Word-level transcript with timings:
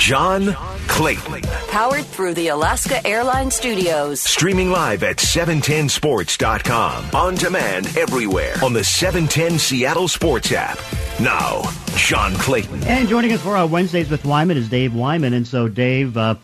John 0.00 0.54
Clayton. 0.88 1.42
Powered 1.68 2.06
through 2.06 2.32
the 2.32 2.48
Alaska 2.48 3.06
Airlines 3.06 3.54
Studios. 3.54 4.22
Streaming 4.22 4.70
live 4.70 5.02
at 5.02 5.18
710sports.com. 5.18 7.10
On 7.14 7.34
demand 7.34 7.98
everywhere 7.98 8.54
on 8.64 8.72
the 8.72 8.82
710 8.82 9.58
Seattle 9.58 10.08
Sports 10.08 10.52
app. 10.52 10.78
Now, 11.20 11.60
John 11.96 12.32
Clayton. 12.36 12.82
And 12.84 13.10
joining 13.10 13.32
us 13.32 13.42
for 13.42 13.58
our 13.58 13.66
Wednesdays 13.66 14.08
with 14.08 14.24
Wyman 14.24 14.56
is 14.56 14.70
Dave 14.70 14.94
Wyman. 14.94 15.34
And 15.34 15.46
so, 15.46 15.68
Dave, 15.68 16.16
uh, 16.16 16.36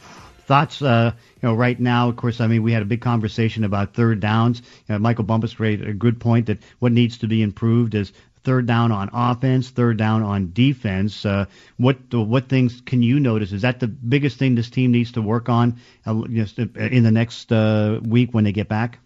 thoughts, 0.45 0.82
uh, 0.82 1.12
you 1.41 1.48
know, 1.48 1.54
right 1.54 1.80
now, 1.80 2.11
of 2.11 2.16
course, 2.16 2.43
I 2.43 2.48
mean, 2.48 2.62
we 2.62 2.73
had 2.73 2.82
a 2.82 2.86
big 2.86 3.00
conversation 3.00 3.64
about 3.64 3.95
third 3.95 4.20
downs. 4.20 4.61
You 4.86 4.93
know, 4.93 4.98
Michael 4.98 5.25
Bumpus 5.25 5.59
made 5.59 5.80
a 5.80 5.95
good 5.95 6.20
point 6.20 6.45
that 6.46 6.59
what 6.80 6.93
needs 6.93 7.16
to 7.18 7.27
be 7.27 7.41
improved 7.41 7.95
is 7.95 8.12
third 8.46 8.64
down 8.64 8.92
on 8.92 9.10
offense, 9.12 9.70
third 9.70 9.98
down 9.98 10.22
on 10.22 10.52
defense. 10.52 11.26
Uh, 11.26 11.46
what 11.76 11.98
what 12.14 12.48
things 12.48 12.80
can 12.80 13.02
you 13.02 13.18
notice? 13.18 13.52
Is 13.52 13.62
that 13.62 13.80
the 13.80 13.88
biggest 13.88 14.38
thing 14.38 14.54
this 14.54 14.70
team 14.70 14.92
needs 14.92 15.12
to 15.12 15.20
work 15.20 15.48
on 15.48 15.78
uh, 16.06 16.23
in 16.23 17.02
the 17.02 17.10
next 17.10 17.52
uh, 17.52 17.98
week 18.02 18.32
when 18.32 18.45
they 18.45 18.52
get 18.52 18.68
back? 18.68 19.01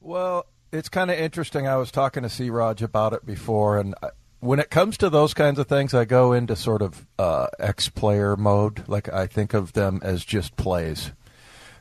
Well, 0.00 0.46
it's 0.72 0.88
kind 0.88 1.10
of 1.10 1.18
interesting. 1.18 1.68
I 1.68 1.76
was 1.76 1.90
talking 1.90 2.22
to 2.22 2.30
C. 2.30 2.48
Raj 2.48 2.82
about 2.82 3.12
it 3.12 3.26
before, 3.26 3.78
and 3.78 3.94
when 4.40 4.58
it 4.58 4.70
comes 4.70 4.96
to 4.98 5.10
those 5.10 5.34
kinds 5.34 5.58
of 5.58 5.66
things, 5.66 5.92
I 5.92 6.06
go 6.06 6.32
into 6.32 6.56
sort 6.56 6.80
of 6.80 7.06
uh, 7.18 7.48
ex-player 7.58 8.36
mode. 8.36 8.88
Like 8.88 9.12
I 9.12 9.26
think 9.26 9.52
of 9.52 9.74
them 9.74 10.00
as 10.02 10.24
just 10.24 10.56
plays. 10.56 11.12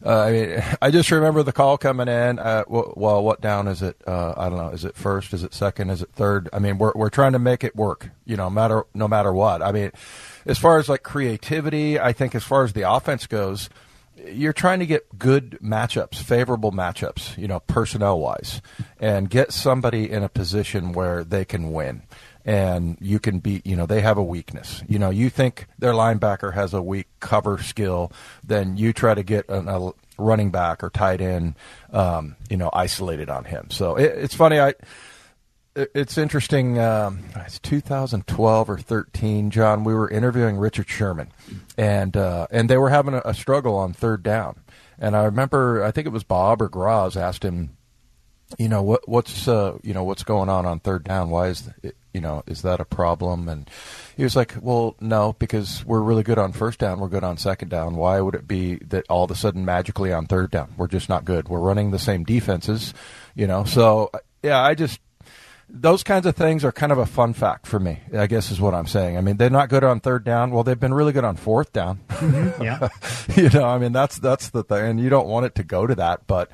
Uh, 0.06 0.20
I 0.20 0.32
mean, 0.32 0.64
I 0.82 0.92
just 0.92 1.12
remember 1.12 1.44
the 1.44 1.54
call 1.54 1.78
coming 1.78 2.08
in. 2.08 2.40
Uh, 2.40 2.64
well, 2.68 3.24
what 3.24 3.42
down 3.42 3.68
is 3.68 3.82
it? 3.82 4.02
Uh, 4.06 4.34
I 4.36 4.50
don't 4.50 4.58
know. 4.58 4.70
Is 4.70 4.86
it 4.86 4.96
first? 4.96 5.34
Is 5.34 5.44
it 5.44 5.54
second? 5.54 5.90
Is 5.90 6.02
it 6.02 6.10
third? 6.14 6.50
I 6.52 6.60
mean, 6.60 6.78
we're 6.78 6.94
we're 6.96 7.10
trying 7.10 7.34
to 7.34 7.40
make 7.40 7.64
it 7.64 7.76
work. 7.76 8.10
You 8.26 8.38
know, 8.38 8.50
matter 8.50 8.86
no 8.94 9.08
matter 9.08 9.32
what. 9.34 9.62
I 9.62 9.72
mean, 9.72 9.92
as 10.46 10.58
far 10.58 10.80
as 10.80 10.90
like 10.90 11.04
creativity, 11.04 12.00
I 12.00 12.14
think 12.14 12.36
as 12.36 12.44
far 12.44 12.64
as 12.64 12.74
the 12.74 12.90
offense 12.90 13.28
goes, 13.28 13.70
you're 14.18 14.54
trying 14.54 14.80
to 14.80 14.86
get 14.86 15.18
good 15.18 15.58
matchups, 15.62 16.16
favorable 16.16 16.72
matchups. 16.72 17.38
You 17.38 17.48
know, 17.48 17.60
personnel 17.62 18.20
wise, 18.20 18.62
and 19.00 19.30
get 19.30 19.52
somebody 19.52 20.10
in 20.10 20.24
a 20.24 20.30
position 20.30 20.94
where 20.94 21.24
they 21.24 21.46
can 21.46 21.72
win 21.72 22.04
and 22.46 22.98
you 23.00 23.20
can 23.20 23.40
beat, 23.40 23.66
you 23.66 23.76
know, 23.76 23.86
they 23.86 24.02
have 24.02 24.18
a 24.18 24.24
weakness. 24.24 24.84
You 24.88 25.00
know, 25.00 25.10
you 25.10 25.30
think 25.30 25.68
their 25.80 25.94
linebacker 25.94 26.54
has 26.54 26.74
a 26.74 26.82
weak 26.82 27.08
cover 27.20 27.58
skill, 27.58 28.12
then 28.44 28.76
you 28.78 28.92
try 28.92 29.14
to 29.14 29.24
get 29.24 29.46
a, 29.48 29.60
a 29.60 29.94
running 30.18 30.52
back 30.52 30.84
or 30.84 30.90
tight 30.90 31.22
end, 31.22 31.56
um, 31.92 32.36
you 32.50 32.58
know, 32.58 32.70
isolated 32.74 33.30
on 33.30 33.46
him. 33.46 33.70
So 33.72 33.96
it, 33.96 34.12
it's 34.18 34.36
funny. 34.36 34.60
I, 34.60 34.74
it's 35.76 36.18
interesting. 36.18 36.80
Um, 36.80 37.20
it's 37.36 37.60
2012 37.60 38.70
or 38.70 38.78
13, 38.78 39.50
John. 39.50 39.84
We 39.84 39.94
were 39.94 40.10
interviewing 40.10 40.58
Richard 40.58 40.90
Sherman, 40.90 41.32
and 41.78 42.16
uh, 42.16 42.48
and 42.52 42.70
they 42.70 42.78
were 42.78 42.90
having 42.90 43.14
a, 43.14 43.22
a 43.26 43.34
struggle 43.34 43.76
on 43.76 43.94
third 43.94 44.24
down. 44.24 44.62
And 45.00 45.16
I 45.16 45.24
remember, 45.24 45.84
I 45.84 45.92
think 45.92 46.08
it 46.08 46.12
was 46.12 46.24
Bob 46.24 46.62
or 46.62 46.70
Graz 46.70 47.18
asked 47.18 47.44
him, 47.44 47.76
you 48.60 48.70
know 48.70 48.84
what 48.84 49.08
what's 49.08 49.48
uh, 49.48 49.78
you 49.84 49.94
know 49.94 50.04
what's 50.04 50.24
going 50.24 50.50
on 50.50 50.66
on 50.66 50.80
third 50.80 51.04
down? 51.04 51.30
Why 51.30 51.48
is 51.48 51.70
it, 51.82 51.96
you 52.14 52.22
know 52.22 52.44
is 52.46 52.62
that 52.62 52.80
a 52.80 52.86
problem? 52.86 53.50
And 53.50 53.70
he 54.16 54.24
was 54.24 54.36
like, 54.36 54.54
well, 54.62 54.96
no, 55.00 55.34
because 55.34 55.84
we're 55.86 56.02
really 56.02 56.24
good 56.24 56.38
on 56.38 56.52
first 56.54 56.80
down, 56.80 57.00
we're 57.00 57.08
good 57.08 57.24
on 57.24 57.38
second 57.38 57.70
down. 57.70 57.96
Why 57.96 58.22
would 58.22 58.36
it 58.36 58.48
be 58.48 58.76
that 58.88 59.06
all 59.10 59.24
of 59.24 59.32
a 59.32 59.36
sudden 59.36 59.66
magically 59.66 60.14
on 60.14 60.28
third 60.28 60.52
down 60.52 60.74
we're 60.78 60.88
just 60.88 61.10
not 61.10 61.26
good? 61.26 61.50
We're 61.50 61.60
running 61.60 61.92
the 61.92 62.00
same 62.00 62.24
defenses, 62.24 62.94
you 63.34 63.48
know. 63.48 63.64
So 63.64 64.12
yeah, 64.44 64.62
I 64.62 64.76
just 64.76 65.00
those 65.70 66.04
kinds 66.04 66.26
of 66.26 66.36
things 66.36 66.64
are 66.64 66.72
kind 66.72 66.92
of 66.92 66.98
a 66.98 67.06
fun 67.06 67.34
fact 67.34 67.68
for 67.68 67.80
me. 67.80 68.00
I 68.16 68.28
guess 68.28 68.52
is 68.52 68.62
what 68.62 68.74
I'm 68.74 68.88
saying. 68.88 69.18
I 69.18 69.22
mean, 69.22 69.38
they're 69.38 69.50
not 69.50 69.70
good 69.70 69.84
on 69.84 70.00
third 70.00 70.24
down. 70.24 70.52
Well, 70.52 70.64
they've 70.64 70.80
been 70.80 70.94
really 70.94 71.14
good 71.14 71.24
on 71.24 71.36
fourth 71.36 71.74
down. 71.74 72.00
Mm-hmm. 72.10 72.64
Yeah, 72.64 72.90
you 73.36 73.50
know, 73.50 73.66
I 73.66 73.78
mean 73.78 73.92
that's 73.92 74.18
that's 74.20 74.50
the 74.50 74.64
thing, 74.64 74.86
and 74.86 75.00
you 75.00 75.10
don't 75.10 75.28
want 75.28 75.46
it 75.46 75.56
to 75.56 75.64
go 75.64 75.86
to 75.86 75.96
that, 75.96 76.28
but 76.28 76.50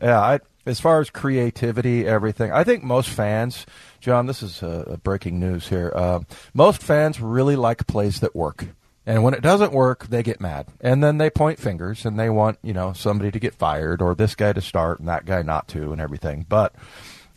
yeah, 0.00 0.20
I 0.20 0.40
as 0.66 0.80
far 0.80 1.00
as 1.00 1.10
creativity, 1.10 2.06
everything, 2.06 2.52
I 2.52 2.64
think 2.64 2.82
most 2.82 3.08
fans, 3.08 3.64
John, 4.00 4.26
this 4.26 4.42
is 4.42 4.62
uh, 4.62 4.96
breaking 5.02 5.38
news 5.38 5.68
here. 5.68 5.92
Uh, 5.94 6.20
most 6.52 6.82
fans 6.82 7.20
really 7.20 7.56
like 7.56 7.86
plays 7.86 8.20
that 8.20 8.34
work. 8.34 8.66
And 9.08 9.22
when 9.22 9.34
it 9.34 9.40
doesn't 9.40 9.72
work, 9.72 10.08
they 10.08 10.24
get 10.24 10.40
mad. 10.40 10.66
And 10.80 11.02
then 11.02 11.18
they 11.18 11.30
point 11.30 11.60
fingers 11.60 12.04
and 12.04 12.18
they 12.18 12.28
want, 12.28 12.58
you 12.62 12.72
know, 12.72 12.92
somebody 12.92 13.30
to 13.30 13.38
get 13.38 13.54
fired 13.54 14.02
or 14.02 14.16
this 14.16 14.34
guy 14.34 14.52
to 14.52 14.60
start 14.60 14.98
and 14.98 15.08
that 15.08 15.24
guy 15.24 15.42
not 15.42 15.68
to 15.68 15.92
and 15.92 16.00
everything. 16.00 16.44
But, 16.48 16.74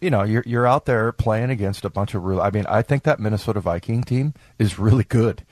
you 0.01 0.09
know, 0.09 0.23
you're, 0.23 0.43
you're 0.45 0.67
out 0.67 0.85
there 0.85 1.11
playing 1.11 1.49
against 1.49 1.85
a 1.85 1.89
bunch 1.89 2.13
of 2.15 2.23
real, 2.23 2.41
I 2.41 2.51
mean, 2.51 2.65
I 2.67 2.81
think 2.81 3.03
that 3.03 3.19
Minnesota 3.19 3.59
Viking 3.59 4.03
team 4.03 4.33
is 4.57 4.79
really 4.79 5.03
good. 5.03 5.45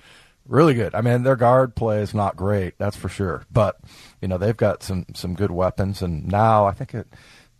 Really 0.45 0.73
good. 0.73 0.95
I 0.95 1.01
mean, 1.01 1.23
their 1.23 1.35
guard 1.35 1.75
play 1.75 2.01
is 2.01 2.13
not 2.13 2.37
great, 2.37 2.77
that's 2.77 2.95
for 2.95 3.09
sure. 3.09 3.45
But, 3.51 3.79
you 4.21 4.29
know, 4.29 4.37
they've 4.37 4.55
got 4.55 4.81
some, 4.81 5.05
some 5.13 5.33
good 5.33 5.51
weapons. 5.51 6.01
And 6.01 6.25
now 6.27 6.65
I 6.65 6.71
think 6.71 6.93
it, 6.93 7.07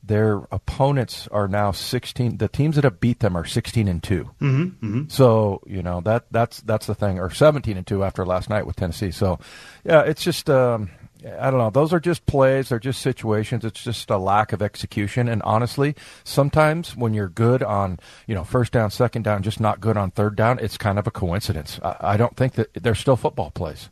their 0.07 0.47
opponents 0.51 1.27
are 1.31 1.47
now 1.47 1.71
16 1.71 2.37
the 2.37 2.47
teams 2.47 2.75
that 2.75 2.83
have 2.83 2.99
beat 2.99 3.19
them 3.19 3.35
are 3.35 3.45
16 3.45 3.87
and 3.87 4.01
2 4.01 4.23
mm-hmm, 4.23 4.45
mm-hmm. 4.63 5.03
so 5.09 5.61
you 5.67 5.83
know 5.83 6.01
that 6.01 6.25
that's 6.31 6.61
that's 6.61 6.87
the 6.87 6.95
thing 6.95 7.19
or 7.19 7.29
17 7.29 7.75
and 7.77 7.85
2 7.85 8.03
after 8.03 8.25
last 8.25 8.49
night 8.49 8.65
with 8.65 8.75
tennessee 8.75 9.11
so 9.11 9.37
yeah 9.83 10.01
it's 10.01 10.23
just 10.23 10.49
um, 10.49 10.89
I 11.25 11.49
don't 11.49 11.59
know. 11.59 11.69
Those 11.69 11.93
are 11.93 11.99
just 11.99 12.25
plays. 12.25 12.69
They're 12.69 12.79
just 12.79 13.01
situations. 13.01 13.65
It's 13.65 13.83
just 13.83 14.09
a 14.09 14.17
lack 14.17 14.53
of 14.53 14.61
execution. 14.61 15.27
And 15.27 15.41
honestly, 15.43 15.95
sometimes 16.23 16.95
when 16.95 17.13
you're 17.13 17.29
good 17.29 17.63
on, 17.63 17.99
you 18.27 18.35
know, 18.35 18.43
first 18.43 18.71
down, 18.71 18.91
second 18.91 19.23
down, 19.23 19.43
just 19.43 19.59
not 19.59 19.79
good 19.79 19.97
on 19.97 20.11
third 20.11 20.35
down, 20.35 20.59
it's 20.59 20.77
kind 20.77 20.99
of 20.99 21.07
a 21.07 21.11
coincidence. 21.11 21.79
I, 21.83 21.95
I 22.01 22.17
don't 22.17 22.35
think 22.35 22.53
that 22.53 22.73
they're 22.73 22.95
still 22.95 23.15
football 23.15 23.51
plays. 23.51 23.89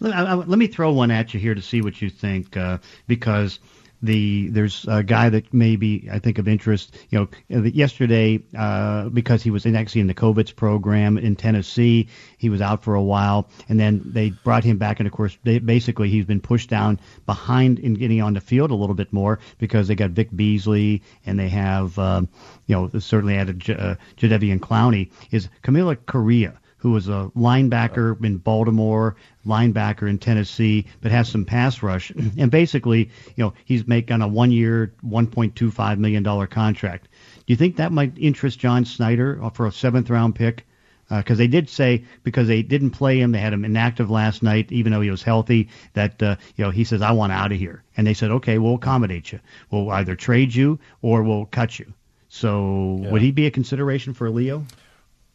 Let, 0.00 0.14
I, 0.14 0.34
let, 0.34 0.58
me 0.58 0.66
throw 0.66 0.92
one 0.92 1.10
at 1.10 1.32
you 1.32 1.40
here 1.40 1.54
to 1.54 1.62
see 1.62 1.80
what 1.80 2.02
you 2.02 2.10
think, 2.10 2.56
uh, 2.56 2.78
because– 3.06 3.58
the 4.02 4.48
there's 4.48 4.84
a 4.88 5.02
guy 5.02 5.28
that 5.28 5.52
may 5.54 5.76
be 5.76 6.08
I 6.10 6.18
think 6.18 6.38
of 6.38 6.48
interest. 6.48 6.94
You 7.10 7.28
know, 7.48 7.62
yesterday 7.62 8.40
uh, 8.56 9.08
because 9.08 9.42
he 9.42 9.50
was 9.50 9.64
in 9.64 9.76
actually 9.76 10.00
in 10.00 10.06
the 10.06 10.14
COVID 10.14 10.56
program 10.56 11.18
in 11.18 11.36
Tennessee, 11.36 12.08
he 12.38 12.48
was 12.48 12.60
out 12.60 12.82
for 12.82 12.94
a 12.94 13.02
while, 13.02 13.48
and 13.68 13.78
then 13.78 14.02
they 14.04 14.30
brought 14.30 14.64
him 14.64 14.78
back, 14.78 15.00
and 15.00 15.06
of 15.06 15.12
course, 15.12 15.36
they, 15.44 15.58
basically 15.58 16.08
he's 16.08 16.24
been 16.24 16.40
pushed 16.40 16.68
down 16.68 16.98
behind 17.26 17.78
in 17.78 17.94
getting 17.94 18.20
on 18.20 18.34
the 18.34 18.40
field 18.40 18.70
a 18.70 18.74
little 18.74 18.94
bit 18.94 19.12
more 19.12 19.38
because 19.58 19.88
they 19.88 19.94
got 19.94 20.10
Vic 20.10 20.34
Beasley 20.34 21.02
and 21.24 21.38
they 21.38 21.48
have 21.48 21.98
um, 21.98 22.28
you 22.66 22.74
know 22.74 22.98
certainly 22.98 23.36
added 23.36 23.60
J- 23.60 23.76
uh, 23.76 23.94
Jadeveon 24.16 24.58
Clowney. 24.58 25.10
Is 25.30 25.48
Kamalei 25.62 25.98
Correa 26.06 26.58
who 26.82 26.90
was 26.90 27.06
a 27.06 27.30
linebacker 27.36 28.22
in 28.24 28.38
Baltimore, 28.38 29.14
linebacker 29.46 30.10
in 30.10 30.18
Tennessee, 30.18 30.84
but 31.00 31.12
has 31.12 31.28
some 31.28 31.44
pass 31.44 31.80
rush. 31.80 32.10
And 32.36 32.50
basically, 32.50 33.08
you 33.36 33.44
know, 33.44 33.54
he's 33.64 33.86
making 33.86 34.20
a 34.20 34.26
one-year, 34.26 34.92
$1.25 35.06 35.98
million 35.98 36.46
contract. 36.48 37.06
Do 37.46 37.52
you 37.52 37.56
think 37.56 37.76
that 37.76 37.92
might 37.92 38.18
interest 38.18 38.58
John 38.58 38.82
Schneider 38.82 39.40
for 39.54 39.68
a 39.68 39.72
seventh-round 39.72 40.34
pick? 40.34 40.66
Because 41.08 41.38
uh, 41.38 41.42
they 41.42 41.46
did 41.46 41.70
say 41.70 42.04
because 42.24 42.48
they 42.48 42.62
didn't 42.62 42.90
play 42.90 43.20
him, 43.20 43.30
they 43.30 43.38
had 43.38 43.52
him 43.52 43.64
inactive 43.64 44.10
last 44.10 44.42
night, 44.42 44.72
even 44.72 44.90
though 44.90 45.02
he 45.02 45.10
was 45.10 45.22
healthy. 45.22 45.68
That 45.92 46.20
uh, 46.22 46.36
you 46.56 46.64
know, 46.64 46.70
he 46.70 46.84
says, 46.84 47.02
"I 47.02 47.12
want 47.12 47.32
out 47.32 47.52
of 47.52 47.58
here," 47.58 47.82
and 47.96 48.06
they 48.06 48.14
said, 48.14 48.30
"Okay, 48.30 48.56
we'll 48.56 48.76
accommodate 48.76 49.30
you. 49.30 49.40
We'll 49.70 49.90
either 49.90 50.16
trade 50.16 50.54
you 50.54 50.78
or 51.02 51.22
we'll 51.22 51.44
cut 51.44 51.78
you." 51.78 51.92
So, 52.30 53.00
yeah. 53.02 53.10
would 53.10 53.20
he 53.20 53.30
be 53.30 53.44
a 53.44 53.50
consideration 53.50 54.14
for 54.14 54.30
Leo? 54.30 54.64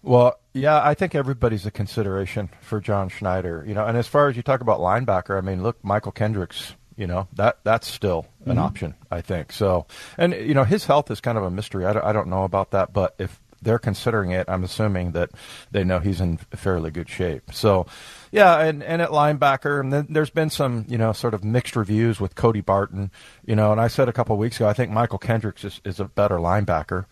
Well, 0.08 0.40
yeah, 0.54 0.82
I 0.82 0.94
think 0.94 1.16
everybody's 1.16 1.66
a 1.66 1.72
consideration 1.72 2.50
for 2.62 2.80
John 2.80 3.10
Schneider. 3.10 3.66
You 3.68 3.74
know, 3.74 3.86
and 3.86 3.98
as 3.98 4.08
far 4.08 4.30
as 4.30 4.38
you 4.38 4.42
talk 4.42 4.62
about 4.62 4.80
linebacker, 4.80 5.38
I 5.38 5.42
mean, 5.42 5.64
look, 5.64 5.82
Mychal 5.84 6.16
Kendricks. 6.16 6.74
You 6.96 7.06
know 7.06 7.28
that 7.34 7.60
that's 7.64 7.88
still 7.88 8.26
an 8.46 8.54
mm-hmm. 8.54 8.60
option, 8.60 8.96
I 9.12 9.22
think. 9.22 9.52
So, 9.52 9.86
and 10.18 10.34
you 10.34 10.56
know, 10.56 10.64
his 10.64 10.86
health 10.86 11.12
is 11.12 11.22
kind 11.22 11.38
of 11.38 11.44
a 11.44 11.52
mystery. 11.52 11.86
I 11.86 11.94
don't, 11.94 12.04
I 12.04 12.12
don't 12.12 12.28
know 12.28 12.44
about 12.44 12.72
that, 12.72 12.92
but 12.92 13.14
if 13.20 13.40
they're 13.62 13.78
considering 13.78 14.32
it, 14.32 14.46
I'm 14.50 14.64
assuming 14.64 15.12
that 15.12 15.30
they 15.70 15.84
know 15.84 16.00
he's 16.00 16.22
in 16.22 16.38
fairly 16.38 16.90
good 16.90 17.10
shape. 17.10 17.52
So, 17.52 17.86
yeah, 18.32 18.60
and, 18.62 18.82
and 18.82 19.02
at 19.02 19.10
linebacker, 19.10 19.80
and 19.80 19.94
then 19.94 20.08
there's 20.10 20.30
been 20.32 20.50
some, 20.50 20.86
you 20.88 20.98
know, 20.98 21.12
sort 21.12 21.34
of 21.34 21.44
mixed 21.44 21.76
reviews 21.76 22.20
with 22.20 22.34
Cody 22.34 22.62
Barton, 22.62 23.12
you 23.46 23.56
know, 23.56 23.72
and 23.72 23.82
I 23.82 23.90
said 23.90 24.10
a 24.10 24.14
couple 24.14 24.34
of 24.34 24.40
weeks 24.40 24.56
ago, 24.56 24.68
I 24.68 24.74
think 24.74 24.92
Mychal 24.92 25.22
Kendricks 25.22 25.64
is, 25.64 25.82
is 25.84 26.00
a 26.00 26.06
better 26.06 26.38
linebacker 26.38 27.06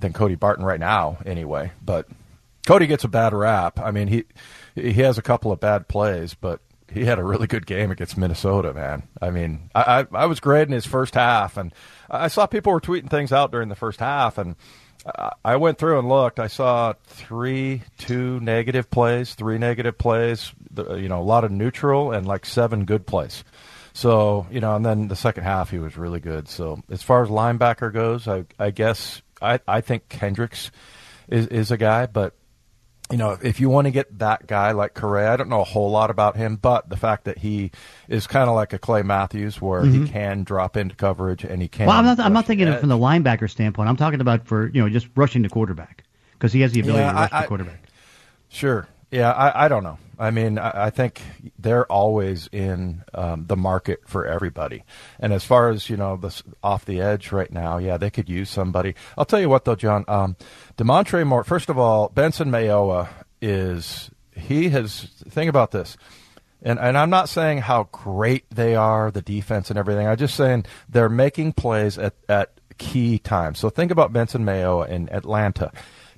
than 0.00 0.12
Cody 0.12 0.34
Barton 0.34 0.64
right 0.64 0.80
now, 0.80 1.18
anyway. 1.24 1.72
But 1.84 2.08
Cody 2.66 2.86
gets 2.86 3.04
a 3.04 3.08
bad 3.08 3.32
rap. 3.32 3.78
I 3.78 3.90
mean, 3.90 4.08
he 4.08 4.24
he 4.74 4.94
has 4.94 5.18
a 5.18 5.22
couple 5.22 5.52
of 5.52 5.60
bad 5.60 5.88
plays, 5.88 6.34
but 6.34 6.60
he 6.90 7.04
had 7.04 7.18
a 7.18 7.24
really 7.24 7.46
good 7.46 7.66
game 7.66 7.90
against 7.90 8.16
Minnesota, 8.16 8.72
man. 8.72 9.08
I 9.20 9.30
mean, 9.30 9.70
I, 9.74 10.00
I, 10.12 10.22
I 10.22 10.26
was 10.26 10.40
great 10.40 10.68
in 10.68 10.72
his 10.72 10.86
first 10.86 11.14
half, 11.14 11.56
and 11.56 11.72
I 12.08 12.28
saw 12.28 12.46
people 12.46 12.72
were 12.72 12.80
tweeting 12.80 13.10
things 13.10 13.32
out 13.32 13.52
during 13.52 13.68
the 13.68 13.74
first 13.74 14.00
half, 14.00 14.38
and 14.38 14.56
I 15.44 15.56
went 15.56 15.78
through 15.78 15.98
and 15.98 16.08
looked. 16.08 16.40
I 16.40 16.46
saw 16.46 16.94
three, 17.06 17.82
two 17.98 18.40
negative 18.40 18.90
plays, 18.90 19.34
three 19.34 19.58
negative 19.58 19.98
plays, 19.98 20.52
you 20.76 21.08
know, 21.08 21.20
a 21.20 21.22
lot 21.22 21.44
of 21.44 21.50
neutral, 21.50 22.12
and 22.12 22.26
like 22.26 22.46
seven 22.46 22.86
good 22.86 23.06
plays. 23.06 23.44
So, 23.92 24.46
you 24.50 24.60
know, 24.60 24.74
and 24.74 24.84
then 24.84 25.08
the 25.08 25.16
second 25.16 25.44
half 25.44 25.70
he 25.70 25.78
was 25.78 25.96
really 25.96 26.20
good. 26.20 26.48
So, 26.48 26.82
as 26.90 27.02
far 27.02 27.22
as 27.22 27.28
linebacker 27.28 27.92
goes, 27.92 28.26
I, 28.26 28.44
I 28.58 28.70
guess 28.70 29.20
I, 29.42 29.60
I 29.68 29.82
think 29.82 30.08
Kendricks 30.08 30.70
is, 31.28 31.46
is 31.48 31.70
a 31.70 31.76
guy, 31.76 32.06
but 32.06 32.34
you 33.10 33.18
know, 33.18 33.36
if 33.42 33.60
you 33.60 33.68
want 33.68 33.86
to 33.86 33.90
get 33.90 34.18
that 34.18 34.46
guy 34.46 34.72
like 34.72 34.94
Correa, 34.94 35.32
I 35.32 35.36
don't 35.36 35.50
know 35.50 35.60
a 35.60 35.64
whole 35.64 35.90
lot 35.90 36.10
about 36.10 36.36
him, 36.36 36.56
but 36.56 36.88
the 36.88 36.96
fact 36.96 37.24
that 37.24 37.38
he 37.38 37.70
is 38.08 38.26
kind 38.26 38.48
of 38.48 38.56
like 38.56 38.72
a 38.72 38.78
Clay 38.78 39.02
Matthews, 39.02 39.60
where 39.60 39.82
mm-hmm. 39.82 40.04
he 40.04 40.10
can 40.10 40.42
drop 40.42 40.76
into 40.76 40.94
coverage 40.94 41.44
and 41.44 41.60
he 41.60 41.68
can. 41.68 41.86
Well, 41.86 41.96
I'm 41.96 42.04
not. 42.04 42.18
I'm 42.18 42.32
not 42.32 42.46
thinking 42.46 42.66
it 42.66 42.80
from 42.80 42.88
the 42.88 42.98
linebacker 42.98 43.50
standpoint. 43.50 43.88
I'm 43.88 43.96
talking 43.96 44.20
about 44.20 44.46
for 44.46 44.68
you 44.68 44.80
know 44.80 44.88
just 44.88 45.08
rushing 45.16 45.42
the 45.42 45.50
quarterback 45.50 46.04
because 46.32 46.52
he 46.52 46.62
has 46.62 46.72
the 46.72 46.80
ability 46.80 47.02
yeah, 47.02 47.12
to 47.12 47.18
rush 47.18 47.32
I, 47.32 47.42
the 47.42 47.48
quarterback. 47.48 47.80
I, 47.84 47.88
sure. 48.48 48.88
Yeah, 49.14 49.30
I, 49.30 49.66
I 49.66 49.68
don't 49.68 49.84
know. 49.84 49.98
I 50.18 50.32
mean, 50.32 50.58
I, 50.58 50.86
I 50.86 50.90
think 50.90 51.22
they're 51.56 51.86
always 51.86 52.48
in 52.48 53.04
um, 53.14 53.46
the 53.46 53.56
market 53.56 54.00
for 54.08 54.26
everybody. 54.26 54.82
And 55.20 55.32
as 55.32 55.44
far 55.44 55.70
as 55.70 55.88
you 55.88 55.96
know, 55.96 56.20
off 56.64 56.84
the 56.84 57.00
edge 57.00 57.30
right 57.30 57.52
now, 57.52 57.78
yeah, 57.78 57.96
they 57.96 58.10
could 58.10 58.28
use 58.28 58.50
somebody. 58.50 58.96
I'll 59.16 59.24
tell 59.24 59.40
you 59.40 59.48
what 59.48 59.66
though, 59.66 59.76
John. 59.76 60.04
Um, 60.08 60.34
Damontre 60.76 61.24
Moore. 61.24 61.44
First 61.44 61.68
of 61.68 61.78
all, 61.78 62.08
Benson 62.08 62.50
Mayowa 62.50 63.08
is 63.40 64.10
he 64.34 64.70
has. 64.70 65.02
Think 65.28 65.48
about 65.48 65.70
this. 65.70 65.96
And, 66.60 66.80
and 66.80 66.98
I'm 66.98 67.10
not 67.10 67.28
saying 67.28 67.58
how 67.58 67.84
great 67.92 68.46
they 68.50 68.74
are, 68.74 69.12
the 69.12 69.22
defense 69.22 69.70
and 69.70 69.78
everything. 69.78 70.08
I'm 70.08 70.16
just 70.16 70.34
saying 70.34 70.64
they're 70.88 71.08
making 71.08 71.52
plays 71.52 71.98
at, 71.98 72.14
at 72.28 72.50
key 72.78 73.20
times. 73.20 73.60
So 73.60 73.70
think 73.70 73.92
about 73.92 74.12
Benson 74.12 74.44
Mayowa 74.44 74.88
in 74.88 75.08
Atlanta. 75.12 75.70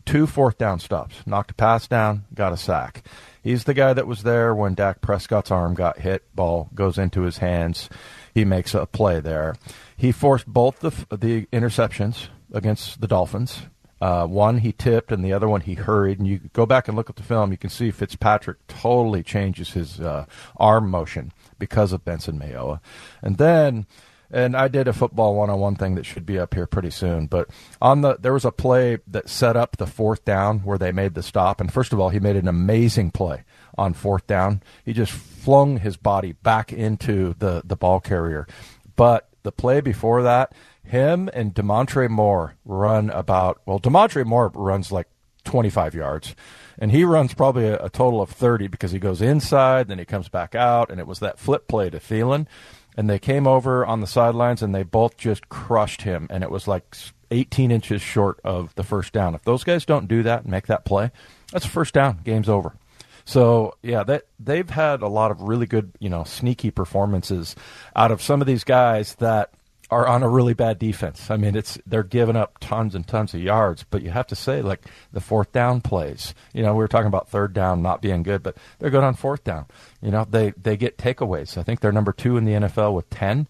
Two 0.07 0.27
fourth 0.27 0.57
down 0.57 0.79
stops. 0.79 1.17
Knocked 1.27 1.51
a 1.51 1.55
pass 1.55 1.89
down, 1.89 2.25
got 2.33 2.53
a 2.53 2.57
sack. 2.57 3.03
He's 3.43 3.65
the 3.65 3.75
guy 3.75 3.93
that 3.93 4.07
was 4.07 4.23
there 4.23 4.55
when 4.55 4.75
Dak 4.75 5.01
Prescott's 5.01 5.51
arm 5.51 5.75
got 5.75 5.99
hit. 5.99 6.25
Ball 6.35 6.71
goes 6.75 6.97
into 6.97 7.23
his 7.23 7.39
hands. 7.39 7.91
He 8.33 8.45
makes 8.45 8.73
a 8.73 8.87
play 8.87 9.21
there. 9.21 9.57
He 9.97 10.13
forced 10.13 10.47
both 10.47 10.81
the 10.81 10.91
the 11.15 11.47
interceptions 11.47 12.29
against 12.53 13.01
the 13.01 13.09
Dolphins. 13.09 13.63
Uh, 14.01 14.27
one 14.27 14.59
he 14.59 14.73
tipped, 14.73 15.11
and 15.11 15.25
the 15.25 15.33
other 15.33 15.49
one 15.49 15.63
he 15.63 15.75
hurried. 15.75 16.19
And 16.19 16.29
you 16.29 16.39
go 16.53 16.67
back 16.67 16.87
and 16.87 16.97
look 16.97 17.09
at 17.11 17.17
the 17.17 17.23
film, 17.23 17.51
you 17.51 17.57
can 17.57 17.71
see 17.71 17.91
Fitzpatrick 17.91 18.59
totally 18.69 19.23
changes 19.23 19.73
his 19.73 20.01
uh, 20.01 20.27
arm 20.57 20.91
motion 20.91 21.33
because 21.59 21.93
of 21.93 22.05
Benson 22.05 22.39
Mayowa. 22.39 22.81
And 23.23 23.39
then 23.39 23.87
and 24.31 24.57
I 24.57 24.69
did 24.69 24.89
a 24.89 24.93
football 24.93 25.35
one-on-one 25.35 25.77
thing 25.77 25.95
that 25.95 26.07
should 26.07 26.27
be 26.27 26.39
up 26.39 26.55
here 26.55 26.67
pretty 26.67 26.91
soon. 26.91 27.27
But 27.27 27.49
on 27.81 28.01
the 28.01 28.17
there 28.19 28.33
was 28.33 28.45
a 28.45 28.53
play 28.53 28.99
that 29.07 29.29
set 29.29 29.57
up 29.57 29.77
the 29.77 29.87
fourth 29.87 30.25
down 30.25 30.61
where 30.61 30.79
they 30.79 30.93
made 30.93 31.15
the 31.15 31.23
stop. 31.23 31.61
And 31.61 31.73
first 31.73 31.93
of 31.93 32.01
all, 32.01 32.09
he 32.09 32.21
made 32.21 32.37
an 32.37 32.49
amazing 32.49 33.11
play 33.11 33.45
on 33.79 33.95
fourth 33.95 34.27
down. 34.27 34.63
He 34.85 34.93
just 34.93 35.13
flung 35.13 35.79
his 35.79 35.97
body 35.97 36.33
back 36.33 36.73
into 36.73 37.35
the 37.39 37.63
the 37.65 37.77
ball 37.77 38.01
carrier. 38.01 38.47
But 38.97 39.29
the 39.43 39.53
play 39.53 39.81
before 39.81 40.23
that, 40.23 40.53
him 40.83 41.31
and 41.33 41.55
Damontre 41.55 42.09
Moore 42.09 42.57
run 42.65 43.11
about 43.11 43.61
well, 43.67 43.79
Damontre 43.79 44.25
Moore 44.25 44.51
runs 44.55 44.91
like 44.91 45.09
25 45.45 45.95
yards. 45.95 46.35
And 46.79 46.91
he 46.91 47.05
runs 47.05 47.33
probably 47.33 47.69
a, 47.69 47.85
a, 47.85 47.89
total 47.89 48.21
of 48.21 48.29
30 48.29 48.67
because 48.67 48.93
he 48.93 48.99
goes 48.99 49.23
inside, 49.23 49.89
then 49.89 49.99
he 49.99 50.05
comes 50.05 50.29
back 50.29 50.55
out, 50.55 50.91
and 50.91 51.01
it 51.01 51.07
was 51.07 51.21
that 51.21 51.39
flip 51.39 51.69
play 51.69 51.89
to 51.89 51.99
Thielen 51.99 52.47
and 52.97 53.09
they 53.11 53.19
came 53.19 53.47
over 53.47 53.85
on 53.85 54.01
the 54.01 54.07
sidelines 54.07 54.63
and 54.63 54.75
they 54.75 54.83
both 54.83 55.17
just 55.17 55.49
crushed 55.49 56.03
him. 56.03 56.27
And 56.31 56.43
it 56.43 56.51
was 56.51 56.67
like 56.67 56.97
18 57.31 57.71
inches 57.71 58.01
short 58.03 58.41
of 58.45 58.75
the 58.75 58.83
first 58.83 59.13
down. 59.13 59.35
If 59.35 59.43
those 59.43 59.65
guys 59.65 59.85
don't 59.85 60.09
do 60.09 60.23
that 60.23 60.43
and 60.43 60.51
make 60.51 60.67
that 60.67 60.85
play 60.85 61.11
that's 61.53 61.67
first 61.67 61.95
down. 61.95 62.21
Game's 62.25 62.49
over. 62.49 62.75
So 63.25 63.75
yeah 63.83 64.05
that 64.05 64.25
they've 64.39 64.69
had 64.69 65.03
a 65.03 65.09
lot 65.09 65.31
of 65.31 65.43
really 65.43 65.67
good 65.67 65.93
you 65.99 66.09
know 66.09 66.25
sneaky 66.25 66.71
performances 66.71 67.57
out 67.95 68.11
of 68.11 68.23
some 68.23 68.41
of 68.41 68.47
these 68.47 68.65
guys 68.65 69.17
that 69.17 69.51
are 69.91 70.07
on 70.07 70.23
a 70.23 70.29
really 70.29 70.55
bad 70.55 70.79
defense. 70.79 71.31
I 71.31 71.37
mean, 71.37 71.55
it's 71.55 71.79
they're 71.87 72.03
giving 72.03 72.37
up 72.37 72.59
tons 72.61 72.95
and 72.95 73.07
tons 73.07 73.35
of 73.35 73.41
yards, 73.41 73.85
but 73.89 74.03
you 74.03 74.11
have 74.11 74.27
to 74.29 74.37
say 74.37 74.63
like 74.63 74.85
the 75.13 75.21
fourth 75.21 75.53
down 75.53 75.81
plays. 75.81 76.35
You 76.53 76.63
know, 76.63 76.73
we 76.73 76.79
were 76.79 76.89
talking 76.89 77.07
about 77.07 77.29
third 77.29 77.53
down 77.53 77.83
not 77.83 78.03
being 78.03 78.23
good, 78.23 78.43
but 78.43 78.57
they're 78.79 78.91
good 78.91 79.05
on 79.05 79.15
fourth 79.15 79.45
down. 79.45 79.67
You 80.03 80.11
know, 80.11 80.27
they 80.29 80.53
they 80.61 80.77
get 80.77 80.99
takeaways. 80.99 81.57
I 81.57 81.63
think 81.63 81.81
they're 81.81 81.93
number 81.93 82.13
two 82.13 82.37
in 82.37 82.45
the 82.45 82.53
NFL 82.53 82.95
with 82.95 83.09
ten. 83.11 83.47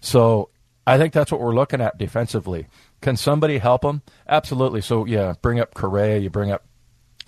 So 0.00 0.50
I 0.86 0.96
think 0.96 1.12
that's 1.12 1.32
what 1.32 1.40
we're 1.40 1.54
looking 1.54 1.80
at 1.80 1.98
defensively. 1.98 2.66
Can 3.00 3.16
somebody 3.16 3.58
help 3.58 3.82
them? 3.82 4.02
Absolutely. 4.28 4.82
So 4.82 5.06
yeah, 5.06 5.34
bring 5.42 5.58
up 5.58 5.74
Correa, 5.74 6.18
you 6.18 6.30
bring 6.30 6.52
up 6.52 6.64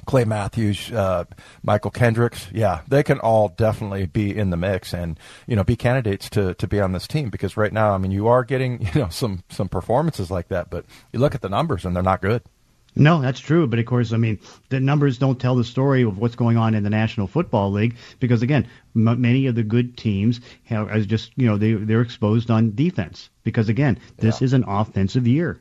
Clay 0.07 0.25
Matthews, 0.25 0.91
uh, 0.93 1.25
Mychal 1.67 1.93
Kendricks, 1.93 2.49
yeah, 2.53 2.81
they 2.89 3.03
can 3.03 3.21
all 3.21 3.49
definitely 3.49 4.07
be 4.07 4.37
in 4.37 4.51
the 4.51 4.57
mix 4.57 4.93
and 4.93 5.19
you 5.47 5.57
know 5.57 5.65
be 5.65 5.77
candidates 5.77 6.29
to, 6.31 6.55
to 6.55 6.67
be 6.67 6.81
on 6.81 6.93
this 6.93 7.07
team 7.07 7.31
because 7.31 7.57
right 7.57 7.73
now, 7.73 7.93
I 7.95 7.99
mean, 7.99 8.11
you 8.11 8.29
are 8.29 8.45
getting 8.45 8.83
you 8.95 9.01
know 9.01 9.09
some 9.09 9.43
some 9.49 9.69
performances 9.69 10.31
like 10.31 10.49
that, 10.49 10.71
but 10.71 10.85
you 11.13 11.21
look 11.21 11.35
at 11.35 11.43
the 11.43 11.49
numbers 11.49 11.85
and 11.85 11.95
they're 11.95 12.03
not 12.03 12.21
good. 12.21 12.43
No, 12.95 13.23
that's 13.23 13.41
true. 13.41 13.67
But 13.67 13.79
of 13.79 13.87
course, 13.87 14.13
I 14.13 14.19
mean, 14.19 14.39
the 14.69 14.81
numbers 14.81 15.19
don't 15.19 15.41
tell 15.41 15.57
the 15.57 15.65
story 15.65 16.03
of 16.03 16.19
what's 16.19 16.37
going 16.37 16.57
on 16.57 16.75
in 16.75 16.83
the 16.83 16.91
National 16.91 17.27
Football 17.27 17.73
League 17.73 17.97
because, 18.21 18.43
again, 18.43 18.69
m- 18.95 19.21
many 19.21 19.47
of 19.47 19.55
the 19.55 19.63
good 19.63 19.97
teams 19.97 20.41
have 20.65 20.91
as 20.91 21.07
just 21.07 21.33
you 21.37 21.47
know 21.47 21.57
they 21.57 21.73
they're 21.73 22.03
exposed 22.03 22.51
on 22.51 22.75
defense 22.75 23.31
because 23.45 23.69
again, 23.69 23.99
this 24.19 24.41
yeah. 24.41 24.45
is 24.45 24.53
an 24.53 24.65
offensive 24.67 25.27
year. 25.27 25.61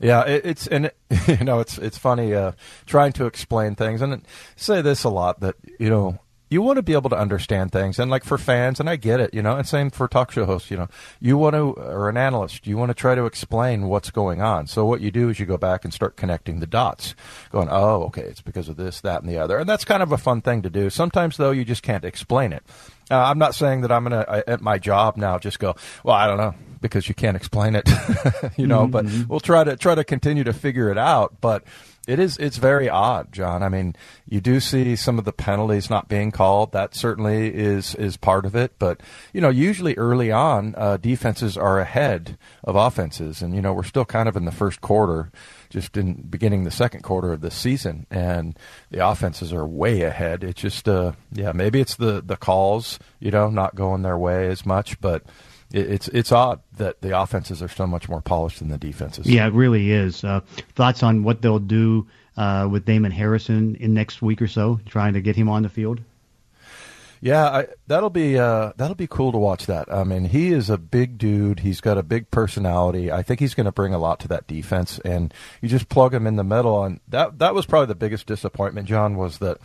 Yeah, 0.00 0.24
it, 0.24 0.46
it's 0.46 0.66
and 0.66 0.86
it, 0.86 0.96
you 1.40 1.44
know 1.44 1.60
it's 1.60 1.78
it's 1.78 1.98
funny 1.98 2.34
uh, 2.34 2.52
trying 2.86 3.12
to 3.14 3.26
explain 3.26 3.74
things 3.74 4.02
and 4.02 4.22
say 4.56 4.82
this 4.82 5.04
a 5.04 5.10
lot 5.10 5.40
that 5.40 5.56
you 5.78 5.90
know 5.90 6.18
you 6.52 6.60
want 6.60 6.76
to 6.76 6.82
be 6.82 6.92
able 6.92 7.08
to 7.08 7.16
understand 7.16 7.72
things 7.72 7.98
and 7.98 8.10
like 8.10 8.24
for 8.24 8.36
fans 8.36 8.78
and 8.78 8.88
i 8.88 8.94
get 8.94 9.20
it 9.20 9.32
you 9.32 9.40
know 9.40 9.56
and 9.56 9.66
same 9.66 9.88
for 9.88 10.06
talk 10.06 10.30
show 10.30 10.44
hosts 10.44 10.70
you 10.70 10.76
know 10.76 10.86
you 11.18 11.38
want 11.38 11.54
to 11.54 11.72
or 11.72 12.10
an 12.10 12.18
analyst 12.18 12.66
you 12.66 12.76
want 12.76 12.90
to 12.90 12.94
try 12.94 13.14
to 13.14 13.24
explain 13.24 13.88
what's 13.88 14.10
going 14.10 14.42
on. 14.42 14.66
So 14.66 14.84
what 14.84 15.00
you 15.00 15.10
do 15.10 15.30
is 15.30 15.40
you 15.40 15.46
go 15.46 15.56
back 15.56 15.84
and 15.84 15.94
start 15.94 16.16
connecting 16.16 16.60
the 16.60 16.66
dots 16.66 17.14
going 17.50 17.68
oh 17.70 18.02
okay 18.04 18.22
it's 18.22 18.42
because 18.42 18.68
of 18.68 18.76
this 18.76 19.00
that 19.00 19.22
and 19.22 19.30
the 19.30 19.38
other. 19.38 19.58
And 19.58 19.68
that's 19.68 19.84
kind 19.84 20.02
of 20.02 20.12
a 20.12 20.18
fun 20.18 20.42
thing 20.42 20.62
to 20.62 20.70
do. 20.70 20.90
Sometimes 20.90 21.36
though 21.36 21.52
you 21.52 21.64
just 21.64 21.82
can't 21.82 22.04
explain 22.04 22.52
it. 22.52 22.62
Uh, 23.10 23.16
i'm 23.16 23.38
not 23.38 23.54
saying 23.54 23.80
that 23.82 23.92
i'm 23.92 24.04
going 24.04 24.24
to 24.24 24.48
at 24.48 24.60
my 24.60 24.78
job 24.78 25.16
now 25.16 25.38
just 25.38 25.58
go 25.58 25.74
well 26.04 26.16
i 26.16 26.26
don't 26.26 26.38
know 26.38 26.54
because 26.82 27.08
you 27.08 27.14
can't 27.14 27.36
explain 27.36 27.74
it 27.74 27.88
you 28.58 28.66
know 28.66 28.86
mm-hmm. 28.86 28.90
but 28.90 29.28
we'll 29.28 29.40
try 29.40 29.64
to 29.64 29.76
try 29.76 29.94
to 29.94 30.04
continue 30.04 30.44
to 30.44 30.52
figure 30.52 30.90
it 30.90 30.98
out 30.98 31.40
but 31.40 31.64
it 32.08 32.18
is. 32.18 32.36
It's 32.38 32.56
very 32.56 32.88
odd, 32.88 33.30
John. 33.32 33.62
I 33.62 33.68
mean, 33.68 33.94
you 34.28 34.40
do 34.40 34.58
see 34.58 34.96
some 34.96 35.20
of 35.20 35.24
the 35.24 35.32
penalties 35.32 35.88
not 35.88 36.08
being 36.08 36.32
called. 36.32 36.72
That 36.72 36.96
certainly 36.96 37.54
is 37.54 37.94
is 37.94 38.16
part 38.16 38.44
of 38.44 38.56
it. 38.56 38.72
But 38.80 39.00
you 39.32 39.40
know, 39.40 39.50
usually 39.50 39.94
early 39.94 40.32
on, 40.32 40.74
uh, 40.76 40.96
defenses 40.96 41.56
are 41.56 41.78
ahead 41.78 42.36
of 42.64 42.74
offenses, 42.74 43.40
and 43.40 43.54
you 43.54 43.62
know, 43.62 43.72
we're 43.72 43.84
still 43.84 44.04
kind 44.04 44.28
of 44.28 44.36
in 44.36 44.46
the 44.46 44.50
first 44.50 44.80
quarter, 44.80 45.30
just 45.70 45.96
in 45.96 46.14
beginning 46.22 46.64
the 46.64 46.72
second 46.72 47.02
quarter 47.02 47.32
of 47.32 47.40
the 47.40 47.52
season, 47.52 48.06
and 48.10 48.58
the 48.90 49.06
offenses 49.06 49.52
are 49.52 49.66
way 49.66 50.02
ahead. 50.02 50.42
It's 50.42 50.60
just, 50.60 50.88
uh, 50.88 51.12
yeah, 51.30 51.52
maybe 51.52 51.80
it's 51.80 51.94
the 51.94 52.20
the 52.20 52.36
calls, 52.36 52.98
you 53.20 53.30
know, 53.30 53.48
not 53.48 53.76
going 53.76 54.02
their 54.02 54.18
way 54.18 54.48
as 54.48 54.66
much, 54.66 55.00
but 55.00 55.22
it's 55.72 56.08
it's 56.08 56.32
odd 56.32 56.60
that 56.76 57.00
the 57.00 57.18
offenses 57.18 57.62
are 57.62 57.68
so 57.68 57.86
much 57.86 58.08
more 58.08 58.20
polished 58.20 58.58
than 58.58 58.68
the 58.68 58.78
defenses. 58.78 59.26
Yeah, 59.26 59.46
it 59.46 59.52
really 59.52 59.90
is. 59.90 60.22
Uh, 60.22 60.40
thoughts 60.74 61.02
on 61.02 61.24
what 61.24 61.42
they'll 61.42 61.58
do 61.58 62.06
uh, 62.36 62.68
with 62.70 62.84
Damon 62.84 63.12
Harrison 63.12 63.76
in 63.76 63.94
next 63.94 64.22
week 64.22 64.42
or 64.42 64.48
so, 64.48 64.80
trying 64.86 65.14
to 65.14 65.20
get 65.20 65.36
him 65.36 65.48
on 65.48 65.62
the 65.62 65.68
field? 65.68 66.00
Yeah, 67.24 67.44
I, 67.44 67.66
that'll 67.86 68.10
be 68.10 68.36
uh, 68.36 68.72
that'll 68.76 68.96
be 68.96 69.06
cool 69.06 69.30
to 69.30 69.38
watch. 69.38 69.66
That 69.66 69.92
I 69.92 70.02
mean, 70.02 70.24
he 70.24 70.52
is 70.52 70.68
a 70.68 70.76
big 70.76 71.18
dude. 71.18 71.60
He's 71.60 71.80
got 71.80 71.96
a 71.96 72.02
big 72.02 72.32
personality. 72.32 73.12
I 73.12 73.22
think 73.22 73.38
he's 73.38 73.54
going 73.54 73.66
to 73.66 73.72
bring 73.72 73.94
a 73.94 73.98
lot 73.98 74.18
to 74.20 74.28
that 74.28 74.48
defense. 74.48 74.98
And 75.04 75.32
you 75.60 75.68
just 75.68 75.88
plug 75.88 76.12
him 76.12 76.26
in 76.26 76.34
the 76.34 76.42
middle, 76.42 76.82
and 76.82 76.98
that 77.06 77.38
that 77.38 77.54
was 77.54 77.64
probably 77.64 77.86
the 77.86 77.94
biggest 77.94 78.26
disappointment. 78.26 78.88
John 78.88 79.16
was 79.16 79.38
that 79.38 79.58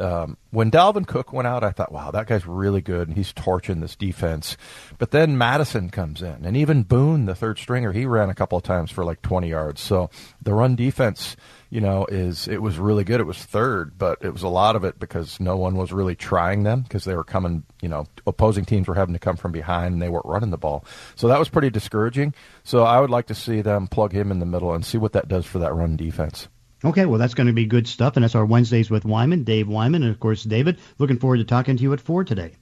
um, 0.00 0.36
when 0.50 0.70
Dalvin 0.70 1.06
Cook 1.06 1.32
went 1.32 1.46
out, 1.46 1.62
I 1.62 1.70
thought, 1.70 1.92
wow, 1.92 2.10
that 2.10 2.26
guy's 2.26 2.46
really 2.46 2.80
good, 2.80 3.08
and 3.08 3.16
he's 3.16 3.32
torching 3.32 3.80
this 3.80 3.94
defense. 3.94 4.56
But 4.98 5.10
then 5.10 5.38
Madison 5.38 5.90
comes 5.90 6.22
in, 6.22 6.44
and 6.44 6.56
even 6.56 6.82
Boone, 6.82 7.26
the 7.26 7.34
third 7.34 7.58
stringer, 7.58 7.92
he 7.92 8.06
ran 8.06 8.30
a 8.30 8.34
couple 8.34 8.58
of 8.58 8.64
times 8.64 8.90
for 8.90 9.04
like 9.04 9.22
20 9.22 9.48
yards. 9.48 9.80
So 9.80 10.10
the 10.42 10.54
run 10.54 10.74
defense, 10.74 11.36
you 11.68 11.80
know, 11.80 12.06
is 12.06 12.48
it 12.48 12.62
was 12.62 12.78
really 12.78 13.04
good. 13.04 13.20
It 13.20 13.26
was 13.26 13.38
third, 13.38 13.98
but 13.98 14.18
it 14.22 14.32
was 14.32 14.42
a 14.42 14.48
lot 14.48 14.74
of 14.74 14.84
it 14.84 14.98
because 14.98 15.38
no 15.38 15.56
one 15.56 15.76
was 15.76 15.92
really 15.92 16.16
trying 16.16 16.62
them 16.62 16.82
because 16.82 17.04
they 17.04 17.14
were 17.14 17.24
coming, 17.24 17.64
you 17.82 17.88
know, 17.88 18.06
opposing 18.26 18.64
teams 18.64 18.88
were 18.88 18.94
having 18.94 19.14
to 19.14 19.20
come 19.20 19.36
from 19.36 19.52
behind 19.52 19.92
and 19.92 20.02
they 20.02 20.08
weren't 20.08 20.26
running 20.26 20.50
the 20.50 20.58
ball. 20.58 20.84
So 21.14 21.28
that 21.28 21.38
was 21.38 21.48
pretty 21.48 21.70
discouraging. 21.70 22.34
So 22.64 22.84
I 22.84 23.00
would 23.00 23.10
like 23.10 23.26
to 23.26 23.34
see 23.34 23.60
them 23.60 23.86
plug 23.86 24.12
him 24.12 24.30
in 24.30 24.40
the 24.40 24.46
middle 24.46 24.72
and 24.72 24.84
see 24.84 24.98
what 24.98 25.12
that 25.12 25.28
does 25.28 25.46
for 25.46 25.58
that 25.60 25.74
run 25.74 25.96
defense. 25.96 26.48
Okay, 26.84 27.06
well, 27.06 27.18
that's 27.18 27.34
going 27.34 27.46
to 27.46 27.52
be 27.52 27.66
good 27.66 27.86
stuff. 27.86 28.16
And 28.16 28.24
that's 28.24 28.34
our 28.34 28.44
Wednesdays 28.44 28.90
with 28.90 29.04
Wyman, 29.04 29.44
Dave 29.44 29.68
Wyman. 29.68 30.02
And 30.02 30.10
of 30.10 30.20
course, 30.20 30.42
David, 30.44 30.78
looking 30.98 31.18
forward 31.18 31.38
to 31.38 31.44
talking 31.44 31.76
to 31.76 31.82
you 31.82 31.92
at 31.92 32.00
4 32.00 32.24
today. 32.24 32.52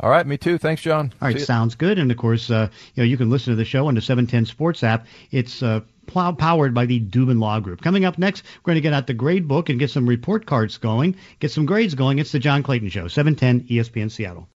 All 0.00 0.10
right, 0.10 0.24
me 0.24 0.36
too. 0.36 0.58
Thanks, 0.58 0.82
John. 0.82 1.12
All 1.20 1.26
right, 1.26 1.40
sounds 1.40 1.74
good. 1.74 1.98
And 1.98 2.10
of 2.12 2.16
course, 2.16 2.50
uh, 2.50 2.68
you 2.94 3.02
know, 3.02 3.06
you 3.06 3.16
can 3.16 3.30
listen 3.30 3.52
to 3.52 3.56
the 3.56 3.64
show 3.64 3.88
on 3.88 3.96
the 3.96 4.00
710 4.00 4.46
Sports 4.46 4.84
app. 4.84 5.06
It's 5.32 5.60
uh, 5.60 5.80
powered 6.06 6.72
by 6.72 6.86
the 6.86 7.00
Dubin 7.00 7.40
Law 7.40 7.58
Group. 7.58 7.82
Coming 7.82 8.04
up 8.04 8.16
next, 8.16 8.44
we're 8.58 8.70
going 8.70 8.76
to 8.76 8.80
get 8.80 8.92
out 8.92 9.08
the 9.08 9.14
grade 9.14 9.48
book 9.48 9.70
and 9.70 9.78
get 9.78 9.90
some 9.90 10.08
report 10.08 10.46
cards 10.46 10.78
going, 10.78 11.16
get 11.40 11.50
some 11.50 11.66
grades 11.66 11.94
going. 11.94 12.20
It's 12.20 12.30
the 12.30 12.38
John 12.38 12.62
Clayton 12.62 12.90
Show, 12.90 13.08
710 13.08 13.68
ESPN 13.68 14.10
Seattle. 14.10 14.48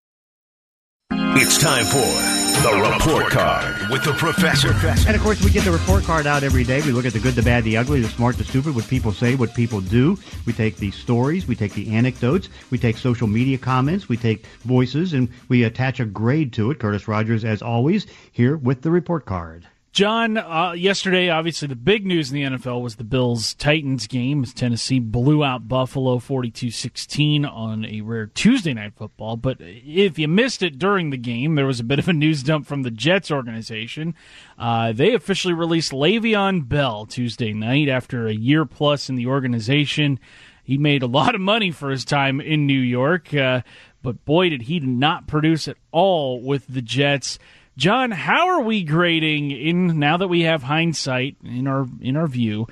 It's 1.09 1.57
time 1.57 1.85
for 1.85 2.40
The 2.51 2.91
Report 2.93 3.31
Card 3.31 3.89
with 3.89 4.03
the 4.03 4.13
Professor. 4.13 4.73
And 5.07 5.15
of 5.15 5.21
course, 5.23 5.43
we 5.43 5.49
get 5.49 5.63
the 5.63 5.71
report 5.71 6.03
card 6.03 6.27
out 6.27 6.43
every 6.43 6.63
day. 6.63 6.81
We 6.81 6.91
look 6.91 7.05
at 7.05 7.13
the 7.13 7.19
good, 7.19 7.33
the 7.33 7.41
bad, 7.41 7.63
the 7.63 7.77
ugly, 7.77 8.01
the 8.01 8.09
smart, 8.09 8.37
the 8.37 8.43
stupid, 8.43 8.75
what 8.75 8.87
people 8.87 9.11
say, 9.11 9.35
what 9.35 9.55
people 9.55 9.81
do. 9.81 10.17
We 10.45 10.53
take 10.53 10.75
the 10.75 10.91
stories, 10.91 11.47
we 11.47 11.55
take 11.55 11.73
the 11.73 11.95
anecdotes, 11.95 12.49
we 12.69 12.77
take 12.77 12.97
social 12.97 13.27
media 13.27 13.57
comments, 13.57 14.09
we 14.09 14.17
take 14.17 14.45
voices, 14.65 15.13
and 15.13 15.29
we 15.47 15.63
attach 15.63 15.99
a 15.99 16.05
grade 16.05 16.53
to 16.53 16.71
it. 16.71 16.79
Curtis 16.79 17.07
Rogers, 17.07 17.45
as 17.45 17.61
always, 17.61 18.05
here 18.31 18.57
with 18.57 18.81
the 18.81 18.91
report 18.91 19.25
card. 19.25 19.65
John, 19.93 20.37
uh, 20.37 20.71
yesterday, 20.71 21.27
obviously, 21.27 21.67
the 21.67 21.75
big 21.75 22.05
news 22.05 22.31
in 22.31 22.35
the 22.35 22.57
NFL 22.57 22.81
was 22.81 22.95
the 22.95 23.03
Bills 23.03 23.53
Titans 23.55 24.07
game 24.07 24.45
Tennessee 24.45 24.99
blew 24.99 25.43
out 25.43 25.67
Buffalo 25.67 26.17
42 26.17 26.71
16 26.71 27.43
on 27.43 27.83
a 27.83 27.99
rare 27.99 28.27
Tuesday 28.27 28.73
night 28.73 28.93
football. 28.95 29.35
But 29.35 29.57
if 29.59 30.17
you 30.17 30.29
missed 30.29 30.63
it 30.63 30.79
during 30.79 31.09
the 31.09 31.17
game, 31.17 31.55
there 31.55 31.65
was 31.65 31.81
a 31.81 31.83
bit 31.83 31.99
of 31.99 32.07
a 32.07 32.13
news 32.13 32.41
dump 32.41 32.67
from 32.67 32.83
the 32.83 32.89
Jets 32.89 33.29
organization. 33.29 34.15
Uh, 34.57 34.93
they 34.93 35.13
officially 35.13 35.53
released 35.53 35.91
Le'Veon 35.91 36.69
Bell 36.69 37.05
Tuesday 37.05 37.51
night 37.51 37.89
after 37.89 38.27
a 38.27 38.33
year 38.33 38.63
plus 38.63 39.09
in 39.09 39.15
the 39.15 39.27
organization. 39.27 40.21
He 40.63 40.77
made 40.77 41.03
a 41.03 41.07
lot 41.07 41.35
of 41.35 41.41
money 41.41 41.69
for 41.69 41.89
his 41.89 42.05
time 42.05 42.39
in 42.39 42.65
New 42.65 42.79
York, 42.79 43.33
uh, 43.33 43.61
but 44.01 44.23
boy, 44.23 44.47
did 44.47 44.63
he 44.63 44.79
not 44.79 45.27
produce 45.27 45.67
at 45.67 45.75
all 45.91 46.41
with 46.41 46.65
the 46.67 46.81
Jets. 46.81 47.39
John, 47.81 48.11
how 48.11 48.49
are 48.49 48.61
we 48.61 48.83
grading 48.83 49.49
in 49.49 49.97
now 49.97 50.17
that 50.17 50.27
we 50.27 50.41
have 50.41 50.61
hindsight 50.61 51.37
in 51.43 51.65
our 51.65 51.87
in 51.99 52.15
our 52.15 52.27
view? 52.27 52.67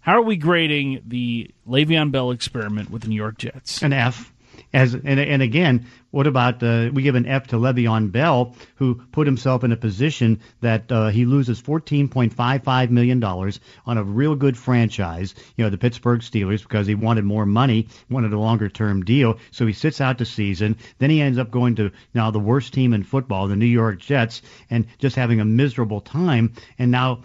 How 0.00 0.14
are 0.14 0.22
we 0.22 0.34
grading 0.34 1.02
the 1.06 1.52
Le'Veon 1.64 2.10
Bell 2.10 2.32
experiment 2.32 2.90
with 2.90 3.02
the 3.02 3.08
New 3.08 3.14
York 3.14 3.38
Jets? 3.38 3.84
An 3.84 3.92
F. 3.92 4.32
As 4.72 4.94
and, 4.94 5.06
and 5.20 5.42
again, 5.42 5.86
what 6.10 6.26
about 6.26 6.62
uh, 6.62 6.90
we 6.92 7.02
give 7.02 7.14
an 7.14 7.26
F 7.26 7.48
to 7.48 7.56
Le'Veon 7.56 8.10
Bell, 8.10 8.54
who 8.76 8.94
put 9.12 9.26
himself 9.26 9.64
in 9.64 9.72
a 9.72 9.76
position 9.76 10.40
that 10.60 10.90
uh, 10.90 11.08
he 11.08 11.24
loses 11.24 11.60
14.55 11.60 12.90
million 12.90 13.20
dollars 13.20 13.60
on 13.86 13.98
a 13.98 14.02
real 14.02 14.34
good 14.34 14.56
franchise, 14.56 15.34
you 15.56 15.64
know, 15.64 15.70
the 15.70 15.78
Pittsburgh 15.78 16.20
Steelers, 16.20 16.62
because 16.62 16.86
he 16.86 16.94
wanted 16.94 17.24
more 17.24 17.46
money, 17.46 17.88
wanted 18.08 18.32
a 18.32 18.38
longer 18.38 18.68
term 18.68 19.04
deal. 19.04 19.38
So 19.50 19.66
he 19.66 19.72
sits 19.72 20.00
out 20.00 20.18
the 20.18 20.24
season. 20.24 20.76
Then 20.98 21.10
he 21.10 21.20
ends 21.20 21.38
up 21.38 21.50
going 21.50 21.76
to 21.76 21.92
now 22.14 22.30
the 22.30 22.38
worst 22.38 22.72
team 22.72 22.92
in 22.94 23.02
football, 23.02 23.48
the 23.48 23.56
New 23.56 23.66
York 23.66 23.98
Jets, 23.98 24.42
and 24.70 24.86
just 24.98 25.16
having 25.16 25.40
a 25.40 25.44
miserable 25.44 26.00
time. 26.00 26.54
And 26.78 26.90
now 26.90 27.22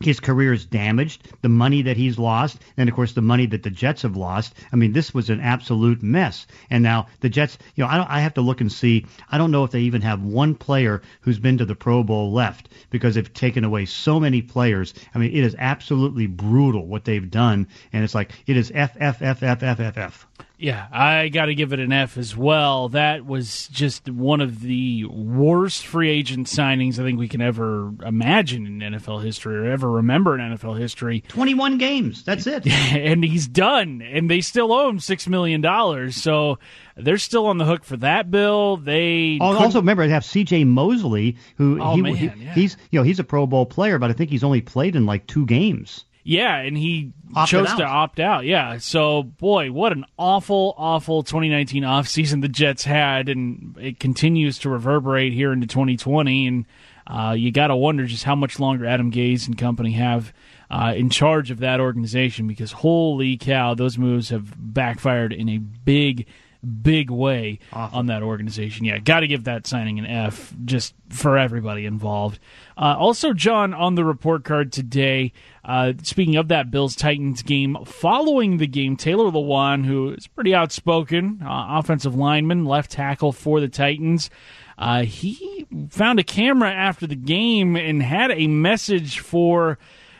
his 0.00 0.20
career 0.20 0.52
is 0.52 0.66
damaged, 0.66 1.28
the 1.42 1.48
money 1.48 1.82
that 1.82 1.96
he's 1.96 2.18
lost, 2.18 2.58
and 2.76 2.88
of 2.88 2.94
course 2.94 3.12
the 3.12 3.22
money 3.22 3.46
that 3.46 3.62
the 3.62 3.70
Jets 3.70 4.02
have 4.02 4.16
lost. 4.16 4.54
I 4.72 4.76
mean, 4.76 4.92
this 4.92 5.14
was 5.14 5.30
an 5.30 5.40
absolute 5.40 6.02
mess. 6.02 6.46
And 6.70 6.82
now 6.82 7.06
the 7.20 7.28
Jets, 7.28 7.58
you 7.74 7.84
know, 7.84 7.90
I, 7.90 8.18
I 8.18 8.20
have 8.20 8.34
to 8.34 8.40
look 8.40 8.60
and 8.60 8.70
see. 8.70 9.06
I 9.30 9.38
don't 9.38 9.50
know 9.50 9.64
if 9.64 9.70
they 9.70 9.80
even 9.80 10.02
have 10.02 10.22
one 10.22 10.54
player 10.54 11.02
who's 11.20 11.38
been 11.38 11.58
to 11.58 11.64
the 11.64 11.74
Pro 11.74 12.02
Bowl 12.02 12.32
left 12.32 12.68
because 12.90 13.14
they've 13.14 13.32
taken 13.32 13.64
away 13.64 13.86
so 13.86 14.20
many 14.20 14.42
players. 14.42 14.94
I 15.14 15.18
mean, 15.18 15.30
it 15.30 15.44
is 15.44 15.56
absolutely 15.58 16.26
brutal 16.26 16.86
what 16.86 17.04
they've 17.04 17.30
done, 17.30 17.68
and 17.92 18.04
it's 18.04 18.14
like 18.14 18.32
it 18.46 18.56
is 18.56 18.72
F 18.74 18.96
F 18.98 19.22
F 19.22 19.42
F 19.42 19.62
F 19.62 19.80
F 19.80 19.98
F. 19.98 20.26
Yeah, 20.56 20.86
I 20.92 21.30
got 21.30 21.46
to 21.46 21.54
give 21.56 21.72
it 21.72 21.80
an 21.80 21.92
F 21.92 22.16
as 22.16 22.36
well. 22.36 22.88
That 22.90 23.26
was 23.26 23.66
just 23.68 24.08
one 24.08 24.40
of 24.40 24.60
the 24.60 25.04
worst 25.04 25.84
free 25.84 26.08
agent 26.08 26.46
signings 26.46 26.94
I 27.00 27.02
think 27.02 27.18
we 27.18 27.26
can 27.26 27.40
ever 27.42 27.92
imagine 28.06 28.64
in 28.80 28.92
NFL 28.92 29.24
history 29.24 29.56
or 29.56 29.64
ever 29.72 29.90
remember 29.90 30.38
in 30.38 30.56
NFL 30.56 30.78
history. 30.78 31.22
21 31.26 31.76
games. 31.78 32.22
That's 32.24 32.46
it. 32.46 32.66
and 32.68 33.24
he's 33.24 33.48
done, 33.48 34.00
and 34.00 34.30
they 34.30 34.40
still 34.40 34.72
owe 34.72 34.88
him 34.88 34.98
$6 35.00 35.28
million. 35.28 36.12
So 36.12 36.60
they're 36.96 37.18
still 37.18 37.46
on 37.46 37.58
the 37.58 37.64
hook 37.64 37.82
for 37.82 37.96
that 37.98 38.30
bill. 38.30 38.76
They 38.76 39.38
Oh, 39.40 39.56
also 39.56 39.80
remember 39.80 40.06
they 40.06 40.12
have 40.12 40.24
C.J. 40.24 40.64
Mosley, 40.64 41.36
who 41.56 41.80
Oh, 41.82 41.96
he, 41.96 42.02
man, 42.02 42.14
he- 42.14 42.26
yeah. 42.26 42.54
he's 42.54 42.76
you 42.92 43.00
know 43.00 43.04
he's 43.04 43.18
a 43.18 43.24
Pro 43.24 43.48
Bowl 43.48 43.66
player, 43.66 43.98
but 43.98 44.08
I 44.08 44.12
think 44.12 44.30
he's 44.30 44.44
only 44.44 44.60
played 44.60 44.94
in 44.94 45.04
like 45.04 45.26
two 45.26 45.46
games. 45.46 46.04
Yeah, 46.26 46.56
and 46.56 46.76
he 46.76 47.12
Opted 47.34 47.50
chose 47.50 47.68
out. 47.68 47.76
to 47.76 47.84
opt 47.84 48.18
out. 48.18 48.44
Yeah. 48.46 48.78
So, 48.78 49.22
boy, 49.22 49.70
what 49.70 49.92
an 49.92 50.06
awful, 50.18 50.74
awful 50.78 51.22
2019 51.22 51.82
offseason 51.82 52.40
the 52.40 52.48
Jets 52.48 52.82
had, 52.82 53.28
and 53.28 53.76
it 53.78 54.00
continues 54.00 54.58
to 54.60 54.70
reverberate 54.70 55.34
here 55.34 55.52
into 55.52 55.66
2020. 55.66 56.46
And 56.46 56.66
uh, 57.06 57.34
you 57.36 57.52
got 57.52 57.66
to 57.66 57.76
wonder 57.76 58.06
just 58.06 58.24
how 58.24 58.34
much 58.34 58.58
longer 58.58 58.86
Adam 58.86 59.12
Gase 59.12 59.46
and 59.46 59.58
company 59.58 59.92
have 59.92 60.32
uh, 60.70 60.94
in 60.96 61.10
charge 61.10 61.50
of 61.50 61.58
that 61.58 61.78
organization 61.78 62.46
because, 62.48 62.72
holy 62.72 63.36
cow, 63.36 63.74
those 63.74 63.98
moves 63.98 64.30
have 64.30 64.54
backfired 64.56 65.32
in 65.34 65.50
a 65.50 65.58
big, 65.58 66.26
big 66.64 67.10
way 67.10 67.58
on 67.72 68.06
that 68.06 68.22
organization. 68.22 68.84
Yeah, 68.84 68.98
got 68.98 69.20
to 69.20 69.26
give 69.26 69.44
that 69.44 69.66
signing 69.66 69.98
an 69.98 70.06
F 70.06 70.54
just 70.64 70.94
for 71.08 71.38
everybody 71.38 71.86
involved. 71.86 72.38
Uh, 72.76 72.96
also, 72.98 73.32
John, 73.32 73.72
on 73.72 73.94
the 73.94 74.04
report 74.04 74.44
card 74.44 74.72
today, 74.72 75.32
uh, 75.64 75.92
speaking 76.02 76.36
of 76.36 76.48
that 76.48 76.70
Bills 76.70 76.96
Titans 76.96 77.42
game, 77.42 77.76
following 77.84 78.56
the 78.56 78.66
game, 78.66 78.96
Taylor 78.96 79.30
Lewan, 79.30 79.84
who 79.84 80.10
is 80.10 80.26
pretty 80.26 80.54
outspoken, 80.54 81.40
uh, 81.42 81.78
offensive 81.78 82.14
lineman, 82.14 82.64
left 82.64 82.90
tackle 82.90 83.32
for 83.32 83.60
the 83.60 83.68
Titans, 83.68 84.30
uh, 84.76 85.02
he 85.02 85.66
found 85.90 86.18
a 86.18 86.24
camera 86.24 86.70
after 86.70 87.06
the 87.06 87.14
game 87.14 87.76
and 87.76 88.02
had 88.02 88.30
a 88.30 88.46
message 88.46 89.20
for. 89.20 89.78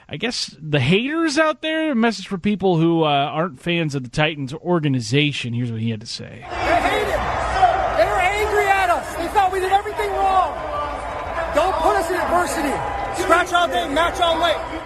I 0.08 0.16
guess 0.16 0.54
the 0.60 0.80
haters 0.80 1.38
out 1.38 1.62
there, 1.62 1.92
a 1.92 1.94
message 1.94 2.28
for 2.28 2.38
people 2.38 2.76
who 2.76 3.04
uh, 3.04 3.08
aren't 3.08 3.60
fans 3.60 3.94
of 3.94 4.02
the 4.02 4.10
Titans 4.10 4.52
organization. 4.52 5.54
Here's 5.54 5.72
what 5.72 5.80
he 5.80 5.90
had 5.90 6.00
to 6.00 6.06
say. 6.06 6.40
They 6.40 6.80
hate 6.80 7.08
it. 7.08 7.20
They 7.96 8.04
were 8.04 8.20
angry 8.20 8.66
at 8.66 8.90
us. 8.90 9.14
They 9.16 9.28
thought 9.28 9.50
we 9.52 9.60
did 9.60 9.72
everything 9.72 10.10
wrong. 10.10 10.54
Don't 11.54 11.74
put 11.76 11.96
us 11.96 12.10
in 12.10 12.16
adversity. 12.16 13.22
Scratch 13.22 13.52
all 13.52 13.68
day, 13.68 13.88
match 13.88 14.20
all 14.20 14.38
late. 14.38 14.82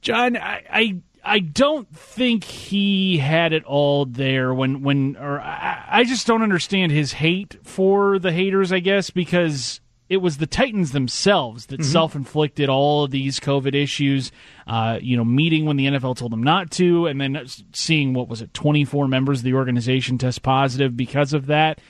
John, 0.00 0.36
I, 0.36 0.62
I 0.70 1.00
I 1.24 1.38
don't 1.38 1.88
think 1.96 2.44
he 2.44 3.18
had 3.18 3.52
it 3.52 3.64
all 3.64 4.04
there 4.04 4.52
when 4.52 4.82
when 4.82 5.16
or 5.16 5.40
I, 5.40 5.84
I 5.88 6.04
just 6.04 6.26
don't 6.26 6.42
understand 6.42 6.92
his 6.92 7.12
hate 7.12 7.56
for 7.62 8.18
the 8.18 8.32
haters. 8.32 8.72
I 8.72 8.80
guess 8.80 9.10
because 9.10 9.80
it 10.12 10.18
was 10.18 10.36
the 10.36 10.46
Titans 10.46 10.92
themselves 10.92 11.66
that 11.66 11.82
self-inflicted 11.82 12.68
all 12.68 13.04
of 13.04 13.10
these 13.10 13.40
COVID 13.40 13.74
issues. 13.74 14.30
Uh, 14.66 14.98
you 15.00 15.16
know, 15.16 15.24
meeting 15.24 15.64
when 15.64 15.76
the 15.76 15.86
NFL 15.86 16.16
told 16.16 16.32
them 16.32 16.42
not 16.42 16.70
to, 16.72 17.06
and 17.06 17.20
then 17.20 17.42
seeing 17.72 18.12
what 18.12 18.28
was 18.28 18.42
it, 18.42 18.52
24 18.52 19.08
members 19.08 19.38
of 19.38 19.44
the 19.44 19.54
organization 19.54 20.18
test 20.18 20.42
positive 20.42 20.96
because 20.96 21.32
of 21.32 21.46
that 21.46 21.80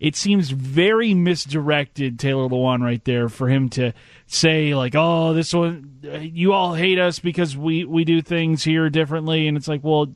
it 0.00 0.16
seems 0.16 0.50
very 0.50 1.14
misdirected, 1.14 2.18
Taylor 2.18 2.48
Lewan, 2.48 2.82
right 2.82 3.02
there, 3.04 3.28
for 3.28 3.48
him 3.48 3.68
to 3.70 3.92
say 4.26 4.74
like, 4.74 4.94
"Oh, 4.94 5.32
this 5.32 5.54
one, 5.54 6.00
you 6.20 6.52
all 6.52 6.74
hate 6.74 6.98
us 6.98 7.20
because 7.20 7.56
we 7.56 7.84
we 7.84 8.04
do 8.04 8.20
things 8.20 8.64
here 8.64 8.90
differently," 8.90 9.46
and 9.46 9.56
it's 9.56 9.68
like, 9.68 9.82
well, 9.82 10.12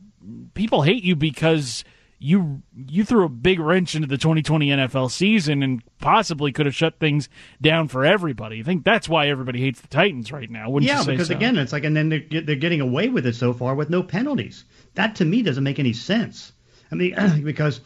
people 0.54 0.82
hate 0.82 1.04
you 1.04 1.16
because 1.16 1.84
you 2.18 2.62
you 2.74 3.04
threw 3.04 3.24
a 3.24 3.28
big 3.28 3.60
wrench 3.60 3.94
into 3.94 4.08
the 4.08 4.18
2020 4.18 4.68
NFL 4.68 5.10
season 5.10 5.62
and 5.62 5.82
possibly 6.00 6.50
could 6.50 6.66
have 6.66 6.74
shut 6.74 6.98
things 6.98 7.28
down 7.60 7.88
for 7.88 8.04
everybody. 8.04 8.60
I 8.60 8.62
think 8.64 8.84
that's 8.84 9.08
why 9.08 9.28
everybody 9.28 9.60
hates 9.60 9.80
the 9.80 9.88
Titans 9.88 10.32
right 10.32 10.50
now. 10.50 10.68
Wouldn't 10.68 10.88
yeah, 10.88 10.98
you 10.98 11.04
say 11.04 11.12
because 11.12 11.28
so? 11.28 11.36
again, 11.36 11.56
it's 11.56 11.72
like, 11.72 11.84
and 11.84 11.96
then 11.96 12.08
they're, 12.08 12.42
they're 12.42 12.56
getting 12.56 12.80
away 12.80 13.08
with 13.08 13.24
it 13.26 13.36
so 13.36 13.52
far 13.52 13.74
with 13.74 13.88
no 13.88 14.02
penalties. 14.02 14.64
That 14.94 15.14
to 15.16 15.24
me 15.24 15.42
doesn't 15.42 15.62
make 15.62 15.78
any 15.78 15.92
sense. 15.92 16.52
I 16.90 16.96
mean, 16.96 17.14
because 17.44 17.80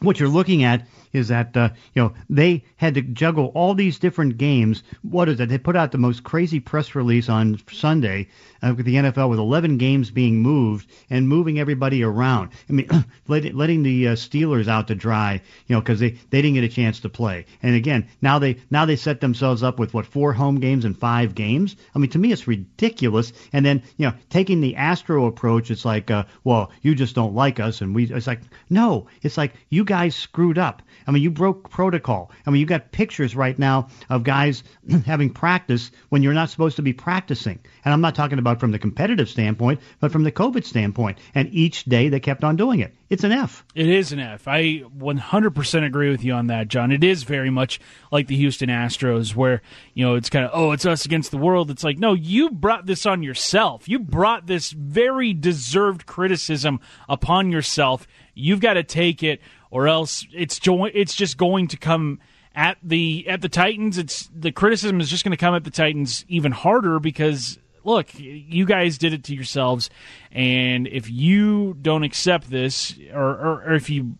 what 0.00 0.20
you're 0.20 0.28
looking 0.28 0.64
at 0.64 0.86
is 1.14 1.28
that 1.28 1.56
uh, 1.56 1.70
you 1.94 2.02
know 2.02 2.12
they 2.28 2.64
had 2.76 2.94
to 2.94 3.02
juggle 3.02 3.46
all 3.54 3.74
these 3.74 3.98
different 3.98 4.36
games. 4.36 4.82
What 5.02 5.28
is 5.28 5.40
it? 5.40 5.48
They 5.48 5.58
put 5.58 5.76
out 5.76 5.92
the 5.92 5.98
most 5.98 6.24
crazy 6.24 6.60
press 6.60 6.94
release 6.94 7.28
on 7.28 7.60
Sunday 7.72 8.28
uh, 8.62 8.74
with 8.76 8.84
the 8.84 8.96
NFL 8.96 9.30
with 9.30 9.38
11 9.38 9.78
games 9.78 10.10
being 10.10 10.40
moved 10.40 10.90
and 11.10 11.28
moving 11.28 11.58
everybody 11.58 12.02
around. 12.02 12.50
I 12.68 12.72
mean, 12.72 12.88
letting, 13.28 13.56
letting 13.56 13.82
the 13.82 14.08
uh, 14.08 14.12
Steelers 14.14 14.68
out 14.68 14.88
to 14.88 14.94
dry, 14.94 15.40
you 15.66 15.74
know, 15.76 15.80
because 15.80 16.00
they 16.00 16.10
they 16.30 16.42
didn't 16.42 16.54
get 16.54 16.64
a 16.64 16.68
chance 16.68 17.00
to 17.00 17.08
play. 17.08 17.46
And 17.62 17.74
again, 17.74 18.08
now 18.20 18.38
they 18.38 18.58
now 18.70 18.84
they 18.84 18.96
set 18.96 19.20
themselves 19.20 19.62
up 19.62 19.78
with 19.78 19.94
what 19.94 20.06
four 20.06 20.32
home 20.32 20.60
games 20.60 20.84
and 20.84 20.98
five 20.98 21.34
games. 21.34 21.76
I 21.94 21.98
mean, 21.98 22.10
to 22.10 22.18
me, 22.18 22.32
it's 22.32 22.48
ridiculous. 22.48 23.32
And 23.52 23.64
then 23.64 23.82
you 23.96 24.06
know, 24.06 24.14
taking 24.30 24.60
the 24.60 24.76
Astro 24.76 25.26
approach, 25.26 25.70
it's 25.70 25.84
like, 25.84 26.10
uh, 26.10 26.24
well, 26.42 26.72
you 26.82 26.94
just 26.94 27.14
don't 27.14 27.34
like 27.34 27.60
us, 27.60 27.80
and 27.80 27.94
we. 27.94 28.04
It's 28.04 28.26
like, 28.26 28.40
no, 28.68 29.06
it's 29.22 29.36
like 29.36 29.54
you 29.68 29.84
guys 29.84 30.14
screwed 30.14 30.58
up. 30.58 30.82
I 31.06 31.10
mean, 31.10 31.22
you 31.22 31.30
broke 31.30 31.70
protocol. 31.70 32.30
I 32.46 32.50
mean, 32.50 32.60
you 32.60 32.66
got 32.66 32.92
pictures 32.92 33.36
right 33.36 33.58
now 33.58 33.88
of 34.10 34.24
guys 34.24 34.62
having 35.06 35.30
practice 35.30 35.90
when 36.08 36.22
you're 36.22 36.34
not 36.34 36.50
supposed 36.50 36.76
to 36.76 36.82
be 36.82 36.92
practicing. 36.92 37.58
And 37.84 37.92
I'm 37.92 38.00
not 38.00 38.14
talking 38.14 38.38
about 38.38 38.60
from 38.60 38.70
the 38.70 38.78
competitive 38.78 39.28
standpoint, 39.28 39.80
but 40.00 40.12
from 40.12 40.24
the 40.24 40.32
COVID 40.32 40.64
standpoint. 40.64 41.18
And 41.34 41.52
each 41.52 41.84
day 41.84 42.08
they 42.08 42.20
kept 42.20 42.44
on 42.44 42.56
doing 42.56 42.80
it. 42.80 42.94
It's 43.10 43.22
an 43.22 43.32
F. 43.32 43.64
It 43.74 43.88
is 43.88 44.12
an 44.12 44.18
F. 44.18 44.48
I 44.48 44.82
100% 44.98 45.86
agree 45.86 46.10
with 46.10 46.24
you 46.24 46.32
on 46.32 46.48
that, 46.48 46.68
John. 46.68 46.90
It 46.90 47.04
is 47.04 47.22
very 47.22 47.50
much 47.50 47.80
like 48.10 48.26
the 48.26 48.36
Houston 48.36 48.70
Astros, 48.70 49.34
where, 49.36 49.62
you 49.92 50.04
know, 50.04 50.14
it's 50.14 50.30
kind 50.30 50.44
of, 50.44 50.50
oh, 50.54 50.72
it's 50.72 50.86
us 50.86 51.04
against 51.04 51.30
the 51.30 51.36
world. 51.36 51.70
It's 51.70 51.84
like, 51.84 51.98
no, 51.98 52.14
you 52.14 52.50
brought 52.50 52.86
this 52.86 53.06
on 53.06 53.22
yourself. 53.22 53.88
You 53.88 53.98
brought 53.98 54.46
this 54.46 54.70
very 54.72 55.32
deserved 55.32 56.06
criticism 56.06 56.80
upon 57.08 57.52
yourself. 57.52 58.06
You've 58.34 58.60
got 58.60 58.74
to 58.74 58.82
take 58.82 59.22
it, 59.22 59.40
or 59.70 59.88
else 59.88 60.26
it's, 60.32 60.58
jo- 60.58 60.84
it's 60.84 61.14
just 61.14 61.36
going 61.36 61.68
to 61.68 61.76
come 61.76 62.20
at 62.54 62.78
the 62.82 63.26
at 63.28 63.40
the 63.40 63.48
Titans, 63.48 63.98
it's 63.98 64.30
the 64.32 64.52
criticism 64.52 65.00
is 65.00 65.10
just 65.10 65.24
going 65.24 65.32
to 65.32 65.36
come 65.36 65.54
at 65.54 65.64
the 65.64 65.70
Titans 65.70 66.24
even 66.28 66.52
harder 66.52 67.00
because 67.00 67.58
look, 67.84 68.08
you 68.18 68.64
guys 68.64 68.98
did 68.98 69.12
it 69.12 69.24
to 69.24 69.34
yourselves, 69.34 69.90
and 70.32 70.86
if 70.86 71.10
you 71.10 71.74
don't 71.80 72.02
accept 72.02 72.50
this, 72.50 72.94
or, 73.12 73.22
or, 73.22 73.62
or 73.66 73.74
if 73.74 73.90
you 73.90 74.16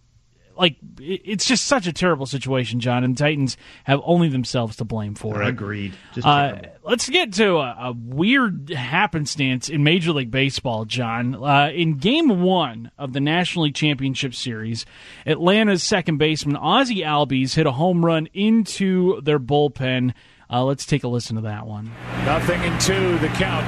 like 0.56 0.76
it's 0.99 1.46
just 1.46 1.64
such 1.64 1.87
a 1.87 1.92
terrible 1.92 2.26
situation, 2.26 2.80
John. 2.80 3.04
And 3.04 3.16
Titans 3.16 3.56
have 3.84 4.00
only 4.04 4.28
themselves 4.28 4.76
to 4.76 4.84
blame 4.84 5.14
for 5.14 5.42
it. 5.42 5.49
Agreed. 5.49 5.94
Uh, 6.23 6.58
let's 6.82 7.08
get 7.08 7.32
to 7.34 7.56
a, 7.56 7.76
a, 7.80 7.92
weird 7.92 8.70
happenstance 8.70 9.68
in 9.68 9.84
Major 9.84 10.12
League 10.12 10.30
Baseball, 10.30 10.84
John. 10.84 11.34
Uh, 11.34 11.70
in 11.75 11.99
Game 11.99 12.42
One 12.42 12.90
of 12.99 13.12
the 13.12 13.20
National 13.20 13.64
League 13.64 13.75
Championship 13.75 14.34
Series, 14.34 14.87
Atlanta's 15.26 15.82
second 15.82 16.18
baseman 16.18 16.56
Ozzie 16.56 17.02
Albies 17.02 17.54
hit 17.54 17.66
a 17.66 17.73
home 17.73 18.04
run 18.04 18.28
into 18.32 19.20
their 19.23 19.40
bullpen. 19.40 20.14
Uh, 20.50 20.64
let's 20.64 20.87
take 20.87 21.04
a 21.04 21.08
listen 21.08 21.37
to 21.37 21.42
that 21.42 21.66
one. 21.66 21.90
Nothing 22.25 22.62
in 22.62 22.78
two. 22.78 23.18
The 23.18 23.28
count. 23.28 23.64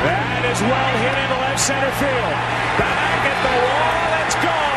That 0.00 0.48
is 0.48 0.60
well 0.62 0.96
hit 1.04 1.12
into 1.12 1.36
left 1.36 1.60
center 1.60 1.92
field. 2.00 2.32
Back 2.80 3.20
at 3.28 3.38
the 3.44 3.54
wall. 3.60 4.26
It's 4.26 4.34
gone. 4.36 4.69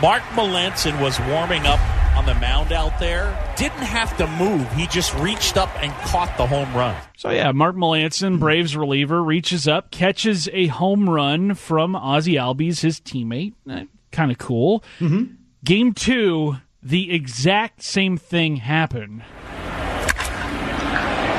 Mark 0.00 0.22
Melancon 0.32 0.98
was 1.02 1.20
warming 1.20 1.66
up 1.66 1.78
on 2.16 2.24
the 2.24 2.34
mound 2.36 2.72
out 2.72 2.98
there. 2.98 3.36
Didn't 3.56 3.82
have 3.82 4.16
to 4.16 4.26
move. 4.26 4.70
He 4.72 4.86
just 4.86 5.14
reached 5.16 5.58
up 5.58 5.68
and 5.82 5.92
caught 6.08 6.34
the 6.38 6.46
home 6.46 6.72
run. 6.74 6.96
So 7.18 7.28
yeah, 7.28 7.52
Mark 7.52 7.76
Melancon, 7.76 8.38
Braves 8.40 8.74
reliever, 8.74 9.22
reaches 9.22 9.68
up, 9.68 9.90
catches 9.90 10.48
a 10.54 10.68
home 10.68 11.08
run 11.08 11.54
from 11.54 11.94
Ozzie 11.94 12.36
Albies, 12.36 12.80
his 12.80 12.98
teammate. 12.98 13.52
Eh, 13.68 13.84
kind 14.10 14.30
of 14.30 14.38
cool. 14.38 14.82
Mm-hmm. 15.00 15.34
Game 15.64 15.92
two, 15.92 16.56
the 16.82 17.12
exact 17.12 17.82
same 17.82 18.16
thing 18.16 18.56
happened. 18.56 19.22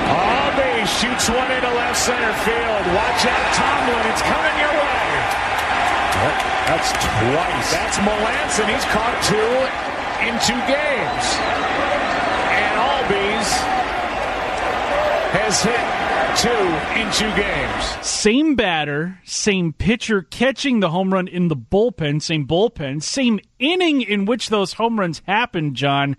Albies 0.06 1.01
shoots 1.01 1.30
one 1.30 1.51
into 1.51 1.68
left 1.68 1.98
center 1.98 2.34
field. 2.46 2.96
Watch 2.96 3.25
out, 3.25 3.53
Tomlin. 3.56 4.12
It's 4.12 4.22
coming 4.22 4.60
your 4.60 4.70
way. 4.70 5.00
That's 6.21 6.91
twice. 6.91 7.71
That's 7.71 7.97
Melancon. 7.97 8.67
He's 8.73 8.85
caught 8.85 9.17
two 9.25 9.51
in 10.27 10.33
two 10.45 10.61
games. 10.69 11.25
And 12.53 12.71
Albies 12.77 13.49
has 15.33 15.63
hit 15.63 16.01
two 16.37 16.99
in 16.99 17.11
two 17.11 17.41
games. 17.41 18.05
Same 18.05 18.55
batter, 18.55 19.19
same 19.25 19.73
pitcher 19.73 20.21
catching 20.21 20.79
the 20.79 20.89
home 20.89 21.13
run 21.13 21.27
in 21.27 21.47
the 21.47 21.55
bullpen, 21.55 22.21
same 22.21 22.47
bullpen, 22.47 23.01
same 23.01 23.39
inning 23.59 24.01
in 24.01 24.25
which 24.25 24.49
those 24.49 24.73
home 24.73 24.99
runs 24.99 25.21
happened, 25.27 25.75
John. 25.75 26.15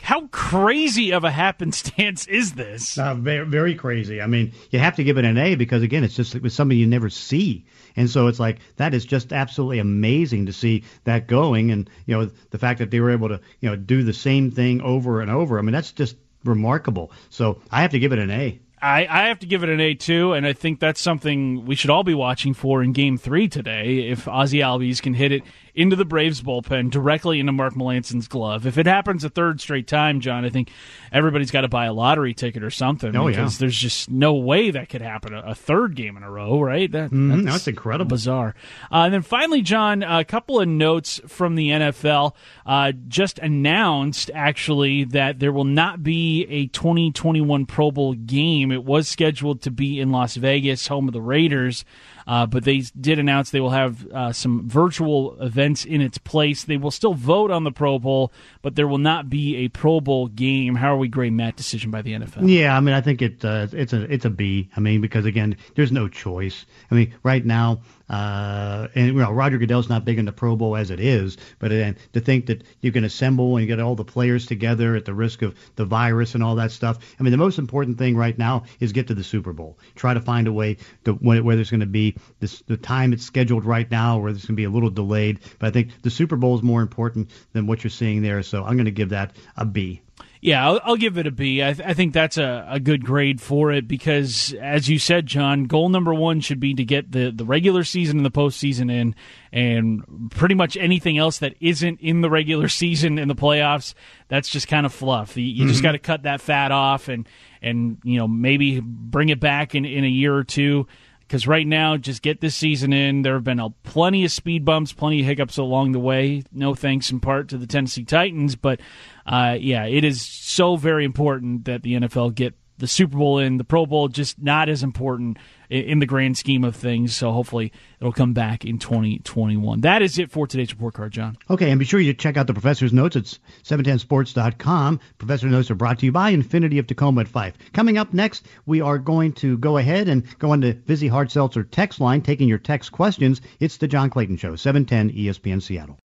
How 0.00 0.26
crazy 0.28 1.12
of 1.12 1.24
a 1.24 1.30
happenstance 1.30 2.26
is 2.28 2.52
this? 2.54 2.98
Uh, 2.98 3.14
very, 3.14 3.46
very 3.46 3.74
crazy. 3.74 4.20
I 4.20 4.26
mean, 4.26 4.52
you 4.70 4.78
have 4.78 4.96
to 4.96 5.04
give 5.04 5.18
it 5.18 5.24
an 5.24 5.38
A 5.38 5.54
because 5.54 5.82
again, 5.82 6.04
it's 6.04 6.16
just 6.16 6.34
it 6.34 6.42
was 6.42 6.54
something 6.54 6.76
you 6.76 6.86
never 6.86 7.10
see, 7.10 7.64
and 7.96 8.08
so 8.08 8.26
it's 8.26 8.38
like 8.38 8.58
that 8.76 8.94
is 8.94 9.04
just 9.04 9.32
absolutely 9.32 9.78
amazing 9.78 10.46
to 10.46 10.52
see 10.52 10.84
that 11.04 11.26
going, 11.26 11.70
and 11.70 11.90
you 12.06 12.16
know 12.16 12.30
the 12.50 12.58
fact 12.58 12.78
that 12.78 12.90
they 12.90 13.00
were 13.00 13.10
able 13.10 13.28
to 13.28 13.40
you 13.60 13.68
know 13.68 13.76
do 13.76 14.02
the 14.02 14.12
same 14.12 14.50
thing 14.50 14.80
over 14.82 15.20
and 15.20 15.30
over. 15.30 15.58
I 15.58 15.62
mean, 15.62 15.72
that's 15.72 15.92
just 15.92 16.16
remarkable. 16.44 17.10
So 17.30 17.60
I 17.70 17.82
have 17.82 17.90
to 17.92 17.98
give 17.98 18.12
it 18.12 18.18
an 18.18 18.30
A. 18.30 18.60
I, 18.80 19.06
I 19.06 19.28
have 19.28 19.38
to 19.38 19.46
give 19.46 19.62
it 19.62 19.70
an 19.70 19.80
A 19.80 19.94
too, 19.94 20.34
and 20.34 20.46
I 20.46 20.52
think 20.52 20.80
that's 20.80 21.00
something 21.00 21.64
we 21.64 21.74
should 21.74 21.90
all 21.90 22.04
be 22.04 22.14
watching 22.14 22.52
for 22.52 22.82
in 22.82 22.92
Game 22.92 23.16
Three 23.16 23.48
today. 23.48 24.08
If 24.08 24.28
Ozzie 24.28 24.58
Albies 24.58 25.00
can 25.00 25.14
hit 25.14 25.32
it 25.32 25.42
into 25.76 25.94
the 25.94 26.04
Braves 26.04 26.42
bullpen 26.42 26.90
directly 26.90 27.38
into 27.38 27.52
Mark 27.52 27.76
Melancon's 27.76 28.26
glove, 28.28 28.66
if 28.66 28.78
it 28.78 28.86
happens 28.86 29.22
a 29.24 29.28
third 29.30 29.60
straight 29.60 29.86
time, 29.86 30.20
John, 30.20 30.44
I 30.44 30.50
think 30.50 30.70
everybody's 31.12 31.50
got 31.50 31.60
to 31.60 31.68
buy 31.68 31.84
a 31.86 31.92
lottery 31.92 32.34
ticket 32.34 32.62
or 32.64 32.70
something 32.70 33.14
Oh, 33.14 33.26
because 33.28 33.54
yeah. 33.54 33.58
there's 33.60 33.76
just 33.76 34.10
no 34.10 34.34
way 34.34 34.70
that 34.70 34.88
could 34.88 35.02
happen 35.02 35.34
a, 35.34 35.40
a 35.40 35.54
third 35.54 35.94
game 35.94 36.16
in 36.16 36.22
a 36.22 36.30
row, 36.30 36.60
right? 36.60 36.90
That, 36.90 37.10
Mhm, 37.10 37.44
that's 37.44 37.68
incredible. 37.68 38.08
bizarre. 38.08 38.54
Uh, 38.90 39.02
and 39.04 39.14
then 39.14 39.22
finally, 39.22 39.62
John, 39.62 40.02
a 40.02 40.24
couple 40.24 40.58
of 40.60 40.66
notes 40.66 41.20
from 41.26 41.54
the 41.54 41.68
NFL 41.70 42.34
uh, 42.64 42.92
just 43.08 43.38
announced 43.38 44.30
actually 44.34 45.04
that 45.04 45.38
there 45.38 45.52
will 45.52 45.64
not 45.64 46.02
be 46.02 46.46
a 46.48 46.66
2021 46.68 47.66
Pro 47.66 47.90
Bowl 47.90 48.14
game. 48.14 48.72
It 48.72 48.84
was 48.84 49.08
scheduled 49.08 49.62
to 49.62 49.70
be 49.70 50.00
in 50.00 50.10
Las 50.10 50.36
Vegas, 50.36 50.86
home 50.86 51.08
of 51.08 51.12
the 51.12 51.20
Raiders. 51.20 51.84
Uh, 52.26 52.44
but 52.46 52.64
they 52.64 52.82
did 53.00 53.18
announce 53.18 53.50
they 53.50 53.60
will 53.60 53.70
have 53.70 54.06
uh, 54.08 54.32
some 54.32 54.68
virtual 54.68 55.40
events 55.40 55.84
in 55.84 56.00
its 56.00 56.18
place. 56.18 56.64
They 56.64 56.76
will 56.76 56.90
still 56.90 57.14
vote 57.14 57.50
on 57.50 57.64
the 57.64 57.70
Pro 57.70 57.98
Bowl, 57.98 58.32
but 58.62 58.74
there 58.74 58.88
will 58.88 58.98
not 58.98 59.30
be 59.30 59.56
a 59.56 59.68
Pro 59.68 60.00
Bowl 60.00 60.26
game. 60.26 60.74
How 60.74 60.94
are 60.94 60.98
we 60.98 61.08
grading 61.08 61.36
that 61.36 61.56
decision 61.56 61.90
by 61.90 62.02
the 62.02 62.14
NFL? 62.14 62.48
Yeah, 62.48 62.76
I 62.76 62.80
mean, 62.80 62.94
I 62.94 63.00
think 63.00 63.22
it 63.22 63.44
uh, 63.44 63.68
it's 63.72 63.92
a 63.92 64.12
it's 64.12 64.24
a 64.24 64.30
B. 64.30 64.68
I 64.76 64.80
mean, 64.80 65.00
because 65.00 65.24
again, 65.24 65.56
there's 65.76 65.92
no 65.92 66.08
choice. 66.08 66.66
I 66.90 66.94
mean, 66.96 67.14
right 67.22 67.44
now, 67.44 67.80
uh, 68.08 68.88
and 68.94 69.06
you 69.06 69.12
know, 69.14 69.32
Roger 69.32 69.58
Goodell's 69.58 69.88
not 69.88 70.04
big 70.04 70.18
in 70.18 70.24
the 70.24 70.32
Pro 70.32 70.56
Bowl 70.56 70.76
as 70.76 70.90
it 70.90 71.00
is, 71.00 71.36
but 71.58 71.70
then 71.70 71.96
to 72.12 72.20
think 72.20 72.46
that 72.46 72.62
you 72.80 72.92
can 72.92 73.04
assemble 73.04 73.56
and 73.56 73.66
get 73.66 73.80
all 73.80 73.94
the 73.94 74.04
players 74.04 74.46
together 74.46 74.94
at 74.94 75.04
the 75.04 75.14
risk 75.14 75.42
of 75.42 75.54
the 75.74 75.84
virus 75.84 76.34
and 76.34 76.42
all 76.42 76.56
that 76.56 76.70
stuff. 76.70 76.98
I 77.18 77.22
mean, 77.22 77.32
the 77.32 77.38
most 77.38 77.58
important 77.58 77.98
thing 77.98 78.16
right 78.16 78.36
now 78.36 78.64
is 78.80 78.92
get 78.92 79.08
to 79.08 79.14
the 79.14 79.24
Super 79.24 79.52
Bowl. 79.52 79.78
Try 79.94 80.14
to 80.14 80.20
find 80.20 80.46
a 80.46 80.52
way 80.52 80.76
to 81.04 81.14
where 81.14 81.56
there's 81.56 81.70
going 81.70 81.80
to 81.80 81.86
be 81.86 82.16
this 82.40 82.62
the 82.62 82.76
time 82.76 83.12
it's 83.12 83.24
scheduled 83.24 83.64
right 83.64 83.90
now, 83.90 84.18
where 84.18 84.32
there's 84.32 84.44
going 84.44 84.56
to 84.56 84.60
be 84.60 84.64
a 84.64 84.70
little 84.70 84.90
delayed. 84.90 85.40
But 85.58 85.68
I 85.68 85.70
think 85.70 86.02
the 86.02 86.10
Super 86.10 86.36
Bowl 86.36 86.56
is 86.56 86.62
more 86.62 86.82
important 86.82 87.30
than 87.52 87.66
what 87.66 87.82
you're 87.82 87.90
seeing 87.90 88.22
there. 88.22 88.42
So 88.42 88.64
I'm 88.64 88.76
going 88.76 88.86
to 88.86 88.90
give 88.90 89.10
that 89.10 89.36
a 89.56 89.64
B. 89.64 90.02
Yeah, 90.46 90.64
I'll, 90.64 90.80
I'll 90.84 90.96
give 90.96 91.18
it 91.18 91.26
a 91.26 91.32
B. 91.32 91.60
I, 91.60 91.72
th- 91.72 91.88
I 91.88 91.92
think 91.92 92.12
that's 92.12 92.38
a, 92.38 92.64
a 92.70 92.78
good 92.78 93.04
grade 93.04 93.40
for 93.40 93.72
it 93.72 93.88
because, 93.88 94.54
as 94.60 94.88
you 94.88 94.96
said, 94.96 95.26
John, 95.26 95.64
goal 95.64 95.88
number 95.88 96.14
one 96.14 96.40
should 96.40 96.60
be 96.60 96.72
to 96.74 96.84
get 96.84 97.10
the, 97.10 97.32
the 97.32 97.44
regular 97.44 97.82
season 97.82 98.18
and 98.18 98.24
the 98.24 98.30
postseason 98.30 98.88
in, 98.88 99.16
and 99.50 100.30
pretty 100.30 100.54
much 100.54 100.76
anything 100.76 101.18
else 101.18 101.38
that 101.38 101.56
isn't 101.58 101.98
in 102.00 102.20
the 102.20 102.30
regular 102.30 102.68
season 102.68 103.18
and 103.18 103.28
the 103.28 103.34
playoffs, 103.34 103.94
that's 104.28 104.48
just 104.48 104.68
kind 104.68 104.86
of 104.86 104.94
fluff. 104.94 105.36
You, 105.36 105.42
you 105.42 105.66
just 105.66 105.78
mm-hmm. 105.78 105.82
got 105.82 105.92
to 105.92 105.98
cut 105.98 106.22
that 106.22 106.40
fat 106.40 106.70
off 106.70 107.08
and 107.08 107.28
and 107.60 107.98
you 108.04 108.16
know 108.16 108.28
maybe 108.28 108.78
bring 108.78 109.30
it 109.30 109.40
back 109.40 109.74
in 109.74 109.84
in 109.84 110.04
a 110.04 110.08
year 110.08 110.32
or 110.32 110.44
two. 110.44 110.86
Because 111.26 111.46
right 111.46 111.66
now, 111.66 111.96
just 111.96 112.22
get 112.22 112.40
this 112.40 112.54
season 112.54 112.92
in. 112.92 113.22
There 113.22 113.34
have 113.34 113.44
been 113.44 113.58
a, 113.58 113.70
plenty 113.82 114.24
of 114.24 114.30
speed 114.30 114.64
bumps, 114.64 114.92
plenty 114.92 115.20
of 115.20 115.26
hiccups 115.26 115.58
along 115.58 115.92
the 115.92 115.98
way. 115.98 116.44
No 116.52 116.74
thanks 116.74 117.10
in 117.10 117.18
part 117.18 117.48
to 117.48 117.58
the 117.58 117.66
Tennessee 117.66 118.04
Titans, 118.04 118.54
but 118.54 118.80
uh, 119.26 119.56
yeah, 119.58 119.86
it 119.86 120.04
is 120.04 120.22
so 120.22 120.76
very 120.76 121.04
important 121.04 121.64
that 121.64 121.82
the 121.82 121.94
NFL 121.94 122.34
get 122.34 122.54
the 122.78 122.86
Super 122.86 123.16
Bowl 123.16 123.38
in. 123.38 123.56
The 123.56 123.64
Pro 123.64 123.86
Bowl 123.86 124.08
just 124.08 124.40
not 124.40 124.68
as 124.68 124.82
important 124.82 125.38
in, 125.68 125.98
the 125.98 126.06
grand 126.06 126.36
scheme 126.36 126.64
of 126.64 126.76
things. 126.76 127.16
So 127.16 127.32
hopefully 127.32 127.72
it'll 128.00 128.12
come 128.12 128.32
back 128.32 128.64
in 128.64 128.78
2021. 128.78 129.80
That 129.80 130.02
is 130.02 130.18
it 130.18 130.30
for 130.30 130.46
today's 130.46 130.72
report 130.72 130.94
card, 130.94 131.12
John. 131.12 131.36
Okay, 131.50 131.70
and 131.70 131.78
be 131.78 131.84
sure 131.84 132.00
you 132.00 132.14
check 132.14 132.36
out 132.36 132.46
the 132.46 132.52
Professor's 132.52 132.92
Notes 132.92 133.16
at 133.16 133.24
710sports.com. 133.64 135.00
Professor 135.18 135.48
Notes 135.48 135.70
are 135.70 135.74
brought 135.74 135.98
to 136.00 136.06
you 136.06 136.12
by 136.12 136.32
Infiniti 136.32 136.78
of 136.78 136.86
Tacoma 136.86 137.22
at 137.22 137.28
5. 137.28 137.54
Coming 137.72 137.98
up 137.98 138.12
next, 138.12 138.46
we 138.66 138.80
are 138.80 138.98
going 138.98 139.32
to 139.34 139.58
go 139.58 139.78
ahead 139.78 140.08
and 140.08 140.24
go 140.38 140.50
on 140.50 140.60
to 140.60 140.74
Vizzy 140.74 141.08
Hard 141.08 141.30
Seltzer 141.30 141.64
text 141.64 142.00
line, 142.00 142.22
taking 142.22 142.48
your 142.48 142.58
text 142.58 142.92
questions. 142.92 143.40
It's 143.60 143.76
the 143.78 143.88
John 143.88 144.10
Clayton 144.10 144.36
Show, 144.36 144.56
710 144.56 145.16
ESPN 145.16 145.62
Seattle. 145.62 145.98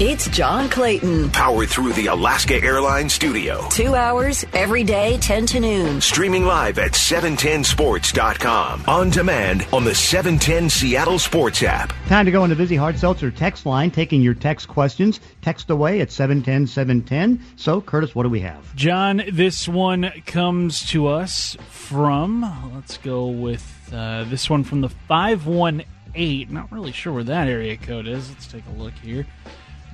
It's 0.00 0.28
John 0.28 0.68
Clayton. 0.68 1.30
Powered 1.30 1.70
through 1.70 1.92
the 1.94 2.06
Alaska 2.06 2.54
Airlines 2.54 3.12
studio. 3.12 3.66
Two 3.68 3.96
hours 3.96 4.46
every 4.52 4.84
day, 4.84 5.18
10 5.18 5.46
to 5.46 5.58
noon. 5.58 6.00
Streaming 6.00 6.44
live 6.44 6.78
at 6.78 6.92
710sports.com. 6.92 8.84
On 8.86 9.10
demand 9.10 9.66
on 9.72 9.82
the 9.82 9.96
710 9.96 10.70
Seattle 10.70 11.18
Sports 11.18 11.64
app. 11.64 11.92
Time 12.06 12.26
to 12.26 12.30
go 12.30 12.44
on 12.44 12.48
the 12.48 12.54
Vizzy 12.54 12.76
Hard 12.76 12.96
Seltzer 12.96 13.32
text 13.32 13.66
line, 13.66 13.90
taking 13.90 14.22
your 14.22 14.34
text 14.34 14.68
questions. 14.68 15.18
Text 15.42 15.68
away 15.68 16.00
at 16.00 16.12
710 16.12 16.68
710. 16.68 17.44
So, 17.56 17.80
Curtis, 17.80 18.14
what 18.14 18.22
do 18.22 18.28
we 18.28 18.38
have? 18.38 18.72
John, 18.76 19.24
this 19.32 19.66
one 19.66 20.12
comes 20.26 20.88
to 20.90 21.08
us 21.08 21.56
from, 21.70 22.42
let's 22.72 22.98
go 22.98 23.26
with 23.26 23.90
uh, 23.92 24.22
this 24.28 24.48
one 24.48 24.62
from 24.62 24.80
the 24.80 24.90
518. 24.90 26.54
Not 26.54 26.70
really 26.70 26.92
sure 26.92 27.12
where 27.12 27.24
that 27.24 27.48
area 27.48 27.76
code 27.76 28.06
is. 28.06 28.30
Let's 28.30 28.46
take 28.46 28.62
a 28.72 28.80
look 28.80 28.94
here. 29.02 29.26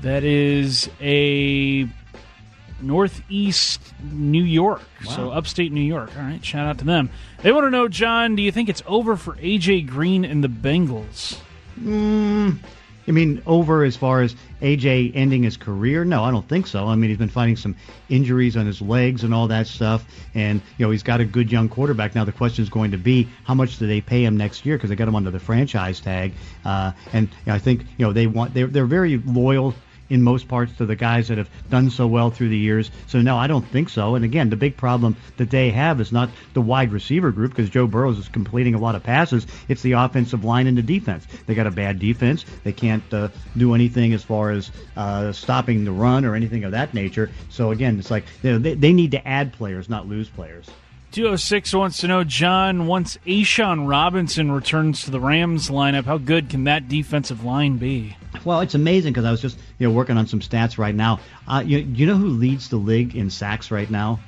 That 0.02 0.24
is 0.24 0.90
a 1.00 1.88
northeast 2.80 3.80
New 4.12 4.42
York, 4.42 4.82
so 5.04 5.30
upstate 5.30 5.72
New 5.72 5.80
York. 5.80 6.10
All 6.16 6.22
right, 6.22 6.44
shout 6.44 6.66
out 6.66 6.78
to 6.78 6.84
them. 6.84 7.10
They 7.42 7.52
want 7.52 7.64
to 7.66 7.70
know, 7.70 7.88
John, 7.88 8.36
do 8.36 8.42
you 8.42 8.52
think 8.52 8.68
it's 8.68 8.82
over 8.86 9.16
for 9.16 9.34
AJ 9.36 9.86
Green 9.86 10.24
and 10.24 10.44
the 10.44 10.48
Bengals? 10.48 11.38
Mm, 11.80 12.58
I 13.06 13.10
mean, 13.10 13.42
over 13.46 13.84
as 13.84 13.96
far 13.96 14.22
as 14.22 14.34
AJ 14.62 15.12
ending 15.14 15.42
his 15.42 15.56
career? 15.56 16.04
No, 16.04 16.24
I 16.24 16.30
don't 16.30 16.48
think 16.48 16.66
so. 16.66 16.86
I 16.86 16.94
mean, 16.94 17.10
he's 17.10 17.18
been 17.18 17.28
fighting 17.28 17.56
some 17.56 17.76
injuries 18.08 18.56
on 18.56 18.66
his 18.66 18.80
legs 18.80 19.24
and 19.24 19.34
all 19.34 19.48
that 19.48 19.66
stuff, 19.66 20.06
and 20.34 20.60
you 20.78 20.86
know 20.86 20.90
he's 20.90 21.02
got 21.02 21.20
a 21.20 21.24
good 21.24 21.52
young 21.52 21.68
quarterback. 21.68 22.14
Now 22.14 22.24
the 22.24 22.32
question 22.32 22.62
is 22.62 22.70
going 22.70 22.92
to 22.92 22.98
be 22.98 23.28
how 23.44 23.54
much 23.54 23.78
do 23.78 23.86
they 23.86 24.00
pay 24.00 24.24
him 24.24 24.36
next 24.36 24.64
year 24.64 24.76
because 24.76 24.90
they 24.90 24.96
got 24.96 25.08
him 25.08 25.16
under 25.16 25.30
the 25.30 25.40
franchise 25.40 26.00
tag, 26.00 26.32
uh, 26.64 26.92
and 27.12 27.28
you 27.28 27.36
know, 27.46 27.54
I 27.54 27.58
think 27.58 27.82
you 27.98 28.06
know 28.06 28.12
they 28.12 28.26
want 28.26 28.54
they're 28.54 28.66
they're 28.66 28.86
very 28.86 29.18
loyal 29.18 29.74
in 30.10 30.22
most 30.22 30.48
parts 30.48 30.76
to 30.76 30.86
the 30.86 30.96
guys 30.96 31.28
that 31.28 31.38
have 31.38 31.48
done 31.70 31.90
so 31.90 32.06
well 32.06 32.30
through 32.30 32.48
the 32.48 32.58
years. 32.58 32.90
So 33.06 33.20
no, 33.20 33.36
I 33.36 33.46
don't 33.46 33.66
think 33.66 33.88
so. 33.88 34.14
And 34.14 34.24
again, 34.24 34.50
the 34.50 34.56
big 34.56 34.76
problem 34.76 35.16
that 35.36 35.50
they 35.50 35.70
have 35.70 36.00
is 36.00 36.12
not 36.12 36.30
the 36.52 36.60
wide 36.60 36.92
receiver 36.92 37.30
group 37.30 37.50
because 37.50 37.70
Joe 37.70 37.86
Burrows 37.86 38.18
is 38.18 38.28
completing 38.28 38.74
a 38.74 38.78
lot 38.78 38.94
of 38.94 39.02
passes. 39.02 39.46
It's 39.68 39.82
the 39.82 39.92
offensive 39.92 40.44
line 40.44 40.66
and 40.66 40.76
the 40.76 40.82
defense. 40.82 41.26
They 41.46 41.54
got 41.54 41.66
a 41.66 41.70
bad 41.70 41.98
defense. 41.98 42.44
They 42.64 42.72
can't 42.72 43.04
uh, 43.12 43.28
do 43.56 43.74
anything 43.74 44.12
as 44.12 44.22
far 44.22 44.50
as 44.50 44.70
uh, 44.96 45.32
stopping 45.32 45.84
the 45.84 45.92
run 45.92 46.24
or 46.24 46.34
anything 46.34 46.64
of 46.64 46.72
that 46.72 46.94
nature. 46.94 47.30
So 47.48 47.70
again, 47.70 47.98
it's 47.98 48.10
like 48.10 48.24
you 48.42 48.52
know, 48.52 48.58
they, 48.58 48.74
they 48.74 48.92
need 48.92 49.12
to 49.12 49.26
add 49.26 49.52
players, 49.52 49.88
not 49.88 50.08
lose 50.08 50.28
players. 50.28 50.68
206 51.12 51.72
wants 51.74 51.98
to 51.98 52.08
know, 52.08 52.24
John, 52.24 52.88
once 52.88 53.18
A'Shawn 53.24 53.88
Robinson 53.88 54.50
returns 54.50 55.04
to 55.04 55.12
the 55.12 55.20
Rams 55.20 55.70
lineup, 55.70 56.06
how 56.06 56.18
good 56.18 56.50
can 56.50 56.64
that 56.64 56.88
defensive 56.88 57.44
line 57.44 57.76
be? 57.76 58.16
Well, 58.44 58.60
it's 58.60 58.74
amazing 58.74 59.12
because 59.12 59.24
I 59.24 59.30
was 59.30 59.40
just 59.40 59.58
you 59.78 59.88
know 59.88 59.94
working 59.94 60.16
on 60.16 60.26
some 60.26 60.40
stats 60.40 60.78
right 60.78 60.94
now. 60.94 61.20
Uh, 61.46 61.62
you, 61.64 61.78
you 61.78 62.06
know 62.06 62.16
who 62.16 62.28
leads 62.28 62.68
the 62.68 62.76
league 62.76 63.16
in 63.16 63.30
sacks 63.30 63.70
right 63.70 63.90
now? 63.90 64.20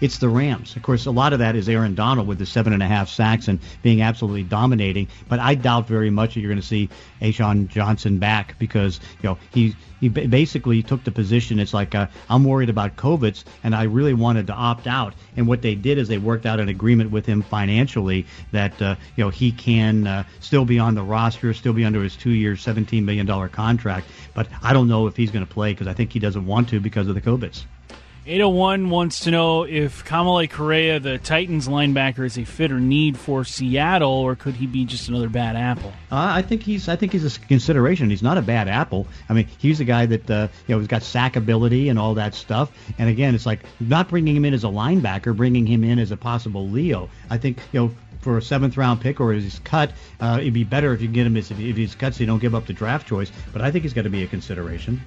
It's 0.00 0.18
the 0.18 0.28
Rams. 0.28 0.76
Of 0.76 0.82
course, 0.82 1.06
a 1.06 1.10
lot 1.10 1.32
of 1.32 1.40
that 1.40 1.56
is 1.56 1.68
Aaron 1.68 1.96
Donald 1.96 2.28
with 2.28 2.38
the 2.38 2.46
seven 2.46 2.72
and 2.72 2.82
a 2.82 2.86
half 2.86 3.08
sacks 3.08 3.48
and 3.48 3.58
being 3.82 4.00
absolutely 4.00 4.44
dominating. 4.44 5.08
But 5.28 5.40
I 5.40 5.56
doubt 5.56 5.88
very 5.88 6.10
much 6.10 6.34
that 6.34 6.40
you're 6.40 6.50
going 6.50 6.60
to 6.60 6.66
see 6.66 6.88
A'Shawn 7.20 7.66
Johnson 7.66 8.18
back 8.18 8.56
because 8.60 9.00
you 9.20 9.28
know 9.28 9.38
he 9.52 9.74
he 10.00 10.08
basically 10.08 10.84
took 10.84 11.02
the 11.02 11.10
position. 11.10 11.58
It's 11.58 11.74
like 11.74 11.96
uh, 11.96 12.06
I'm 12.30 12.44
worried 12.44 12.68
about 12.68 12.94
Kovitz, 12.94 13.42
and 13.64 13.74
I 13.74 13.84
really 13.84 14.14
wanted 14.14 14.46
to 14.46 14.52
opt 14.52 14.86
out. 14.86 15.14
And 15.36 15.48
what 15.48 15.62
they 15.62 15.74
did 15.74 15.98
is 15.98 16.06
they 16.06 16.18
worked 16.18 16.46
out 16.46 16.60
an 16.60 16.68
agreement 16.68 17.10
with 17.10 17.26
him 17.26 17.42
financially 17.42 18.26
that 18.52 18.80
uh, 18.80 18.94
you 19.16 19.24
know 19.24 19.30
he 19.30 19.50
can 19.50 20.06
uh, 20.06 20.24
still 20.38 20.64
be 20.64 20.78
on 20.78 20.94
the 20.94 21.02
roster, 21.02 21.52
still 21.54 21.72
be 21.72 21.84
under 21.84 22.04
his 22.04 22.14
two-year, 22.14 22.56
17 22.56 23.04
million 23.04 23.26
dollar 23.26 23.48
contract. 23.48 24.06
But 24.32 24.46
I 24.62 24.72
don't 24.72 24.86
know 24.86 25.08
if 25.08 25.16
he's 25.16 25.32
going 25.32 25.44
to 25.44 25.52
play 25.52 25.72
because 25.72 25.88
I 25.88 25.94
think 25.94 26.12
he 26.12 26.20
doesn't 26.20 26.46
want 26.46 26.68
to 26.68 26.78
because 26.78 27.08
of 27.08 27.16
the 27.16 27.20
Kovitz. 27.20 27.64
801 28.28 28.90
wants 28.90 29.20
to 29.20 29.30
know 29.30 29.62
if 29.62 30.04
Kamalei 30.04 30.50
Correa, 30.50 31.00
the 31.00 31.16
Titans 31.16 31.66
linebacker, 31.66 32.26
is 32.26 32.36
a 32.36 32.44
fit 32.44 32.70
or 32.70 32.78
need 32.78 33.16
for 33.16 33.42
Seattle, 33.42 34.10
or 34.10 34.36
could 34.36 34.54
he 34.54 34.66
be 34.66 34.84
just 34.84 35.08
another 35.08 35.30
bad 35.30 35.56
apple? 35.56 35.94
Uh, 36.12 36.36
I 36.36 36.42
think 36.42 36.62
he's 36.62 36.90
I 36.90 36.96
think 36.96 37.12
he's 37.12 37.24
a 37.24 37.40
consideration. 37.40 38.10
He's 38.10 38.22
not 38.22 38.36
a 38.36 38.42
bad 38.42 38.68
apple. 38.68 39.06
I 39.30 39.32
mean, 39.32 39.48
he's 39.56 39.80
a 39.80 39.84
guy 39.84 40.04
that 40.04 40.30
uh, 40.30 40.48
you 40.66 40.74
know 40.74 40.78
has 40.78 40.88
got 40.88 41.02
sack 41.04 41.36
ability 41.36 41.88
and 41.88 41.98
all 41.98 42.12
that 42.14 42.34
stuff. 42.34 42.70
And 42.98 43.08
again, 43.08 43.34
it's 43.34 43.46
like 43.46 43.60
not 43.80 44.10
bringing 44.10 44.36
him 44.36 44.44
in 44.44 44.52
as 44.52 44.62
a 44.62 44.68
linebacker, 44.68 45.34
bringing 45.34 45.66
him 45.66 45.82
in 45.82 45.98
as 45.98 46.10
a 46.10 46.16
possible 46.18 46.68
Leo. 46.68 47.08
I 47.30 47.38
think 47.38 47.58
you 47.72 47.80
know 47.80 47.94
for 48.20 48.36
a 48.36 48.42
seventh 48.42 48.76
round 48.76 49.00
pick 49.00 49.20
or 49.20 49.32
he's 49.32 49.58
cut, 49.60 49.92
uh, 50.20 50.36
it'd 50.38 50.52
be 50.52 50.64
better 50.64 50.92
if 50.92 51.00
you 51.00 51.08
get 51.08 51.26
him 51.26 51.38
as 51.38 51.50
if, 51.50 51.58
if 51.58 51.76
he's 51.76 51.94
cut 51.94 52.14
so 52.14 52.20
you 52.20 52.26
don't 52.26 52.40
give 52.40 52.54
up 52.54 52.66
the 52.66 52.74
draft 52.74 53.08
choice. 53.08 53.32
But 53.54 53.62
I 53.62 53.70
think 53.70 53.84
he's 53.84 53.94
got 53.94 54.02
to 54.02 54.10
be 54.10 54.22
a 54.22 54.26
consideration. 54.26 55.00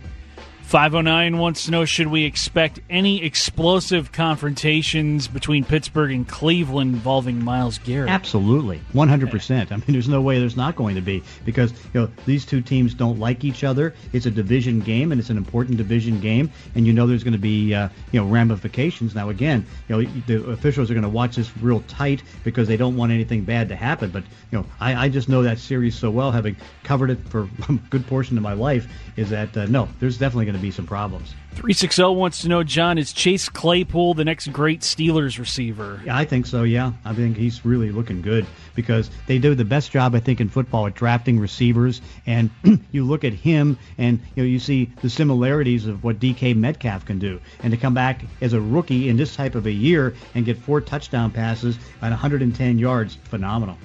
509 0.72 1.38
wants 1.38 1.66
to 1.66 1.72
know 1.72 1.84
should 1.84 2.08
we 2.08 2.24
expect 2.24 2.80
any 2.90 3.22
explosive 3.26 4.14
confrontations 4.14 5.28
between 5.28 5.66
Pittsburgh 5.66 6.14
and 6.14 6.26
Cleveland 6.26 6.94
involving 6.94 7.44
Myles 7.44 7.78
Garrett? 7.80 8.10
Absolutely. 8.10 8.80
100%. 8.94 9.70
I 9.70 9.76
mean, 9.76 9.84
there's 9.90 10.08
no 10.08 10.22
way 10.22 10.40
there's 10.40 10.56
not 10.56 10.78
going 10.78 10.96
to 10.96 11.02
be 11.02 11.24
because, 11.44 11.74
you 11.94 12.00
know, 12.00 12.10
these 12.26 12.46
two 12.46 12.62
teams 12.62 12.94
don't 12.94 13.20
like 13.20 13.44
each 13.44 13.66
other. 13.66 13.94
It's 14.14 14.26
a 14.28 14.32
division 14.32 14.80
game 14.80 15.12
and 15.12 15.20
it's 15.20 15.30
an 15.30 15.36
important 15.36 15.76
division 15.76 16.22
game 16.22 16.50
and 16.74 16.88
you 16.88 16.94
know 16.94 17.06
there's 17.06 17.26
going 17.26 17.34
to 17.34 17.38
be, 17.38 17.74
uh, 17.76 17.90
you 18.14 18.22
know, 18.22 18.28
ramifications. 18.28 19.14
Now, 19.14 19.28
again, 19.28 19.66
you 19.90 20.02
know, 20.04 20.10
the 20.26 20.52
officials 20.52 20.90
are 20.90 20.94
going 20.94 21.04
to 21.04 21.10
watch 21.10 21.36
this 21.36 21.52
real 21.58 21.82
tight 21.90 22.24
because 22.46 22.70
they 22.70 22.78
don't 22.78 22.96
want 22.96 23.12
anything 23.12 23.44
bad 23.44 23.68
to 23.68 23.76
happen. 23.76 24.10
But, 24.10 24.24
you 24.52 24.60
know, 24.60 24.66
I, 24.80 25.08
I 25.08 25.10
just 25.10 25.28
know 25.28 25.44
that 25.44 25.60
series 25.60 25.96
so 25.98 26.10
well, 26.10 26.32
having 26.32 26.56
covered 26.84 27.10
it 27.10 27.20
for 27.28 27.42
a 27.68 27.74
good 27.90 28.08
portion 28.08 28.38
of 28.38 28.44
my 28.44 28.54
life, 28.54 28.88
is 29.16 29.30
that, 29.30 29.56
uh, 29.56 29.66
no, 29.66 29.88
there's 30.00 30.18
definitely 30.18 30.46
going 30.46 30.56
to 30.56 30.62
be 30.62 30.72
some 30.72 30.88
problems. 30.88 31.34
360 31.52 32.04
wants 32.16 32.42
to 32.42 32.48
know, 32.48 32.64
John, 32.64 32.98
is 32.98 33.12
Chase 33.12 33.50
Claypool 33.50 34.14
the 34.14 34.24
next 34.24 34.48
great 34.54 34.82
Steelers 34.82 35.38
receiver? 35.38 36.02
Yeah, 36.06 36.18
I 36.18 36.24
think 36.24 36.46
so, 36.46 36.64
yeah. 36.64 36.94
I 37.04 37.14
think 37.14 37.36
he's 37.36 37.66
really 37.66 37.92
looking 37.92 38.22
good 38.22 38.46
because 38.74 39.12
they 39.28 39.38
do 39.38 39.54
the 39.54 39.66
best 39.66 39.92
job, 39.92 40.16
I 40.16 40.22
think, 40.22 40.40
in 40.40 40.48
football 40.48 40.88
at 40.88 40.94
drafting 40.94 41.40
receivers. 41.40 42.02
And 42.26 42.50
you 42.92 43.04
look 43.04 43.26
at 43.26 43.34
him 43.34 43.78
and 43.98 44.20
you 44.36 44.44
know 44.44 44.48
you 44.48 44.60
see 44.60 44.90
the 45.02 45.10
similarities 45.10 45.88
of 45.88 46.04
what 46.04 46.20
DK 46.20 46.56
Metcalf 46.56 47.06
can 47.06 47.20
do. 47.20 47.40
And 47.64 47.72
to 47.72 47.78
come 47.78 47.94
back 47.94 48.24
as 48.40 48.54
a 48.54 48.62
rookie 48.62 49.10
in 49.10 49.18
this 49.18 49.36
type 49.36 49.56
of 49.56 49.66
a 49.66 49.72
year 49.72 50.16
and 50.36 50.46
get 50.46 50.58
four 50.58 50.80
touchdown 50.80 51.32
passes 51.32 51.78
at 52.02 52.10
110 52.10 52.80
yards, 52.80 53.16
phenomenal. 53.26 53.78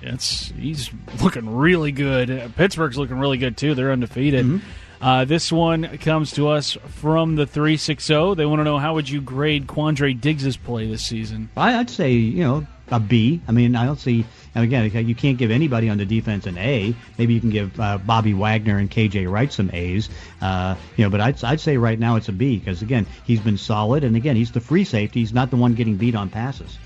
It's 0.00 0.48
he's 0.50 0.90
looking 1.22 1.56
really 1.56 1.92
good. 1.92 2.52
Pittsburgh's 2.56 2.98
looking 2.98 3.18
really 3.18 3.38
good 3.38 3.56
too. 3.56 3.74
They're 3.74 3.92
undefeated. 3.92 4.46
Mm-hmm. 4.46 4.68
Uh, 5.02 5.24
this 5.24 5.50
one 5.50 5.98
comes 5.98 6.30
to 6.32 6.48
us 6.48 6.76
from 6.86 7.34
the 7.34 7.44
360. 7.44 8.36
They 8.36 8.46
want 8.46 8.60
to 8.60 8.64
know 8.64 8.78
how 8.78 8.94
would 8.94 9.08
you 9.08 9.20
grade 9.20 9.66
Quandre 9.66 10.18
Diggs's 10.18 10.56
play 10.56 10.86
this 10.86 11.04
season? 11.04 11.50
I'd 11.56 11.90
say, 11.90 12.12
you 12.12 12.44
know, 12.44 12.66
a 12.92 13.00
B. 13.00 13.40
I 13.48 13.52
mean, 13.52 13.74
I 13.74 13.84
don't 13.84 13.98
see. 13.98 14.24
And 14.54 14.62
again, 14.62 15.08
you 15.08 15.14
can't 15.14 15.38
give 15.38 15.50
anybody 15.50 15.88
on 15.88 15.98
the 15.98 16.04
defense 16.04 16.46
an 16.46 16.56
A. 16.58 16.94
Maybe 17.18 17.34
you 17.34 17.40
can 17.40 17.50
give 17.50 17.80
uh, 17.80 17.98
Bobby 17.98 18.34
Wagner 18.34 18.78
and 18.78 18.88
KJ 18.88 19.30
Wright 19.30 19.52
some 19.52 19.70
A's. 19.72 20.08
Uh, 20.40 20.76
you 20.96 21.04
know, 21.04 21.10
but 21.10 21.20
I'd, 21.20 21.42
I'd 21.42 21.60
say 21.60 21.78
right 21.78 21.98
now 21.98 22.16
it's 22.16 22.28
a 22.28 22.32
B 22.32 22.58
because 22.58 22.82
again, 22.82 23.06
he's 23.24 23.40
been 23.40 23.58
solid, 23.58 24.04
and 24.04 24.14
again, 24.14 24.36
he's 24.36 24.52
the 24.52 24.60
free 24.60 24.84
safety. 24.84 25.20
He's 25.20 25.32
not 25.32 25.50
the 25.50 25.56
one 25.56 25.74
getting 25.74 25.96
beat 25.96 26.14
on 26.14 26.28
passes. 26.28 26.78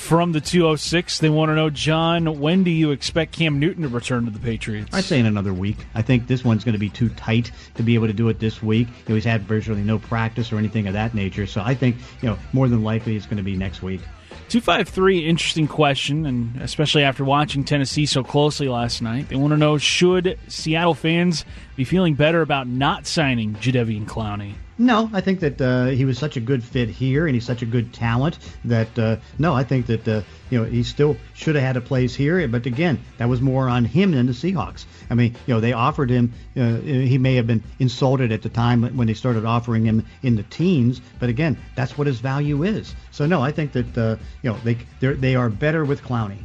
From 0.00 0.32
the 0.32 0.40
206, 0.40 1.18
they 1.18 1.28
want 1.30 1.50
to 1.50 1.54
know, 1.54 1.70
John, 1.70 2.40
when 2.40 2.64
do 2.64 2.70
you 2.70 2.90
expect 2.90 3.32
Cam 3.32 3.60
Newton 3.60 3.84
to 3.84 3.88
return 3.88 4.24
to 4.24 4.32
the 4.32 4.40
Patriots? 4.40 4.92
I'd 4.92 5.04
say 5.04 5.20
in 5.20 5.26
another 5.26 5.54
week. 5.54 5.76
I 5.94 6.02
think 6.02 6.26
this 6.26 6.42
one's 6.42 6.64
going 6.64 6.72
to 6.72 6.80
be 6.80 6.88
too 6.88 7.10
tight 7.10 7.52
to 7.76 7.84
be 7.84 7.94
able 7.94 8.08
to 8.08 8.12
do 8.12 8.28
it 8.28 8.40
this 8.40 8.60
week. 8.60 8.88
You 8.88 9.10
know, 9.10 9.14
he's 9.14 9.24
had 9.24 9.42
virtually 9.42 9.82
no 9.82 10.00
practice 10.00 10.50
or 10.50 10.58
anything 10.58 10.88
of 10.88 10.94
that 10.94 11.14
nature. 11.14 11.46
So 11.46 11.60
I 11.60 11.76
think, 11.76 11.96
you 12.22 12.28
know, 12.28 12.38
more 12.52 12.66
than 12.66 12.82
likely 12.82 13.14
it's 13.14 13.26
going 13.26 13.36
to 13.36 13.44
be 13.44 13.56
next 13.56 13.82
week. 13.82 14.00
253, 14.48 15.28
interesting 15.28 15.68
question, 15.68 16.26
and 16.26 16.60
especially 16.60 17.04
after 17.04 17.24
watching 17.24 17.62
Tennessee 17.62 18.06
so 18.06 18.24
closely 18.24 18.66
last 18.66 19.02
night. 19.02 19.28
They 19.28 19.36
want 19.36 19.52
to 19.52 19.56
know 19.56 19.78
should 19.78 20.36
Seattle 20.48 20.94
fans 20.94 21.44
be 21.76 21.84
feeling 21.84 22.14
better 22.14 22.40
about 22.42 22.66
not 22.66 23.06
signing 23.06 23.54
Jadeveon 23.54 24.06
Clowney? 24.06 24.54
No, 24.80 25.10
I 25.12 25.20
think 25.20 25.40
that 25.40 25.60
uh, 25.60 25.86
he 25.88 26.06
was 26.06 26.16
such 26.16 26.38
a 26.38 26.40
good 26.40 26.64
fit 26.64 26.88
here, 26.88 27.26
and 27.26 27.34
he's 27.34 27.44
such 27.44 27.60
a 27.60 27.66
good 27.66 27.92
talent 27.92 28.38
that 28.64 28.98
uh, 28.98 29.16
no, 29.38 29.52
I 29.52 29.62
think 29.62 29.84
that 29.88 30.08
uh, 30.08 30.22
you 30.48 30.58
know 30.58 30.64
he 30.64 30.84
still 30.84 31.18
should 31.34 31.54
have 31.54 31.62
had 31.62 31.76
a 31.76 31.82
place 31.82 32.14
here. 32.14 32.48
But 32.48 32.64
again, 32.64 32.98
that 33.18 33.28
was 33.28 33.42
more 33.42 33.68
on 33.68 33.84
him 33.84 34.12
than 34.12 34.24
the 34.24 34.32
Seahawks. 34.32 34.86
I 35.10 35.14
mean, 35.16 35.36
you 35.46 35.52
know, 35.52 35.60
they 35.60 35.74
offered 35.74 36.08
him. 36.08 36.32
Uh, 36.56 36.76
he 36.76 37.18
may 37.18 37.34
have 37.34 37.46
been 37.46 37.62
insulted 37.78 38.32
at 38.32 38.40
the 38.40 38.48
time 38.48 38.96
when 38.96 39.06
they 39.06 39.12
started 39.12 39.44
offering 39.44 39.84
him 39.84 40.06
in 40.22 40.36
the 40.36 40.44
teens, 40.44 41.02
but 41.18 41.28
again, 41.28 41.58
that's 41.74 41.98
what 41.98 42.06
his 42.06 42.20
value 42.20 42.62
is. 42.62 42.94
So 43.10 43.26
no, 43.26 43.42
I 43.42 43.52
think 43.52 43.72
that 43.72 43.98
uh, 43.98 44.16
you 44.40 44.50
know 44.50 44.58
they 44.64 44.78
they 45.12 45.36
are 45.36 45.50
better 45.50 45.84
with 45.84 46.02
Clowney. 46.02 46.38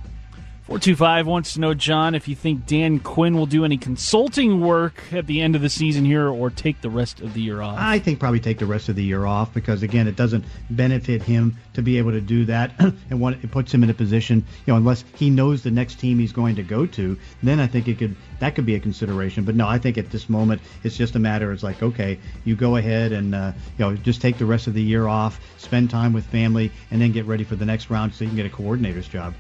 425 0.66 1.28
wants 1.28 1.54
to 1.54 1.60
know, 1.60 1.76
John, 1.76 2.16
if 2.16 2.28
you 2.28 2.36
think 2.36 2.66
Dan 2.66 2.98
Quinn 3.00 3.38
will 3.38 3.46
do 3.46 3.66
any 3.66 3.78
consulting 3.78 4.62
work 4.62 5.04
at 5.12 5.28
the 5.28 5.40
end 5.40 5.56
of 5.56 5.62
the 5.62 5.70
season 5.70 6.06
here 6.06 6.28
or 6.28 6.50
take 6.50 6.82
the 6.82 6.90
rest 6.90 7.20
of 7.20 7.36
the 7.36 7.42
year 7.42 7.62
off. 7.62 7.78
I 7.78 8.00
think 8.00 8.20
probably 8.20 8.40
take 8.40 8.58
the 8.58 8.66
rest 8.66 8.90
of 8.90 8.96
the 8.96 9.04
year 9.04 9.28
off 9.28 9.54
because, 9.54 9.84
again, 9.84 10.08
it 10.08 10.16
doesn't 10.16 10.44
benefit 10.72 11.22
him 11.22 11.56
to 11.76 11.84
be 11.84 12.00
able 12.00 12.14
to 12.14 12.20
do 12.20 12.46
that. 12.46 12.72
and 12.80 13.24
it 13.44 13.52
puts 13.52 13.72
him 13.72 13.84
in 13.84 13.92
a 13.92 13.94
position, 13.94 14.44
you 14.66 14.74
know, 14.74 14.78
unless 14.78 15.04
he 15.14 15.30
knows 15.30 15.62
the 15.62 15.70
next 15.70 16.00
team 16.00 16.18
he's 16.18 16.32
going 16.32 16.56
to 16.56 16.64
go 16.64 16.88
to, 16.88 17.16
then 17.44 17.60
I 17.60 17.68
think 17.68 17.88
it 17.88 18.00
could 18.00 18.16
that 18.40 18.56
could 18.56 18.66
be 18.66 18.74
a 18.74 18.80
consideration. 18.80 19.44
But 19.44 19.54
no, 19.54 19.68
I 19.68 19.78
think 19.78 20.00
at 20.00 20.10
this 20.10 20.28
moment 20.30 20.64
it's 20.84 20.98
just 20.98 21.16
a 21.16 21.20
matter. 21.20 21.52
It's 21.52 21.62
like, 21.62 21.84
okay, 21.84 22.18
you 22.44 22.56
go 22.56 22.78
ahead 22.78 23.12
and 23.12 23.36
uh, 23.36 23.52
you 23.78 23.86
know 23.86 23.96
just 23.98 24.20
take 24.20 24.40
the 24.40 24.48
rest 24.48 24.66
of 24.66 24.74
the 24.74 24.82
year 24.82 25.06
off, 25.08 25.40
spend 25.58 25.92
time 25.92 26.12
with 26.12 26.26
family, 26.26 26.72
and 26.90 27.00
then 27.00 27.12
get 27.12 27.26
ready 27.26 27.44
for 27.44 27.56
the 27.56 27.66
next 27.66 27.92
round 27.92 28.16
so 28.16 28.24
you 28.24 28.32
can 28.32 28.38
get 28.38 28.48
a 28.48 28.50
coordinator's 28.50 29.08
job. 29.08 29.36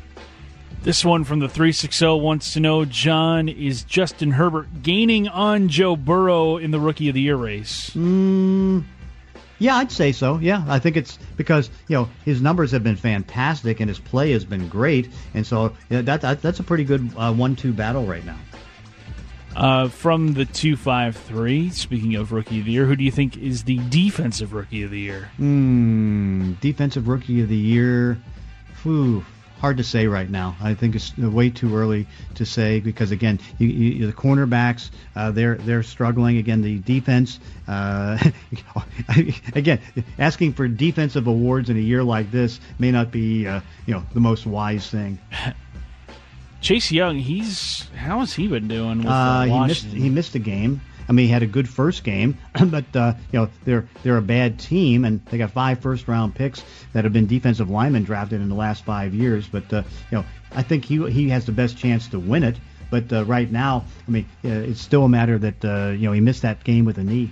This 0.83 1.03
one 1.03 1.23
from 1.23 1.39
the 1.39 1.49
360 1.49 2.05
wants 2.19 2.53
to 2.53 2.59
know 2.59 2.85
John, 2.85 3.49
is 3.49 3.83
Justin 3.83 4.31
Herbert 4.31 4.83
gaining 4.83 5.27
on 5.27 5.67
Joe 5.67 5.95
Burrow 5.95 6.57
in 6.57 6.69
the 6.69 6.79
Rookie 6.79 7.09
of 7.09 7.15
the 7.15 7.21
Year 7.21 7.35
race? 7.35 7.89
Mm, 7.91 8.83
yeah, 9.57 9.77
I'd 9.77 9.91
say 9.91 10.11
so. 10.11 10.37
Yeah, 10.37 10.63
I 10.67 10.77
think 10.79 10.97
it's 10.97 11.17
because 11.37 11.69
you 11.87 11.95
know 11.95 12.09
his 12.23 12.41
numbers 12.41 12.71
have 12.71 12.83
been 12.83 12.97
fantastic 12.97 13.79
and 13.79 13.89
his 13.89 13.99
play 13.99 14.31
has 14.33 14.45
been 14.45 14.67
great, 14.67 15.09
and 15.33 15.45
so 15.45 15.73
that, 15.89 16.21
that 16.21 16.41
that's 16.41 16.59
a 16.59 16.63
pretty 16.63 16.83
good 16.83 17.09
uh, 17.17 17.33
one-two 17.33 17.73
battle 17.73 18.05
right 18.05 18.25
now. 18.25 18.37
Uh, 19.55 19.87
from 19.87 20.33
the 20.33 20.43
two 20.45 20.75
five 20.75 21.15
three. 21.15 21.69
Speaking 21.69 22.15
of 22.15 22.33
rookie 22.33 22.59
of 22.59 22.65
the 22.65 22.73
year, 22.73 22.85
who 22.85 22.95
do 22.95 23.03
you 23.05 23.11
think 23.11 23.37
is 23.37 23.63
the 23.63 23.79
defensive 23.89 24.51
rookie 24.51 24.83
of 24.83 24.91
the 24.91 24.99
year? 24.99 25.29
Hmm, 25.37 26.53
defensive 26.59 27.07
rookie 27.07 27.41
of 27.41 27.47
the 27.47 27.55
year. 27.55 28.19
Whew, 28.83 29.25
hard 29.65 29.77
to 29.77 29.83
say 29.83 30.05
right 30.05 30.29
now. 30.29 30.55
I 30.61 30.75
think 30.75 30.93
it's 30.93 31.17
way 31.17 31.49
too 31.49 31.75
early 31.75 32.05
to 32.35 32.45
say 32.45 32.79
because 32.79 33.09
again, 33.09 33.39
you, 33.57 33.67
you, 33.67 34.05
the 34.05 34.13
cornerbacks 34.13 34.91
uh, 35.15 35.31
they're 35.31 35.55
they're 35.55 35.81
struggling. 35.81 36.37
Again, 36.37 36.61
the 36.61 36.77
defense. 36.77 37.39
Uh, 37.67 38.19
again, 39.55 39.81
asking 40.19 40.53
for 40.53 40.67
defensive 40.67 41.25
awards 41.25 41.71
in 41.71 41.77
a 41.77 41.79
year 41.79 42.03
like 42.03 42.29
this 42.29 42.59
may 42.77 42.91
not 42.91 43.09
be 43.09 43.47
uh, 43.47 43.59
you 43.87 43.95
know 43.95 44.05
the 44.13 44.19
most 44.19 44.45
wise 44.45 44.87
thing. 44.87 45.17
Chase 46.61 46.91
Young, 46.91 47.17
he's 47.17 47.87
how 47.95 48.19
has 48.19 48.35
he 48.35 48.47
been 48.47 48.67
doing? 48.67 48.99
With, 48.99 49.07
uh, 49.07 49.45
he 49.45 49.59
missed 49.65 49.85
he 49.85 50.09
missed 50.11 50.35
a 50.35 50.39
game. 50.39 50.79
I 51.07 51.11
mean, 51.11 51.27
he 51.27 51.31
had 51.31 51.43
a 51.43 51.47
good 51.47 51.69
first 51.69 52.03
game, 52.03 52.37
but 52.67 52.95
uh, 52.95 53.13
you 53.31 53.39
know 53.39 53.49
they're 53.63 53.87
they're 54.03 54.17
a 54.17 54.21
bad 54.21 54.59
team, 54.59 55.05
and 55.05 55.23
they 55.25 55.37
got 55.37 55.51
five 55.51 55.79
first 55.79 56.07
round 56.07 56.35
picks 56.35 56.63
that 56.93 57.03
have 57.03 57.13
been 57.13 57.27
defensive 57.27 57.69
linemen 57.69 58.03
drafted 58.03 58.41
in 58.41 58.49
the 58.49 58.55
last 58.55 58.83
five 58.85 59.13
years. 59.13 59.47
But 59.47 59.71
uh, 59.71 59.83
you 60.11 60.17
know, 60.17 60.25
I 60.53 60.63
think 60.63 60.85
he 60.85 61.09
he 61.11 61.29
has 61.29 61.45
the 61.45 61.51
best 61.51 61.77
chance 61.77 62.07
to 62.09 62.19
win 62.19 62.43
it. 62.43 62.57
But 62.89 63.11
uh, 63.11 63.25
right 63.25 63.51
now, 63.51 63.83
I 64.07 64.11
mean, 64.11 64.25
uh, 64.43 64.49
it's 64.49 64.81
still 64.81 65.03
a 65.03 65.09
matter 65.09 65.37
that 65.37 65.65
uh, 65.65 65.91
you 65.91 66.07
know 66.07 66.11
he 66.11 66.21
missed 66.21 66.41
that 66.43 66.63
game 66.63 66.85
with 66.85 66.97
a 66.97 67.03
knee. 67.03 67.31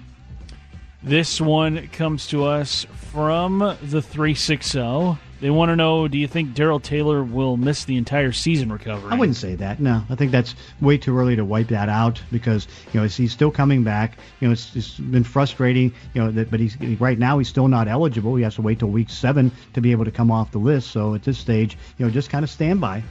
This 1.02 1.42
one 1.42 1.88
comes 1.90 2.28
to 2.28 2.46
us 2.46 2.86
from 3.12 3.60
the 3.60 4.02
360. 4.02 5.18
They 5.44 5.50
want 5.50 5.72
to 5.72 5.76
know 5.76 6.08
do 6.08 6.18
you 6.18 6.26
think 6.26 6.54
Darrell 6.54 6.80
Taylor 6.80 7.22
will 7.22 7.58
miss 7.58 7.84
the 7.84 7.98
entire 7.98 8.32
season 8.32 8.72
recovery? 8.72 9.12
I 9.12 9.16
wouldn't 9.16 9.36
say 9.36 9.56
that. 9.56 9.78
No, 9.78 10.02
I 10.10 10.16
think 10.16 10.32
that's 10.32 10.56
way 10.80 10.98
too 10.98 11.20
early 11.20 11.36
to 11.36 11.44
wipe 11.44 11.68
that 11.68 11.90
out 11.90 12.22
because 12.32 12.66
you 12.94 13.02
know 13.02 13.06
he's 13.06 13.34
still 13.34 13.52
coming 13.52 13.84
back. 13.84 14.18
You 14.40 14.48
know, 14.48 14.54
it's, 14.54 14.74
it's 14.74 14.98
been 14.98 15.26
frustrating. 15.26 15.94
You 16.14 16.24
know, 16.24 16.32
that, 16.32 16.50
but 16.50 16.62
he's 16.62 16.80
right 16.98 17.20
now 17.20 17.40
he's 17.40 17.50
still 17.50 17.68
not 17.68 17.90
eligible. 17.90 18.38
He 18.38 18.44
has 18.44 18.56
to 18.56 18.62
wait 18.62 18.80
till 18.80 18.88
week 18.88 19.10
seven 19.10 19.52
to 19.74 19.82
be 19.82 19.92
able 19.92 20.06
to 20.06 20.12
come 20.12 20.32
off 20.32 20.50
the 20.52 20.60
list. 20.60 20.92
So 20.92 21.14
at 21.14 21.24
this 21.24 21.40
stage, 21.40 21.78
you 21.98 22.06
know, 22.06 22.10
just 22.10 22.30
kind 22.30 22.46
of 22.46 22.50
stand 22.50 22.80
by. 22.80 23.04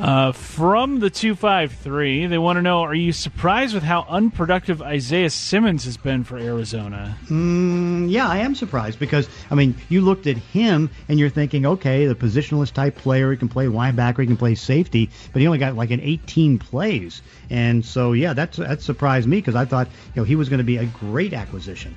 Uh, 0.00 0.32
from 0.32 0.98
the 1.00 1.10
253, 1.10 2.26
they 2.26 2.38
want 2.38 2.56
to 2.56 2.62
know 2.62 2.80
Are 2.80 2.94
you 2.94 3.12
surprised 3.12 3.74
with 3.74 3.82
how 3.82 4.06
unproductive 4.08 4.80
Isaiah 4.80 5.28
Simmons 5.28 5.84
has 5.84 5.98
been 5.98 6.24
for 6.24 6.38
Arizona? 6.38 7.18
Mm, 7.26 8.10
yeah, 8.10 8.26
I 8.26 8.38
am 8.38 8.54
surprised 8.54 8.98
because, 8.98 9.28
I 9.50 9.54
mean, 9.56 9.74
you 9.90 10.00
looked 10.00 10.26
at 10.26 10.38
him 10.38 10.88
and 11.08 11.18
you're 11.18 11.28
thinking, 11.28 11.66
okay, 11.66 12.06
the 12.06 12.14
positionless 12.14 12.72
type 12.72 12.96
player, 12.96 13.30
he 13.30 13.36
can 13.36 13.48
play 13.48 13.66
linebacker, 13.66 14.20
he 14.20 14.26
can 14.26 14.38
play 14.38 14.54
safety, 14.54 15.10
but 15.34 15.42
he 15.42 15.46
only 15.46 15.58
got 15.58 15.76
like 15.76 15.90
an 15.90 16.00
18 16.00 16.58
plays. 16.58 17.20
And 17.50 17.84
so, 17.84 18.12
yeah, 18.14 18.32
that's, 18.32 18.56
that 18.56 18.80
surprised 18.80 19.28
me 19.28 19.36
because 19.36 19.54
I 19.54 19.66
thought, 19.66 19.88
you 20.14 20.22
know, 20.22 20.24
he 20.24 20.34
was 20.34 20.48
going 20.48 20.58
to 20.58 20.64
be 20.64 20.78
a 20.78 20.86
great 20.86 21.34
acquisition. 21.34 21.94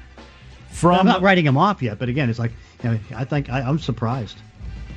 From 0.72 1.00
I'm 1.00 1.06
not 1.06 1.22
writing 1.22 1.46
him 1.46 1.56
off 1.56 1.82
yet, 1.82 2.00
but 2.00 2.10
again, 2.10 2.30
it's 2.30 2.40
like, 2.40 2.52
you 2.84 2.92
know, 2.92 3.00
I 3.16 3.24
think 3.24 3.50
I, 3.50 3.62
I'm 3.62 3.80
surprised. 3.80 4.38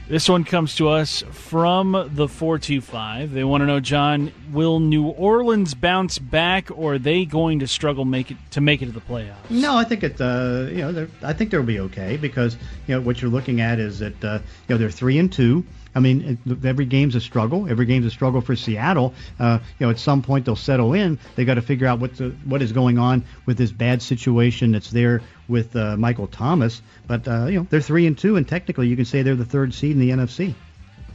This 0.09 0.29
one 0.29 0.45
comes 0.45 0.77
to 0.77 0.89
us 0.89 1.25
from 1.33 1.91
the 2.15 2.29
425. 2.29 3.33
They 3.33 3.43
want 3.43 3.63
to 3.63 3.67
know, 3.67 3.81
John, 3.81 4.33
will 4.53 4.79
New 4.79 5.09
Orleans 5.09 5.75
bounce 5.75 6.21
back, 6.21 6.71
or 6.71 6.95
are 6.95 6.99
they 6.99 7.25
going 7.25 7.59
to 7.59 7.67
struggle 7.67 8.05
make 8.05 8.31
it 8.31 8.37
to 8.53 8.61
make 8.61 8.83
it 8.83 8.87
to 8.87 8.93
the 8.93 9.01
playoffs? 9.01 9.51
No, 9.51 9.77
I 9.77 9.83
think 9.83 10.05
it. 10.05 10.21
Uh, 10.21 10.69
you 10.71 10.93
know, 10.93 11.09
I 11.25 11.33
think 11.33 11.51
they'll 11.51 11.65
be 11.65 11.81
okay 11.81 12.17
because 12.19 12.57
you 12.87 12.95
know 12.95 13.01
what 13.01 13.21
you're 13.21 13.33
looking 13.33 13.61
at 13.61 13.81
is 13.81 13.99
that 13.99 14.25
uh, 14.25 14.39
you 14.69 14.75
know 14.75 14.79
they're 14.79 14.91
three 14.91 15.19
and 15.19 15.33
two. 15.33 15.65
I 15.97 15.99
mean, 15.99 16.39
every 16.63 16.85
game's 16.85 17.17
a 17.17 17.21
struggle. 17.21 17.69
Every 17.69 17.87
game's 17.87 18.07
a 18.07 18.11
struggle 18.11 18.43
for 18.43 18.55
Seattle. 18.55 19.13
Uh, 19.41 19.59
you 19.79 19.87
know, 19.87 19.91
at 19.91 19.99
some 19.99 20.23
point 20.23 20.45
they'll 20.45 20.55
settle 20.55 20.93
in. 20.93 21.19
They 21.35 21.45
got 21.45 21.55
to 21.55 21.63
figure 21.63 21.89
out 21.89 21.99
what 21.99 22.13
what 22.45 22.63
is 22.63 22.71
going 22.71 22.99
on 22.99 23.25
with 23.45 23.59
this 23.59 23.73
bad 23.73 24.03
situation 24.03 24.71
that's 24.71 24.91
there 24.91 25.23
with 25.49 25.75
uh, 25.77 25.97
Michael 25.97 26.27
Thomas. 26.27 26.83
But 27.07 27.27
uh, 27.29 27.47
you 27.47 27.61
know, 27.61 27.67
they're 27.71 27.81
three 27.81 28.07
and 28.07 28.17
two, 28.17 28.37
and 28.37 28.47
technically 28.47 28.89
you 28.89 28.97
can 28.97 29.05
say 29.05 29.23
they're 29.23 29.35
the 29.35 29.45
third 29.45 29.75
seed 29.75 29.93
in 29.93 29.99
the 29.99 30.11
NFC. 30.11 30.55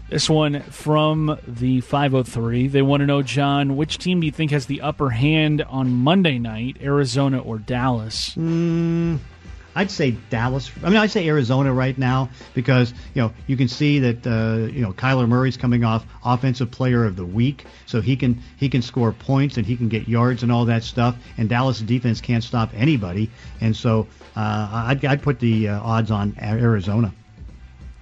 This 0.10 0.30
one 0.30 0.62
from 0.64 1.40
the 1.48 1.80
503. 1.80 2.68
They 2.68 2.82
want 2.82 3.00
to 3.00 3.08
know, 3.08 3.22
John, 3.22 3.78
which 3.78 3.98
team 3.98 4.20
do 4.20 4.26
you 4.26 4.32
think 4.32 4.52
has 4.52 4.66
the 4.66 4.82
upper 4.82 5.10
hand 5.10 5.62
on 5.62 5.90
Monday 5.94 6.38
night, 6.38 6.76
Arizona 6.82 7.40
or 7.40 7.58
Dallas? 7.58 8.36
Mm, 8.36 9.20
I'd 9.76 9.92
say 9.92 10.12
Dallas. 10.30 10.72
I 10.84 10.90
mean, 10.90 10.98
I'd 10.98 11.12
say 11.12 11.28
Arizona 11.28 11.74
right 11.74 11.98
now 11.98 12.30
because 12.54 12.94
you 13.14 13.22
know 13.22 13.34
you 13.48 13.56
can 13.58 13.68
see 13.68 14.00
that 14.00 14.28
uh, 14.28 14.72
you 14.72 14.82
know 14.82 14.94
Kyler 14.94 15.28
Murray's 15.28 15.58
coming 15.58 15.84
off 15.84 16.06
Offensive 16.26 16.72
Player 16.72 17.06
of 17.06 17.16
the 17.16 17.26
Week, 17.26 17.66
so 17.86 18.02
he 18.02 18.16
can 18.16 18.42
he 18.58 18.70
can 18.70 18.82
score 18.82 19.12
points 19.12 19.58
and 19.58 19.66
he 19.66 19.78
can 19.78 19.88
get 19.88 20.08
yards 20.08 20.44
and 20.44 20.52
all 20.52 20.66
that 20.66 20.84
stuff. 20.84 21.16
And 21.38 21.48
Dallas 21.48 21.80
defense 21.80 22.22
can't 22.22 22.44
stop 22.44 22.72
anybody, 22.76 23.30
and 23.62 23.76
so 23.76 24.08
uh, 24.36 24.86
I'd, 24.88 25.04
I'd 25.06 25.22
put 25.22 25.40
the 25.40 25.70
uh, 25.70 25.82
odds 25.82 26.12
on 26.12 26.36
Arizona. 26.42 27.14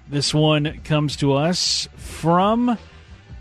This 0.10 0.34
one 0.34 0.82
comes 0.84 1.18
to 1.18 1.34
us 1.34 1.88
from 1.96 2.78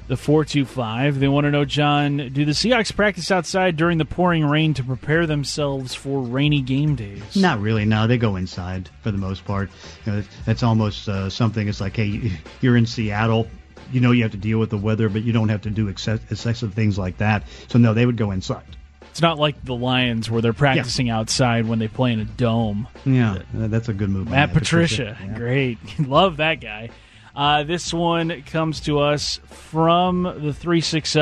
the 0.09 0.17
425. 0.17 1.21
They 1.21 1.29
want 1.29 1.45
to 1.45 1.51
know, 1.51 1.65
John, 1.65 2.17
do 2.33 2.45
the 2.45 2.53
Seahawks 2.53 2.95
practice 2.95 3.31
outside 3.31 3.77
during 3.77 3.99
the 3.99 4.05
pouring 4.05 4.45
rain 4.45 4.75
to 4.75 4.83
prepare 4.83 5.27
themselves 5.27 5.95
for 5.95 6.21
rainy 6.21 6.63
game 6.63 6.97
days? 6.97 7.37
Not 7.37 7.61
really. 7.61 7.85
No, 7.85 8.07
they 8.07 8.19
go 8.19 8.37
inside 8.37 8.89
for 9.03 9.11
the 9.11 9.19
most 9.19 9.45
part. 9.45 9.71
You 10.07 10.13
know, 10.13 10.23
that's 10.47 10.63
almost 10.63 11.09
uh, 11.09 11.31
something. 11.31 11.69
It's 11.69 11.81
like, 11.81 11.97
hey, 11.97 12.33
you're 12.61 12.77
in 12.77 12.87
Seattle. 12.87 13.47
You 13.93 14.01
know 14.01 14.11
you 14.11 14.23
have 14.23 14.33
to 14.33 14.39
deal 14.39 14.59
with 14.59 14.71
the 14.71 14.77
weather, 14.77 15.09
but 15.09 15.23
you 15.23 15.33
don't 15.33 15.49
have 15.49 15.63
to 15.63 15.71
do 15.71 15.89
excessive 15.89 16.75
things 16.75 16.99
like 16.99 17.19
that. 17.19 17.45
So 17.69 17.79
no, 17.79 17.95
they 17.95 18.05
would 18.05 18.19
go 18.19 18.33
inside. 18.33 18.77
It's 19.11 19.23
not 19.23 19.39
like 19.39 19.65
the 19.65 19.75
Lions 19.75 20.31
where 20.31 20.43
they're 20.43 20.53
practicing 20.53 21.07
yeah. 21.07 21.19
outside 21.19 21.67
when 21.67 21.79
they 21.79 21.89
play 21.89 22.13
in 22.13 22.21
a 22.21 22.25
dome. 22.25 22.87
Yeah, 23.07 23.39
that's 23.53 23.89
a 23.89 23.95
good 23.95 24.11
move. 24.11 24.29
Matt 24.29 24.53
Patricia, 24.53 25.17
Patricia. 25.19 25.27
Yeah. 25.27 25.39
great, 25.39 25.79
love 25.99 26.37
that 26.37 26.61
guy. 26.61 26.91
Uh, 27.39 27.63
this 27.63 27.95
one 27.95 28.43
comes 28.43 28.81
to 28.81 28.99
us 28.99 29.39
from 29.47 30.25
the 30.25 30.53
360. 30.53 31.21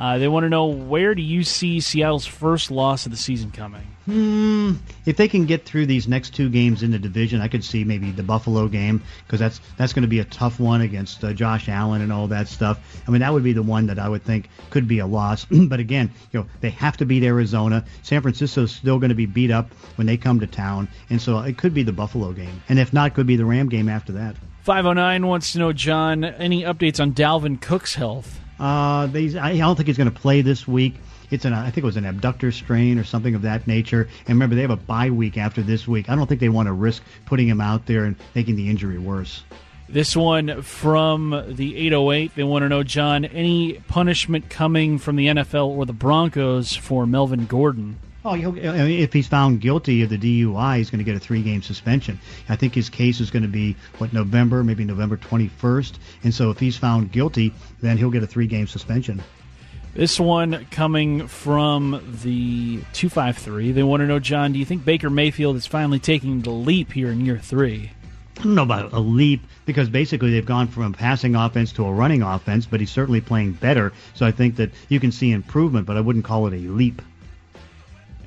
Uh, 0.00 0.16
they 0.16 0.28
want 0.28 0.44
to 0.44 0.48
know 0.48 0.64
where 0.64 1.14
do 1.14 1.20
you 1.20 1.44
see 1.44 1.78
Seattle's 1.78 2.24
first 2.24 2.70
loss 2.70 3.04
of 3.04 3.12
the 3.12 3.18
season 3.18 3.50
coming? 3.50 3.82
Hmm. 4.06 4.72
If 5.04 5.18
they 5.18 5.28
can 5.28 5.44
get 5.44 5.66
through 5.66 5.84
these 5.84 6.08
next 6.08 6.34
two 6.34 6.48
games 6.48 6.82
in 6.82 6.90
the 6.90 6.98
division, 6.98 7.42
I 7.42 7.48
could 7.48 7.62
see 7.62 7.84
maybe 7.84 8.10
the 8.10 8.22
Buffalo 8.22 8.66
game 8.66 9.02
because 9.26 9.38
that's 9.38 9.60
that's 9.76 9.92
going 9.92 10.02
to 10.02 10.08
be 10.08 10.20
a 10.20 10.24
tough 10.24 10.58
one 10.58 10.80
against 10.80 11.22
uh, 11.22 11.34
Josh 11.34 11.68
Allen 11.68 12.00
and 12.00 12.10
all 12.10 12.26
that 12.28 12.48
stuff. 12.48 12.80
I 13.06 13.10
mean, 13.10 13.20
that 13.20 13.30
would 13.30 13.44
be 13.44 13.52
the 13.52 13.62
one 13.62 13.86
that 13.88 13.98
I 13.98 14.08
would 14.08 14.24
think 14.24 14.48
could 14.70 14.88
be 14.88 15.00
a 15.00 15.06
loss. 15.06 15.44
but 15.50 15.80
again, 15.80 16.10
you 16.32 16.40
know, 16.40 16.46
they 16.62 16.70
have 16.70 16.96
to 16.96 17.04
beat 17.04 17.22
Arizona. 17.22 17.84
San 18.02 18.22
Francisco's 18.22 18.72
still 18.72 18.98
going 18.98 19.10
to 19.10 19.14
be 19.14 19.26
beat 19.26 19.50
up 19.50 19.70
when 19.96 20.06
they 20.06 20.16
come 20.16 20.40
to 20.40 20.46
town, 20.46 20.88
and 21.10 21.20
so 21.20 21.40
it 21.40 21.58
could 21.58 21.74
be 21.74 21.82
the 21.82 21.92
Buffalo 21.92 22.32
game, 22.32 22.62
and 22.70 22.78
if 22.78 22.94
not, 22.94 23.08
it 23.08 23.14
could 23.14 23.26
be 23.26 23.36
the 23.36 23.44
Ram 23.44 23.68
game 23.68 23.90
after 23.90 24.12
that. 24.12 24.34
509 24.62 25.26
wants 25.26 25.52
to 25.52 25.58
know, 25.58 25.72
John, 25.74 26.24
any 26.24 26.62
updates 26.62 27.00
on 27.00 27.12
Dalvin 27.12 27.60
Cook's 27.60 27.94
health? 27.94 28.40
Uh, 28.60 29.06
they, 29.06 29.36
I 29.38 29.56
don't 29.56 29.74
think 29.74 29.86
he's 29.86 29.96
going 29.96 30.10
to 30.10 30.20
play 30.20 30.42
this 30.42 30.68
week. 30.68 30.94
It's 31.30 31.44
an, 31.44 31.54
I 31.54 31.70
think 31.70 31.78
it 31.78 31.84
was 31.84 31.96
an 31.96 32.04
abductor 32.04 32.52
strain 32.52 32.98
or 32.98 33.04
something 33.04 33.34
of 33.34 33.42
that 33.42 33.66
nature. 33.66 34.08
And 34.26 34.28
remember, 34.28 34.54
they 34.54 34.62
have 34.62 34.70
a 34.70 34.76
bye 34.76 35.10
week 35.10 35.38
after 35.38 35.62
this 35.62 35.88
week. 35.88 36.10
I 36.10 36.14
don't 36.14 36.26
think 36.26 36.40
they 36.40 36.48
want 36.48 36.66
to 36.66 36.72
risk 36.72 37.02
putting 37.24 37.48
him 37.48 37.60
out 37.60 37.86
there 37.86 38.04
and 38.04 38.16
making 38.34 38.56
the 38.56 38.68
injury 38.68 38.98
worse. 38.98 39.44
This 39.88 40.16
one 40.16 40.62
from 40.62 41.30
the 41.48 41.76
808. 41.76 42.34
They 42.34 42.44
want 42.44 42.62
to 42.64 42.68
know, 42.68 42.82
John, 42.82 43.24
any 43.24 43.74
punishment 43.88 44.50
coming 44.50 44.98
from 44.98 45.16
the 45.16 45.26
NFL 45.26 45.68
or 45.68 45.86
the 45.86 45.92
Broncos 45.92 46.76
for 46.76 47.06
Melvin 47.06 47.46
Gordon? 47.46 47.98
Oh, 48.22 48.34
if 48.34 49.12
he's 49.14 49.28
found 49.28 49.62
guilty 49.62 50.02
of 50.02 50.10
the 50.10 50.18
DUI, 50.18 50.76
he's 50.76 50.90
going 50.90 50.98
to 50.98 51.04
get 51.04 51.16
a 51.16 51.20
three-game 51.20 51.62
suspension. 51.62 52.20
I 52.50 52.56
think 52.56 52.74
his 52.74 52.90
case 52.90 53.18
is 53.18 53.30
going 53.30 53.44
to 53.44 53.48
be 53.48 53.76
what 53.96 54.12
November, 54.12 54.62
maybe 54.62 54.84
November 54.84 55.16
21st, 55.16 55.94
and 56.24 56.34
so 56.34 56.50
if 56.50 56.58
he's 56.58 56.76
found 56.76 57.12
guilty, 57.12 57.54
then 57.80 57.96
he'll 57.96 58.10
get 58.10 58.22
a 58.22 58.26
three-game 58.26 58.66
suspension. 58.66 59.22
This 59.94 60.20
one 60.20 60.66
coming 60.70 61.26
from 61.28 62.18
the 62.22 62.76
253. 62.92 63.72
They 63.72 63.82
want 63.82 64.02
to 64.02 64.06
know, 64.06 64.18
John, 64.18 64.52
do 64.52 64.58
you 64.58 64.64
think 64.64 64.84
Baker 64.84 65.10
Mayfield 65.10 65.56
is 65.56 65.66
finally 65.66 65.98
taking 65.98 66.42
the 66.42 66.50
leap 66.50 66.92
here 66.92 67.10
in 67.10 67.24
year 67.24 67.38
three? 67.38 67.90
I 68.38 68.42
don't 68.42 68.54
know 68.54 68.62
about 68.62 68.92
a 68.92 69.00
leap 69.00 69.42
because 69.66 69.88
basically 69.88 70.30
they've 70.30 70.46
gone 70.46 70.68
from 70.68 70.84
a 70.84 70.90
passing 70.92 71.34
offense 71.34 71.72
to 71.72 71.86
a 71.86 71.92
running 71.92 72.22
offense, 72.22 72.66
but 72.66 72.80
he's 72.80 72.90
certainly 72.90 73.20
playing 73.20 73.54
better. 73.54 73.92
So 74.14 74.24
I 74.24 74.30
think 74.30 74.56
that 74.56 74.70
you 74.88 75.00
can 75.00 75.10
see 75.10 75.32
improvement, 75.32 75.86
but 75.86 75.96
I 75.96 76.00
wouldn't 76.00 76.24
call 76.24 76.46
it 76.46 76.54
a 76.54 76.68
leap. 76.68 77.02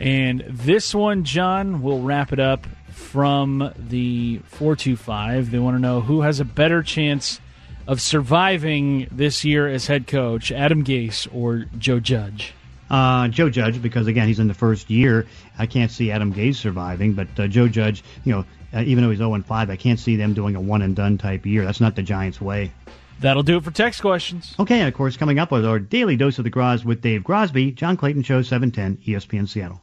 And 0.04 0.44
this 0.50 0.94
one, 0.94 1.24
John, 1.24 1.82
will 1.82 2.02
wrap 2.02 2.34
it 2.34 2.40
up 2.40 2.68
from 2.90 3.72
the 3.78 4.40
425. 4.50 5.50
They 5.50 5.60
want 5.60 5.78
to 5.78 5.82
know 5.82 6.02
who 6.02 6.22
has 6.22 6.42
a 6.42 6.46
better 6.46 6.84
chance 6.84 7.40
of 7.88 8.02
surviving 8.02 9.08
this 9.12 9.46
year 9.46 9.66
as 9.66 9.88
head 9.88 10.06
coach, 10.06 10.52
Adam 10.52 10.84
Gase 10.84 11.26
or 11.34 11.68
Joe 11.78 12.02
Judge? 12.02 12.54
Uh, 12.90 13.30
Joe 13.30 13.50
Judge, 13.50 13.82
because 13.82 14.08
again, 14.08 14.28
he's 14.28 14.40
in 14.40 14.50
the 14.50 14.54
first 14.54 14.90
year. 14.90 15.26
I 15.58 15.68
can't 15.68 15.90
see 15.90 16.12
Adam 16.12 16.34
Gase 16.34 16.56
surviving, 16.56 17.14
but 17.14 17.28
uh, 17.40 17.48
Joe 17.48 17.70
Judge, 17.70 18.04
you 18.26 18.34
know, 18.34 18.46
uh, 18.74 18.82
even 18.82 19.06
though 19.06 19.10
he's 19.10 19.20
0 19.20 19.42
5, 19.42 19.70
I 19.70 19.76
can't 19.78 20.00
see 20.00 20.18
them 20.18 20.34
doing 20.34 20.58
a 20.58 20.62
one 20.62 20.82
and 20.82 20.98
done 20.98 21.18
type 21.18 21.46
year. 21.46 21.64
That's 21.64 21.80
not 21.80 21.96
the 21.96 22.04
Giants' 22.04 22.42
way. 22.42 22.74
That'll 23.22 23.44
do 23.44 23.56
it 23.56 23.64
for 23.64 23.72
text 23.72 24.02
questions. 24.02 24.54
Okay, 24.60 24.80
and 24.80 24.88
of 24.90 24.94
course, 24.94 25.16
coming 25.16 25.40
up 25.40 25.50
with 25.50 25.66
our 25.66 25.80
daily 25.80 26.18
dose 26.18 26.40
of 26.40 26.44
the 26.44 26.50
Gros 26.50 26.84
with 26.84 27.00
Dave 27.00 27.24
Grosby, 27.24 27.74
John 27.74 27.96
Clayton 27.96 28.24
Show 28.24 28.42
710 28.42 28.98
ESPN 29.08 29.48
Seattle. 29.48 29.82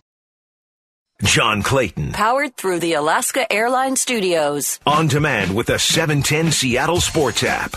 John 1.22 1.62
Clayton. 1.62 2.12
Powered 2.12 2.56
through 2.56 2.78
the 2.78 2.94
Alaska 2.94 3.50
Airlines 3.52 4.00
Studios. 4.00 4.80
On 4.86 5.06
demand 5.06 5.54
with 5.54 5.66
the 5.66 5.78
710 5.78 6.50
Seattle 6.50 7.00
Sports 7.00 7.42
app. 7.44 7.76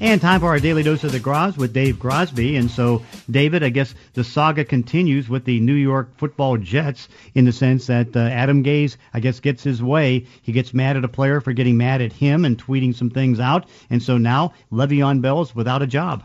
And 0.00 0.20
time 0.20 0.40
for 0.40 0.46
our 0.46 0.60
daily 0.60 0.84
dose 0.84 1.02
of 1.02 1.10
the 1.10 1.18
Gros 1.18 1.56
with 1.56 1.72
Dave 1.72 1.96
Grosby. 1.96 2.56
And 2.56 2.70
so, 2.70 3.02
David, 3.28 3.64
I 3.64 3.70
guess 3.70 3.96
the 4.14 4.22
saga 4.22 4.64
continues 4.64 5.28
with 5.28 5.44
the 5.44 5.58
New 5.58 5.74
York 5.74 6.16
Football 6.18 6.56
Jets 6.58 7.08
in 7.34 7.44
the 7.46 7.52
sense 7.52 7.88
that 7.88 8.14
uh, 8.14 8.20
Adam 8.20 8.62
Gase, 8.62 8.96
I 9.12 9.18
guess, 9.18 9.40
gets 9.40 9.64
his 9.64 9.82
way. 9.82 10.24
He 10.42 10.52
gets 10.52 10.72
mad 10.72 10.96
at 10.96 11.04
a 11.04 11.08
player 11.08 11.40
for 11.40 11.52
getting 11.52 11.76
mad 11.76 12.00
at 12.00 12.12
him 12.12 12.44
and 12.44 12.56
tweeting 12.56 12.94
some 12.94 13.10
things 13.10 13.40
out. 13.40 13.68
And 13.90 14.00
so 14.00 14.18
now 14.18 14.52
Le'Veon 14.70 15.20
Bell's 15.20 15.52
without 15.52 15.82
a 15.82 15.86
job. 15.86 16.22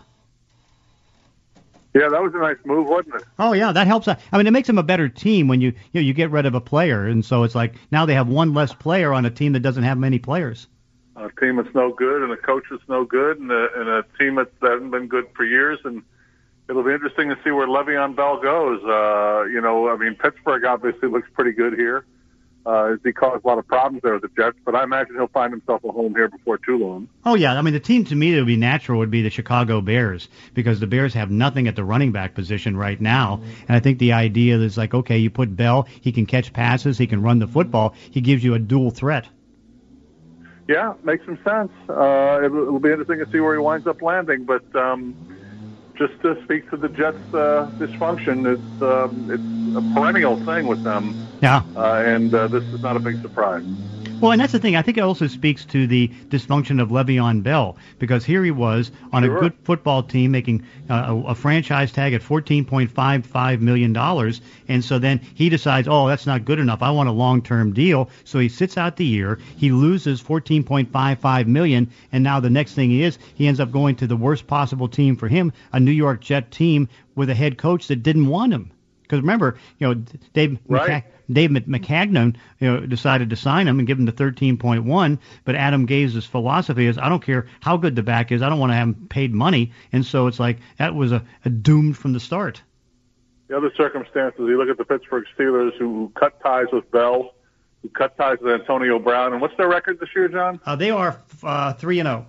Yeah, 1.94 2.10
that 2.10 2.22
was 2.24 2.34
a 2.34 2.40
nice 2.40 2.58
move, 2.66 2.88
wasn't 2.88 3.16
it? 3.16 3.24
Oh 3.38 3.54
yeah, 3.54 3.72
that 3.72 3.86
helps. 3.86 4.08
I 4.08 4.18
mean, 4.34 4.48
it 4.48 4.52
makes 4.52 4.68
them 4.68 4.80
a 4.80 4.84
better 4.84 5.10
team 5.10 5.48
when 5.48 5.62
you 5.62 5.74
you, 5.92 6.02
know, 6.02 6.02
you 6.02 6.14
get 6.14 6.32
rid 6.32 6.46
of 6.46 6.56
a 6.56 6.62
player, 6.62 7.06
and 7.06 7.24
so 7.24 7.44
it's 7.44 7.54
like 7.54 7.76
now 7.92 8.06
they 8.06 8.16
have 8.16 8.28
one 8.28 8.54
less 8.54 8.74
player 8.74 9.14
on 9.14 9.26
a 9.26 9.30
team 9.30 9.54
that 9.54 9.60
doesn't 9.60 9.84
have 9.84 9.98
many 9.98 10.18
players. 10.18 10.68
A 11.16 11.30
team 11.40 11.58
that's 11.58 11.74
no 11.76 11.94
good, 11.94 12.24
and 12.24 12.32
a 12.32 12.38
coach 12.38 12.64
that's 12.72 12.88
no 12.90 13.06
good, 13.06 13.40
and 13.40 13.52
a, 13.52 13.68
and 13.76 13.90
a 13.90 14.06
team 14.18 14.36
that 14.36 14.52
hasn't 14.62 14.90
been 14.90 15.08
good 15.08 15.28
for 15.36 15.46
years, 15.46 15.78
and 15.84 16.02
it'll 16.68 16.84
be 16.84 16.92
interesting 16.92 17.30
to 17.30 17.38
see 17.44 17.52
where 17.52 17.68
Le'Veon 17.68 18.16
Bell 18.16 18.42
goes. 18.42 18.84
Uh, 18.84 19.44
you 19.44 19.62
know, 19.62 19.90
I 19.90 19.96
mean, 19.96 20.16
Pittsburgh 20.16 20.66
obviously 20.66 21.10
looks 21.10 21.30
pretty 21.34 21.52
good 21.52 21.74
here. 21.74 22.06
Uh, 22.66 22.96
he 23.04 23.12
caused 23.12 23.44
a 23.44 23.48
lot 23.48 23.58
of 23.58 23.68
problems 23.68 24.02
there 24.04 24.14
with 24.14 24.22
the 24.22 24.30
Jets, 24.38 24.58
but 24.64 24.74
I 24.74 24.84
imagine 24.84 25.16
he'll 25.16 25.28
find 25.28 25.52
himself 25.52 25.84
a 25.84 25.92
home 25.92 26.14
here 26.16 26.30
before 26.30 26.58
too 26.58 26.78
long. 26.78 27.10
Oh 27.26 27.36
yeah, 27.36 27.58
I 27.58 27.62
mean 27.62 27.74
the 27.74 27.80
team 27.80 28.06
to 28.06 28.16
me 28.16 28.32
that 28.32 28.38
would 28.38 28.48
be 28.48 28.56
natural 28.56 29.00
would 29.00 29.12
be 29.12 29.22
the 29.22 29.30
Chicago 29.30 29.82
Bears 29.82 30.30
because 30.54 30.80
the 30.80 30.88
Bears 30.88 31.14
have 31.14 31.30
nothing 31.30 31.68
at 31.68 31.76
the 31.76 31.84
running 31.84 32.14
back 32.14 32.36
position 32.36 32.78
right 32.78 33.00
now, 33.00 33.42
and 33.68 33.76
I 33.76 33.80
think 33.82 34.00
the 34.00 34.14
idea 34.14 34.58
is 34.58 34.78
like 34.78 34.94
okay, 34.94 35.18
you 35.18 35.30
put 35.30 35.56
Bell, 35.56 35.88
he 36.02 36.12
can 36.12 36.26
catch 36.26 36.54
passes, 36.54 36.98
he 36.98 37.08
can 37.08 37.22
run 37.22 37.40
the 37.40 37.48
football, 37.48 37.96
he 38.12 38.22
gives 38.22 38.44
you 38.44 38.54
a 38.54 38.60
dual 38.60 38.92
threat. 38.92 39.28
Yeah, 40.68 40.94
makes 41.04 41.26
some 41.26 41.38
sense. 41.44 41.72
Uh, 41.90 42.40
it'll, 42.46 42.64
it'll 42.64 42.80
be 42.80 42.90
interesting 42.90 43.20
to 43.20 43.30
see 43.30 43.42
where 43.42 43.54
he 43.54 43.60
winds 43.60 43.86
up 43.86 44.02
landing, 44.02 44.46
but 44.46 44.64
um, 44.76 45.14
just 45.98 46.14
to 46.22 46.38
speak 46.44 46.70
to 46.72 46.78
the 46.78 46.90
Jets' 46.90 47.18
uh, 47.34 47.70
dysfunction, 47.80 48.52
it's 48.52 48.82
um, 48.82 49.30
it's 49.30 49.78
a 49.78 49.94
perennial 49.94 50.44
thing 50.46 50.68
with 50.68 50.84
them. 50.84 51.30
Yeah. 51.42 51.64
Uh, 51.76 52.04
and 52.06 52.34
uh, 52.34 52.48
this 52.48 52.64
is 52.74 52.82
not 52.82 52.96
a 52.98 53.00
big 53.00 53.22
surprise. 53.22 53.64
Well, 54.24 54.32
and 54.32 54.40
that's 54.40 54.54
the 54.54 54.60
thing. 54.60 54.78
I 54.78 54.82
think 54.82 54.98
it 54.98 55.02
also 55.02 55.28
speaks 55.28 55.66
to 55.66 55.86
the 55.86 56.08
dysfunction 56.30 56.82
of 56.82 56.92
Le'Veon 56.92 57.44
Bell 57.44 57.76
because 58.00 58.24
here 58.24 58.42
he 58.42 58.52
was 58.52 58.90
on 59.12 59.24
Sure. 59.24 59.36
a 59.36 59.42
good 59.42 59.54
football 59.66 60.02
team 60.02 60.32
making 60.32 60.64
uh, 60.90 61.08
a, 61.10 61.32
a 61.32 61.36
franchise 61.36 61.92
tag 61.92 62.14
at 62.14 62.22
$14.55 62.22 63.60
million. 63.60 63.98
And 64.70 64.86
so 64.86 64.98
then 64.98 65.20
he 65.34 65.50
decides, 65.50 65.90
oh, 65.90 66.08
that's 66.08 66.26
not 66.26 66.46
good 66.46 66.60
enough. 66.60 66.82
I 66.82 66.90
want 66.92 67.10
a 67.10 67.12
long-term 67.12 67.74
deal. 67.74 68.10
So 68.24 68.40
he 68.40 68.48
sits 68.48 68.78
out 68.78 68.96
the 68.96 69.04
year. 69.04 69.40
He 69.58 69.74
loses 69.74 70.24
14.55 70.24 71.48
million. 71.48 71.92
And 72.14 72.24
now 72.24 72.40
the 72.40 72.50
next 72.50 72.76
thing 72.76 72.94
is 72.98 73.18
he 73.36 73.48
ends 73.48 73.60
up 73.60 73.74
going 73.74 73.98
to 73.98 74.08
the 74.08 74.16
worst 74.16 74.48
possible 74.48 74.88
team 74.88 75.18
for 75.18 75.28
him, 75.28 75.52
a 75.74 75.82
New 75.82 75.92
York 75.92 76.22
Jet 76.22 76.50
team 76.50 76.88
with 77.16 77.30
a 77.30 77.36
head 77.36 77.58
coach 77.58 77.88
that 77.88 78.04
didn't 78.04 78.28
want 78.28 78.54
him. 78.54 78.72
Because 79.14 79.22
remember, 79.22 79.58
you 79.78 79.88
know, 79.88 79.94
Dave 80.34 80.58
Right. 80.68 80.90
McCa- 80.90 81.04
Dave 81.32 81.52
Maccagnan, 81.52 82.36
you 82.60 82.68
know, 82.68 82.80
decided 82.88 83.30
to 83.30 83.36
sign 83.36 83.68
him 83.68 83.78
and 83.78 83.88
give 83.88 84.00
him 84.00 84.06
the 84.06 84.12
13.1. 84.12 85.20
But 85.46 85.54
Adam 85.54 85.86
Gase's 85.86 86.26
philosophy 86.26 86.88
is, 86.88 86.98
I 86.98 87.10
don't 87.10 87.24
care 87.24 87.46
how 87.60 87.78
good 87.78 87.96
the 87.96 88.02
back 88.02 88.32
is, 88.32 88.42
I 88.42 88.50
don't 88.50 88.58
want 88.58 88.72
to 88.72 88.76
have 88.76 88.88
him 88.88 89.08
paid 89.10 89.32
money. 89.32 89.72
And 89.92 90.04
so 90.04 90.26
it's 90.26 90.40
like 90.40 90.58
that 90.80 90.96
was 90.96 91.12
a, 91.12 91.24
a 91.46 91.52
doomed 91.52 91.96
from 91.96 92.14
the 92.14 92.20
start. 92.20 92.64
The 93.50 93.58
other 93.58 93.72
circumstances, 93.78 94.40
you 94.40 94.58
look 94.58 94.70
at 94.70 94.80
the 94.80 94.86
Pittsburgh 94.86 95.26
Steelers 95.38 95.78
who 95.78 96.12
cut 96.16 96.42
ties 96.42 96.68
with 96.74 96.90
Bell, 96.90 97.36
who 97.84 97.90
cut 97.90 98.18
ties 98.18 98.40
with 98.42 98.60
Antonio 98.60 98.98
Brown, 98.98 99.34
and 99.34 99.42
what's 99.44 99.56
their 99.58 99.70
record 99.70 100.00
this 100.00 100.10
year, 100.16 100.28
John? 100.28 100.60
Uh, 100.66 100.76
they 100.76 100.90
are 100.90 101.22
uh, 101.44 101.74
three 101.74 102.00
and 102.00 102.08
zero. 102.08 102.26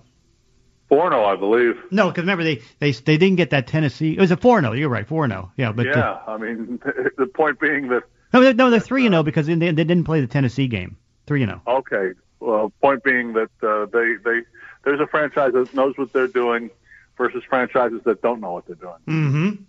Four 0.95 1.11
zero, 1.11 1.25
I 1.25 1.35
believe. 1.35 1.75
No, 1.91 2.07
because 2.07 2.21
remember 2.21 2.45
they, 2.45 2.61
they 2.79 2.91
they 2.93 3.17
didn't 3.17 3.35
get 3.35 3.49
that 3.49 3.67
Tennessee. 3.67 4.13
It 4.13 4.19
was 4.21 4.31
a 4.31 4.37
four 4.37 4.57
and 4.57 4.65
zero. 4.65 4.73
You're 4.73 4.87
right, 4.87 5.05
four 5.05 5.25
and 5.25 5.33
zero. 5.33 5.51
Yeah, 5.57 5.73
but 5.73 5.87
uh, 5.87 5.91
yeah, 5.93 6.19
I 6.25 6.37
mean, 6.37 6.79
the 7.17 7.25
point 7.25 7.59
being 7.59 7.89
that 7.89 8.03
no, 8.31 8.41
they're- 8.41 8.53
no, 8.53 8.69
they're 8.69 8.79
three 8.79 9.05
and 9.05 9.11
zero 9.11 9.21
because 9.21 9.45
they, 9.45 9.55
they 9.55 9.73
didn't 9.73 10.05
play 10.05 10.21
the 10.21 10.27
Tennessee 10.27 10.67
game. 10.67 10.95
Three 11.27 11.43
and 11.43 11.51
oh. 11.51 11.61
Okay. 11.67 12.11
Well, 12.39 12.71
point 12.81 13.03
being 13.03 13.33
that 13.33 13.49
uh, 13.61 13.87
they 13.87 14.15
they 14.23 14.43
there's 14.85 15.01
a 15.01 15.07
franchise 15.07 15.51
that 15.51 15.73
knows 15.73 15.97
what 15.97 16.13
they're 16.13 16.27
doing 16.27 16.69
versus 17.17 17.43
franchises 17.49 17.99
that 18.05 18.21
don't 18.21 18.39
know 18.39 18.53
what 18.53 18.65
they're 18.65 18.75
doing. 18.77 18.95
Mm-hmm. 19.05 19.63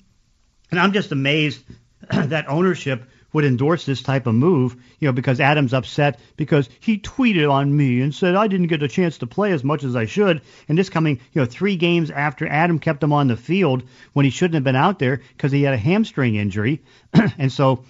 And 0.71 0.81
I'm 0.81 0.93
just 0.93 1.11
amazed 1.11 1.65
that 2.11 2.49
ownership 2.49 3.03
would 3.37 3.45
endorse 3.45 3.85
this 3.85 4.01
type 4.01 4.27
of 4.27 4.35
move, 4.35 4.77
you 4.99 5.07
know, 5.07 5.13
because 5.13 5.41
Adam's 5.41 5.75
upset 5.75 6.19
because 6.39 6.71
he 6.81 6.97
tweeted 6.99 7.53
on 7.53 7.77
me 7.77 8.01
and 8.01 8.15
said 8.15 8.35
I 8.35 8.47
didn't 8.47 8.69
get 8.69 8.83
a 8.83 8.89
chance 8.89 9.19
to 9.19 9.27
play 9.27 9.53
as 9.53 9.63
much 9.63 9.85
as 9.85 9.95
I 9.95 10.07
should. 10.07 10.41
And 10.71 10.79
this 10.79 10.89
coming, 10.89 11.21
you 11.35 11.43
know, 11.43 11.45
three 11.45 11.77
games 11.77 12.11
after 12.11 12.49
Adam 12.49 12.79
kept 12.79 13.03
him 13.03 13.13
on 13.13 13.29
the 13.29 13.37
field 13.37 13.83
when 14.15 14.25
he 14.25 14.31
shouldn't 14.31 14.55
have 14.55 14.65
been 14.65 14.75
out 14.75 14.99
there 14.99 15.21
because 15.37 15.53
he 15.53 15.65
had 15.65 15.75
a 15.75 15.77
hamstring 15.77 16.37
injury. 16.37 16.83
and 17.39 17.53
so 17.53 17.85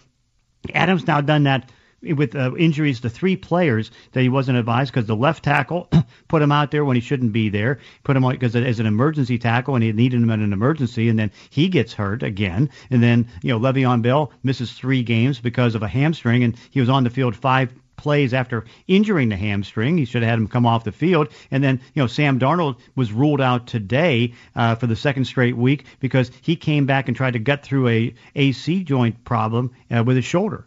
Adams 0.75 1.07
now 1.07 1.21
done 1.21 1.45
that 1.45 1.71
with 2.03 2.37
uh, 2.37 2.55
injuries 2.57 3.01
to 3.01 3.09
three 3.09 3.37
players 3.37 3.91
that 4.13 4.23
he 4.23 4.29
wasn't 4.29 4.59
advised 4.59 4.93
because 4.93 5.07
the 5.07 5.17
left 5.17 5.45
tackle 5.45 5.89
put 6.29 6.43
him 6.43 6.53
out 6.53 6.71
there 6.71 6.85
when 6.85 6.97
he 6.97 7.01
shouldn't 7.01 7.33
be 7.33 7.49
there, 7.49 7.79
put 8.05 8.17
him 8.17 8.25
on 8.25 8.33
because 8.33 8.55
as 8.55 8.81
an 8.81 8.87
emergency 8.87 9.39
tackle 9.39 9.75
and 9.75 9.85
he 9.85 9.93
needed 9.93 10.21
him 10.21 10.31
in 10.31 10.43
an 10.43 10.53
emergency, 10.53 11.09
and 11.09 11.19
then 11.19 11.31
he 11.51 11.69
gets 11.69 11.93
hurt 11.93 12.23
again, 12.23 12.71
and 12.91 13.03
then 13.03 13.29
you 13.43 13.51
know 13.51 13.59
Le'Veon 13.59 14.03
Bell 14.03 14.33
misses 14.43 14.73
three 14.73 15.03
games 15.03 15.41
because 15.41 15.75
of 15.75 15.83
a 15.83 15.89
hamstring, 15.89 16.45
and 16.45 16.57
he 16.71 16.81
was 16.81 16.89
on 16.89 17.05
the 17.05 17.11
field 17.11 17.35
five 17.35 17.73
plays 17.97 18.35
after 18.35 18.65
injuring 18.87 19.29
the 19.29 19.37
hamstring. 19.37 19.99
He 19.99 20.05
should 20.05 20.23
have 20.23 20.31
had 20.31 20.39
him 20.39 20.49
come 20.49 20.67
off 20.67 20.85
the 20.85 20.93
field. 20.93 21.29
And 21.51 21.65
then, 21.65 21.81
you 21.95 22.03
know, 22.03 22.07
Sam 22.07 22.39
Darnold 22.39 22.77
was 22.95 23.13
ruled 23.13 23.41
out 23.41 23.67
today 23.67 24.35
uh, 24.55 24.75
for 24.75 24.87
the 24.87 24.97
second 24.97 25.25
straight 25.25 25.57
week 25.57 25.87
because 26.01 26.31
he 26.43 26.57
came 26.57 26.87
back 26.87 27.09
and 27.09 27.17
tried 27.17 27.33
to 27.33 27.39
gut 27.39 27.63
through 27.63 27.89
a 27.89 28.15
AC 28.35 28.85
joint 28.85 29.25
problem 29.25 29.73
uh, 29.91 30.05
with 30.05 30.17
his 30.17 30.25
shoulder. 30.25 30.67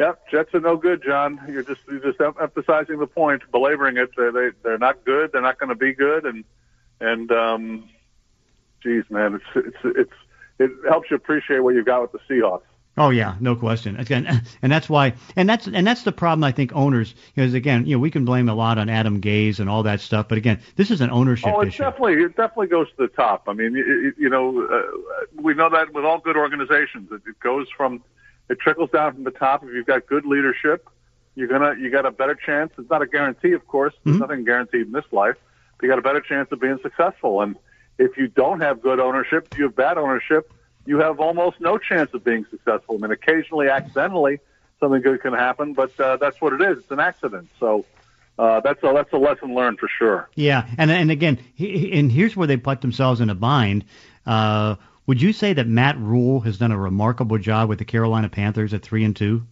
Yep, 0.00 0.30
Jets 0.30 0.54
are 0.54 0.60
no 0.60 0.78
good, 0.78 1.02
John. 1.04 1.38
You're 1.46 1.62
just 1.62 1.82
you're 1.86 2.00
just 2.00 2.18
em- 2.22 2.32
emphasizing 2.40 2.98
the 2.98 3.06
point, 3.06 3.42
belaboring 3.52 3.98
it. 3.98 4.08
They 4.16 4.30
they 4.30 4.48
they're 4.62 4.78
not 4.78 5.04
good. 5.04 5.30
They're 5.30 5.42
not 5.42 5.58
going 5.58 5.68
to 5.68 5.74
be 5.74 5.92
good, 5.92 6.24
and 6.24 6.42
and 7.02 7.30
um, 7.30 7.86
geez, 8.82 9.04
man, 9.10 9.34
it's 9.34 9.66
it's 9.66 9.76
it's 9.98 10.12
it 10.58 10.70
helps 10.88 11.10
you 11.10 11.16
appreciate 11.16 11.58
what 11.58 11.74
you've 11.74 11.84
got 11.84 12.00
with 12.00 12.12
the 12.12 12.18
Seahawks. 12.30 12.62
Oh 12.96 13.10
yeah, 13.10 13.34
no 13.40 13.54
question. 13.54 14.00
Again, 14.00 14.42
and 14.62 14.72
that's 14.72 14.88
why, 14.88 15.12
and 15.36 15.46
that's 15.46 15.66
and 15.66 15.86
that's 15.86 16.02
the 16.02 16.12
problem. 16.12 16.44
I 16.44 16.52
think 16.52 16.74
owners, 16.74 17.14
because 17.34 17.52
again, 17.52 17.84
you 17.84 17.96
know, 17.96 18.00
we 18.00 18.10
can 18.10 18.24
blame 18.24 18.48
a 18.48 18.54
lot 18.54 18.78
on 18.78 18.88
Adam 18.88 19.20
Gase 19.20 19.60
and 19.60 19.68
all 19.68 19.82
that 19.82 20.00
stuff, 20.00 20.28
but 20.28 20.38
again, 20.38 20.60
this 20.76 20.90
is 20.90 21.02
an 21.02 21.10
ownership 21.10 21.52
Oh, 21.54 21.60
it 21.60 21.68
issue. 21.68 21.82
definitely 21.82 22.14
it 22.14 22.36
definitely 22.36 22.68
goes 22.68 22.88
to 22.88 22.96
the 22.96 23.08
top. 23.08 23.44
I 23.48 23.52
mean, 23.52 23.74
you, 23.74 24.14
you 24.16 24.30
know, 24.30 24.66
uh, 24.66 25.18
we 25.34 25.52
know 25.52 25.68
that 25.68 25.92
with 25.92 26.06
all 26.06 26.20
good 26.20 26.38
organizations, 26.38 27.12
it, 27.12 27.20
it 27.28 27.38
goes 27.40 27.68
from 27.76 28.02
it 28.50 28.60
trickles 28.60 28.90
down 28.90 29.14
from 29.14 29.24
the 29.24 29.30
top. 29.30 29.62
If 29.64 29.70
you've 29.72 29.86
got 29.86 30.06
good 30.06 30.26
leadership, 30.26 30.86
you're 31.34 31.48
gonna 31.48 31.74
you 31.80 31.90
got 31.90 32.04
a 32.04 32.10
better 32.10 32.34
chance. 32.34 32.72
It's 32.76 32.90
not 32.90 33.00
a 33.00 33.06
guarantee, 33.06 33.52
of 33.52 33.66
course. 33.66 33.94
There's 34.04 34.18
nothing 34.18 34.44
guaranteed 34.44 34.82
in 34.88 34.92
this 34.92 35.04
life. 35.12 35.36
But 35.78 35.84
you 35.86 35.88
got 35.88 35.98
a 35.98 36.02
better 36.02 36.20
chance 36.20 36.50
of 36.52 36.60
being 36.60 36.78
successful. 36.82 37.40
And 37.40 37.56
if 37.98 38.18
you 38.18 38.28
don't 38.28 38.60
have 38.60 38.82
good 38.82 39.00
ownership, 39.00 39.48
if 39.52 39.56
you 39.58 39.64
have 39.64 39.76
bad 39.76 39.96
ownership, 39.96 40.52
you 40.84 40.98
have 40.98 41.20
almost 41.20 41.60
no 41.60 41.78
chance 41.78 42.12
of 42.12 42.22
being 42.24 42.44
successful. 42.50 42.96
I 42.96 42.98
mean, 42.98 43.10
occasionally, 43.12 43.68
accidentally, 43.68 44.40
something 44.80 45.00
good 45.00 45.22
can 45.22 45.32
happen, 45.32 45.72
but 45.72 45.98
uh, 45.98 46.16
that's 46.18 46.38
what 46.42 46.52
it 46.52 46.60
is. 46.60 46.78
It's 46.78 46.90
an 46.90 47.00
accident. 47.00 47.48
So. 47.58 47.86
Uh, 48.38 48.58
that's 48.60 48.82
a 48.82 48.90
that's 48.94 49.12
a 49.12 49.18
lesson 49.18 49.54
learned 49.54 49.78
for 49.78 49.86
sure. 49.98 50.30
Yeah, 50.34 50.66
and 50.78 50.90
and 50.90 51.10
again, 51.10 51.38
he- 51.54 51.92
and 51.98 52.10
here's 52.10 52.34
where 52.34 52.46
they 52.46 52.56
put 52.56 52.80
themselves 52.80 53.20
in 53.20 53.28
a 53.28 53.34
bind. 53.34 53.84
Uh, 54.24 54.76
would 55.10 55.20
you 55.20 55.32
say 55.32 55.52
that 55.52 55.66
Matt 55.66 55.98
Rhule 55.98 56.38
has 56.42 56.56
done 56.56 56.70
a 56.70 56.78
remarkable 56.78 57.36
job 57.36 57.68
with 57.68 57.80
the 57.80 57.84
Carolina 57.84 58.28
Panthers 58.28 58.72
at 58.72 58.82
three 58.82 59.02
and 59.02 59.16
two? 59.16 59.44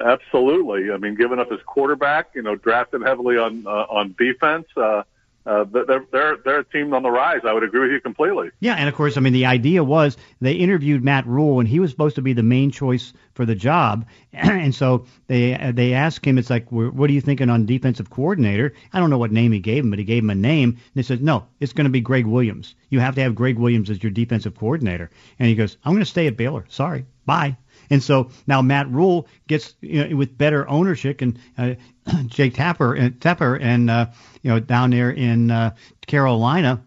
Absolutely. 0.00 0.90
I 0.90 0.96
mean, 0.96 1.16
giving 1.16 1.38
up 1.38 1.50
his 1.50 1.60
quarterback, 1.66 2.30
you 2.34 2.40
know, 2.40 2.56
drafted 2.56 3.02
heavily 3.02 3.36
on 3.36 3.66
uh, 3.66 3.84
on 3.90 4.14
defense. 4.16 4.64
Uh, 4.74 5.02
uh, 5.44 5.64
they're 5.64 6.06
they're 6.12 6.36
they're 6.44 6.60
a 6.60 6.64
team 6.64 6.94
on 6.94 7.02
the 7.02 7.10
rise. 7.10 7.40
I 7.44 7.52
would 7.52 7.64
agree 7.64 7.80
with 7.80 7.90
you 7.90 8.00
completely. 8.00 8.50
Yeah, 8.60 8.74
and 8.74 8.88
of 8.88 8.94
course, 8.94 9.16
I 9.16 9.20
mean, 9.20 9.32
the 9.32 9.46
idea 9.46 9.82
was 9.82 10.16
they 10.40 10.52
interviewed 10.52 11.02
Matt 11.02 11.26
Rhule, 11.26 11.58
and 11.58 11.68
he 11.68 11.80
was 11.80 11.90
supposed 11.90 12.14
to 12.16 12.22
be 12.22 12.32
the 12.32 12.44
main 12.44 12.70
choice 12.70 13.12
for 13.34 13.44
the 13.44 13.56
job. 13.56 14.06
and 14.32 14.74
so 14.74 15.06
they 15.26 15.72
they 15.74 15.94
asked 15.94 16.24
him, 16.24 16.38
it's 16.38 16.50
like, 16.50 16.70
what 16.70 17.10
are 17.10 17.12
you 17.12 17.20
thinking 17.20 17.50
on 17.50 17.66
defensive 17.66 18.10
coordinator? 18.10 18.72
I 18.92 19.00
don't 19.00 19.10
know 19.10 19.18
what 19.18 19.32
name 19.32 19.50
he 19.52 19.58
gave 19.58 19.82
him, 19.82 19.90
but 19.90 19.98
he 19.98 20.04
gave 20.04 20.22
him 20.22 20.30
a 20.30 20.34
name. 20.34 20.70
And 20.70 20.78
he 20.94 21.02
said, 21.02 21.22
no, 21.22 21.46
it's 21.58 21.72
going 21.72 21.86
to 21.86 21.90
be 21.90 22.00
Gregg 22.00 22.26
Williams. 22.26 22.74
You 22.90 23.00
have 23.00 23.16
to 23.16 23.22
have 23.22 23.34
Gregg 23.34 23.58
Williams 23.58 23.90
as 23.90 24.02
your 24.02 24.12
defensive 24.12 24.54
coordinator. 24.56 25.10
And 25.38 25.48
he 25.48 25.54
goes, 25.56 25.76
I'm 25.84 25.92
going 25.92 26.04
to 26.04 26.10
stay 26.10 26.28
at 26.28 26.36
Baylor. 26.36 26.64
Sorry, 26.68 27.04
bye. 27.26 27.56
And 27.92 28.02
so 28.02 28.30
now 28.46 28.62
Matt 28.62 28.88
Rhule 28.88 29.28
gets 29.46 29.74
you 29.82 30.08
know, 30.08 30.16
with 30.16 30.36
better 30.36 30.66
ownership 30.66 31.20
and 31.20 31.38
uh, 31.58 31.74
Jay 32.26 32.48
Tapper 32.48 32.94
and 32.94 33.20
Tepper 33.20 33.60
and 33.60 33.90
uh, 33.90 34.06
you 34.42 34.50
know 34.50 34.58
down 34.58 34.90
there 34.90 35.10
in 35.10 35.50
uh, 35.50 35.74
Carolina 36.06 36.82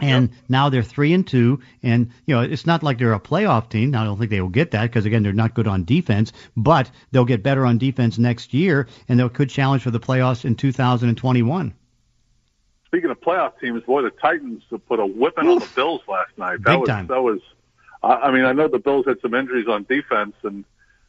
and 0.00 0.30
now 0.48 0.70
they're 0.70 0.82
three 0.82 1.12
and 1.12 1.26
two, 1.26 1.60
and 1.82 2.10
you 2.24 2.34
know 2.34 2.40
it's 2.40 2.64
not 2.66 2.82
like 2.82 2.98
they're 2.98 3.12
a 3.12 3.20
playoff 3.20 3.68
team. 3.68 3.90
Now 3.90 4.02
I 4.02 4.04
don't 4.04 4.18
think 4.18 4.30
they 4.30 4.40
will 4.40 4.48
get 4.48 4.70
that 4.70 4.84
because 4.84 5.04
again 5.04 5.22
they're 5.22 5.34
not 5.34 5.52
good 5.52 5.68
on 5.68 5.84
defense, 5.84 6.32
but 6.56 6.90
they'll 7.10 7.26
get 7.26 7.42
better 7.42 7.66
on 7.66 7.76
defense 7.76 8.16
next 8.16 8.54
year, 8.54 8.88
and 9.08 9.20
they 9.20 9.28
could 9.28 9.50
challenge 9.50 9.82
for 9.82 9.90
the 9.90 10.00
playoffs 10.00 10.46
in 10.46 10.54
2021. 10.54 11.74
Speaking 12.86 13.10
of 13.10 13.20
playoff 13.20 13.58
teams, 13.60 13.82
boy, 13.84 14.02
the 14.02 14.10
Titans 14.10 14.62
put 14.88 14.98
a 14.98 15.06
whipping 15.06 15.48
on 15.48 15.58
the 15.58 15.68
Bills 15.74 16.00
last 16.08 16.36
night. 16.38 16.62
That 16.62 16.72
Big 16.72 16.80
was 16.80 16.88
time. 16.88 17.06
that 17.08 17.22
was. 17.22 17.40
I 18.02 18.14
I 18.14 18.30
mean, 18.30 18.44
I 18.44 18.52
know 18.52 18.68
the 18.68 18.78
Bills 18.78 19.06
had 19.06 19.20
some 19.20 19.34
injuries 19.34 19.68
on 19.68 19.84
defense, 19.84 20.34
and 20.42 20.64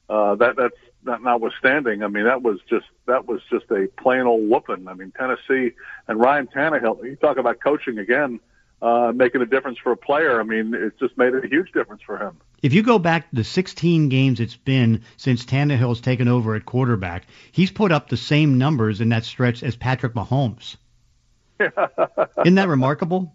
uh, 0.10 0.36
that 0.36 0.56
that's 0.56 0.76
not 1.04 1.22
notwithstanding. 1.24 2.04
I 2.04 2.08
mean, 2.08 2.26
that 2.26 2.42
was 2.42 2.60
just 2.70 2.86
that 3.08 3.28
was 3.28 3.42
just 3.50 3.66
a 3.72 3.88
plain 4.02 4.22
old 4.22 4.50
whooping. 4.50 4.88
I 4.88 4.94
mean, 4.94 5.12
Tennessee 5.18 5.76
and 6.08 6.20
Ryan 6.20 6.48
Tannehill. 6.48 7.04
You 7.04 7.16
talk 7.16 7.38
about 7.38 7.60
coaching 7.62 7.98
again. 7.98 8.40
uh, 8.84 9.14
making 9.16 9.42
a 9.42 9.46
difference 9.46 9.78
for 9.78 9.94
a 9.94 9.98
player. 9.98 10.40
I 10.40 10.44
mean, 10.44 10.74
it's 10.74 11.00
just 11.00 11.18
made 11.18 11.34
a 11.34 11.48
huge 11.48 11.72
difference 11.72 12.02
for 12.06 12.18
him. 12.18 12.38
If 12.62 12.74
you 12.74 12.84
go 12.84 13.00
back 13.00 13.28
the 13.32 13.44
16 13.44 14.10
games 14.10 14.40
it's 14.42 14.58
been 14.58 15.04
since 15.16 15.46
Tannehill's 15.46 16.02
taken 16.02 16.28
over 16.28 16.56
at 16.56 16.66
quarterback, 16.66 17.26
he's 17.54 17.72
put 17.72 17.94
up 17.94 18.10
the 18.10 18.18
same 18.18 18.58
numbers 18.58 19.00
in 19.00 19.10
that 19.10 19.24
stretch 19.24 19.64
as 19.64 19.78
Patrick 19.78 20.14
Mahomes. 20.14 20.76
Isn't 21.60 22.56
that 22.56 22.68
remarkable? 22.68 23.34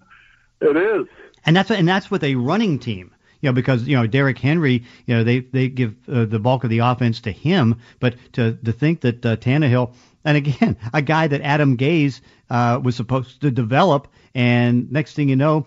It 0.61 0.77
is. 0.77 1.07
And 1.47 1.57
that's 1.57 1.71
and 1.71 1.89
that's 1.89 2.11
with 2.11 2.25
a 2.25 2.35
running 2.35 2.79
team. 2.79 3.15
You 3.41 3.49
know, 3.49 3.53
because 3.53 3.87
you 3.87 3.97
know 3.97 4.07
Derrick 4.07 4.39
Henry, 4.39 4.85
you 5.07 5.15
know 5.15 5.25
they 5.25 5.41
they 5.41 5.69
give 5.69 5.95
uh, 6.09 6.25
the 6.25 6.39
bulk 6.39 6.65
of 6.65 6.71
the 6.71 6.79
offense 6.79 7.21
to 7.21 7.33
him, 7.33 7.77
but 8.01 8.17
to 8.33 8.59
to 8.65 8.73
think 8.73 9.01
that 9.03 9.25
uh, 9.25 9.37
Tannehill, 9.37 9.95
and 10.25 10.37
again, 10.37 10.77
a 10.93 11.03
guy 11.03 11.27
that 11.29 11.41
Adam 11.43 11.77
Gase 11.77 12.21
uh, 12.51 12.81
was 12.83 12.97
supposed 12.97 13.41
to 13.43 13.51
develop, 13.51 14.09
and 14.35 14.91
next 14.91 15.15
thing 15.15 15.29
you 15.29 15.37
know, 15.37 15.67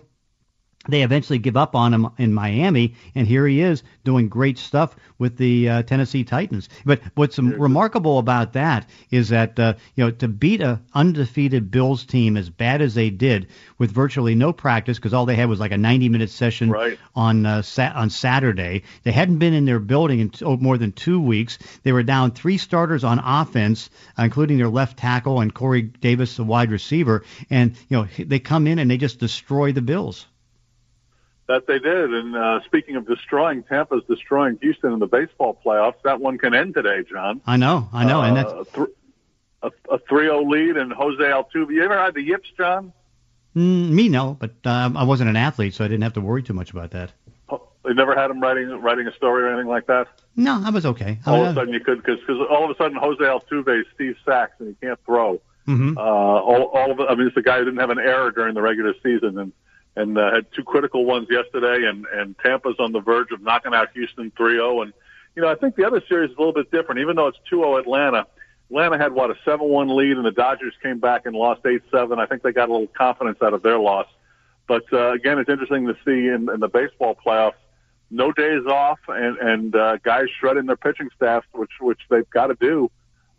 they 0.88 1.02
eventually 1.02 1.38
give 1.38 1.56
up 1.56 1.76
on 1.76 1.94
him 1.94 2.08
in 2.18 2.34
Miami, 2.34 2.94
and 3.14 3.24
here 3.24 3.46
he 3.46 3.60
is 3.60 3.84
doing 4.02 4.28
great 4.28 4.58
stuff 4.58 4.96
with 5.16 5.36
the 5.36 5.68
uh, 5.68 5.82
Tennessee 5.84 6.24
Titans. 6.24 6.68
But 6.84 7.00
what's 7.14 7.38
remarkable 7.38 8.18
about 8.18 8.54
that 8.54 8.88
is 9.08 9.28
that 9.28 9.60
uh, 9.60 9.74
you 9.94 10.04
know 10.04 10.10
to 10.10 10.26
beat 10.26 10.60
a 10.60 10.80
undefeated 10.92 11.70
Bills 11.70 12.04
team 12.04 12.36
as 12.36 12.50
bad 12.50 12.82
as 12.82 12.94
they 12.94 13.10
did 13.10 13.46
with 13.78 13.92
virtually 13.92 14.34
no 14.34 14.52
practice 14.52 14.98
because 14.98 15.14
all 15.14 15.24
they 15.24 15.36
had 15.36 15.48
was 15.48 15.60
like 15.60 15.70
a 15.70 15.76
90-minute 15.76 16.30
session 16.30 16.70
right. 16.70 16.98
on 17.14 17.46
uh, 17.46 17.62
sa- 17.62 17.92
on 17.94 18.10
Saturday. 18.10 18.82
They 19.04 19.12
hadn't 19.12 19.38
been 19.38 19.54
in 19.54 19.66
their 19.66 19.78
building 19.78 20.18
in 20.18 20.30
t- 20.30 20.44
oh, 20.44 20.56
more 20.56 20.78
than 20.78 20.90
two 20.90 21.20
weeks. 21.20 21.58
They 21.84 21.92
were 21.92 22.02
down 22.02 22.32
three 22.32 22.58
starters 22.58 23.04
on 23.04 23.20
offense, 23.20 23.88
including 24.18 24.58
their 24.58 24.68
left 24.68 24.98
tackle 24.98 25.40
and 25.40 25.54
Corey 25.54 25.82
Davis, 25.82 26.36
the 26.36 26.44
wide 26.44 26.72
receiver, 26.72 27.22
and 27.50 27.76
you 27.88 27.98
know 27.98 28.08
they 28.18 28.40
come 28.40 28.66
in 28.66 28.80
and 28.80 28.90
they 28.90 28.96
just 28.96 29.20
destroy 29.20 29.70
the 29.70 29.80
Bills. 29.80 30.26
That 31.48 31.66
they 31.66 31.78
did. 31.78 32.12
And 32.14 32.36
uh, 32.36 32.60
speaking 32.64 32.96
of 32.96 33.06
destroying, 33.06 33.62
Tampa's 33.64 34.04
destroying 34.08 34.58
Houston 34.62 34.92
in 34.92 34.98
the 35.00 35.06
baseball 35.06 35.58
playoffs. 35.64 35.96
That 36.04 36.20
one 36.20 36.38
can 36.38 36.54
end 36.54 36.74
today, 36.74 37.04
John. 37.10 37.40
I 37.46 37.56
know, 37.56 37.88
I 37.92 38.04
know, 38.04 38.20
uh, 38.20 38.26
and 38.26 38.36
that's 38.36 38.52
th- 38.74 38.88
a, 39.62 39.70
a 39.90 39.98
3-0 39.98 40.48
lead 40.48 40.76
and 40.76 40.92
Jose 40.92 41.22
Altuve. 41.22 41.70
You 41.70 41.84
ever 41.84 41.98
had 41.98 42.14
the 42.14 42.22
yips, 42.22 42.48
John? 42.56 42.92
Mm, 43.56 43.90
me 43.90 44.08
no, 44.08 44.36
but 44.38 44.52
um, 44.64 44.96
I 44.96 45.02
wasn't 45.04 45.30
an 45.30 45.36
athlete, 45.36 45.74
so 45.74 45.84
I 45.84 45.88
didn't 45.88 46.02
have 46.04 46.14
to 46.14 46.20
worry 46.20 46.42
too 46.42 46.54
much 46.54 46.70
about 46.70 46.92
that. 46.92 47.12
Oh, 47.50 47.68
you 47.84 47.92
never 47.94 48.14
had 48.14 48.30
him 48.30 48.40
writing 48.40 48.68
writing 48.80 49.06
a 49.06 49.12
story 49.14 49.42
or 49.42 49.48
anything 49.48 49.68
like 49.68 49.86
that. 49.88 50.06
No, 50.36 50.62
I 50.64 50.70
was 50.70 50.86
okay. 50.86 51.18
I 51.26 51.30
All 51.30 51.44
of 51.44 51.50
a 51.50 51.54
sudden 51.60 51.74
you 51.74 51.80
could 51.80 52.02
because 52.02 52.18
all 52.50 52.64
of 52.64 52.70
a 52.70 52.76
sudden 52.76 52.96
Jose 52.96 53.22
Altuve 53.22 53.80
is 53.80 53.86
Steve 53.94 54.16
Sax 54.24 54.52
and 54.58 54.68
he 54.68 54.74
can't 54.86 54.98
throw. 55.04 55.38
Mhm. 55.68 55.96
Uh, 55.98 56.00
all, 56.00 56.62
all 56.74 56.90
of 56.92 57.00
I 57.00 57.14
mean, 57.14 57.26
it's 57.26 57.36
a 57.36 57.42
guy 57.42 57.58
who 57.58 57.66
didn't 57.66 57.80
have 57.80 57.90
an 57.90 57.98
error 57.98 58.30
during 58.30 58.54
the 58.54 58.62
regular 58.62 58.94
season 59.02 59.36
and 59.38 59.52
and 59.96 60.16
uh, 60.16 60.32
had 60.32 60.46
two 60.54 60.64
critical 60.64 61.04
ones 61.04 61.28
yesterday. 61.30 61.86
And 61.88 62.06
and 62.06 62.36
Tampa's 62.38 62.76
on 62.78 62.92
the 62.92 63.00
verge 63.00 63.30
of 63.32 63.42
knocking 63.42 63.74
out 63.74 63.88
Houston 63.94 64.30
3-0. 64.32 64.82
And 64.82 64.92
you 65.36 65.42
know, 65.42 65.48
I 65.48 65.54
think 65.54 65.76
the 65.76 65.86
other 65.86 66.02
series 66.08 66.30
is 66.30 66.36
a 66.36 66.38
little 66.38 66.54
bit 66.54 66.70
different. 66.70 67.00
Even 67.00 67.16
though 67.16 67.28
it's 67.28 67.38
2-0 67.50 67.80
Atlanta, 67.80 68.26
Atlanta 68.70 68.98
had 68.98 69.12
what 69.12 69.30
a 69.30 69.34
7-1 69.46 69.94
lead, 69.94 70.16
and 70.16 70.24
the 70.24 70.30
Dodgers 70.30 70.74
came 70.82 70.98
back 70.98 71.26
and 71.26 71.34
lost 71.34 71.62
8-7. 71.62 72.18
I 72.18 72.26
think 72.26 72.42
they 72.42 72.52
got 72.52 72.68
a 72.68 72.72
little 72.72 72.88
confidence 72.88 73.38
out 73.42 73.54
of 73.54 73.62
their 73.62 73.78
loss. 73.78 74.06
But 74.66 74.84
uh, 74.92 75.12
again, 75.12 75.38
it's 75.38 75.50
interesting 75.50 75.86
to 75.86 75.94
see 76.04 76.28
in, 76.28 76.48
in 76.52 76.60
the 76.60 76.68
baseball 76.68 77.14
playoffs, 77.14 77.54
no 78.10 78.32
days 78.32 78.64
off, 78.66 78.98
and 79.08 79.36
and 79.38 79.74
uh, 79.74 79.96
guys 79.98 80.26
shredding 80.38 80.66
their 80.66 80.76
pitching 80.76 81.08
staffs, 81.16 81.46
which 81.52 81.72
which 81.80 82.00
they've 82.10 82.28
got 82.30 82.48
to 82.48 82.54
do. 82.54 82.90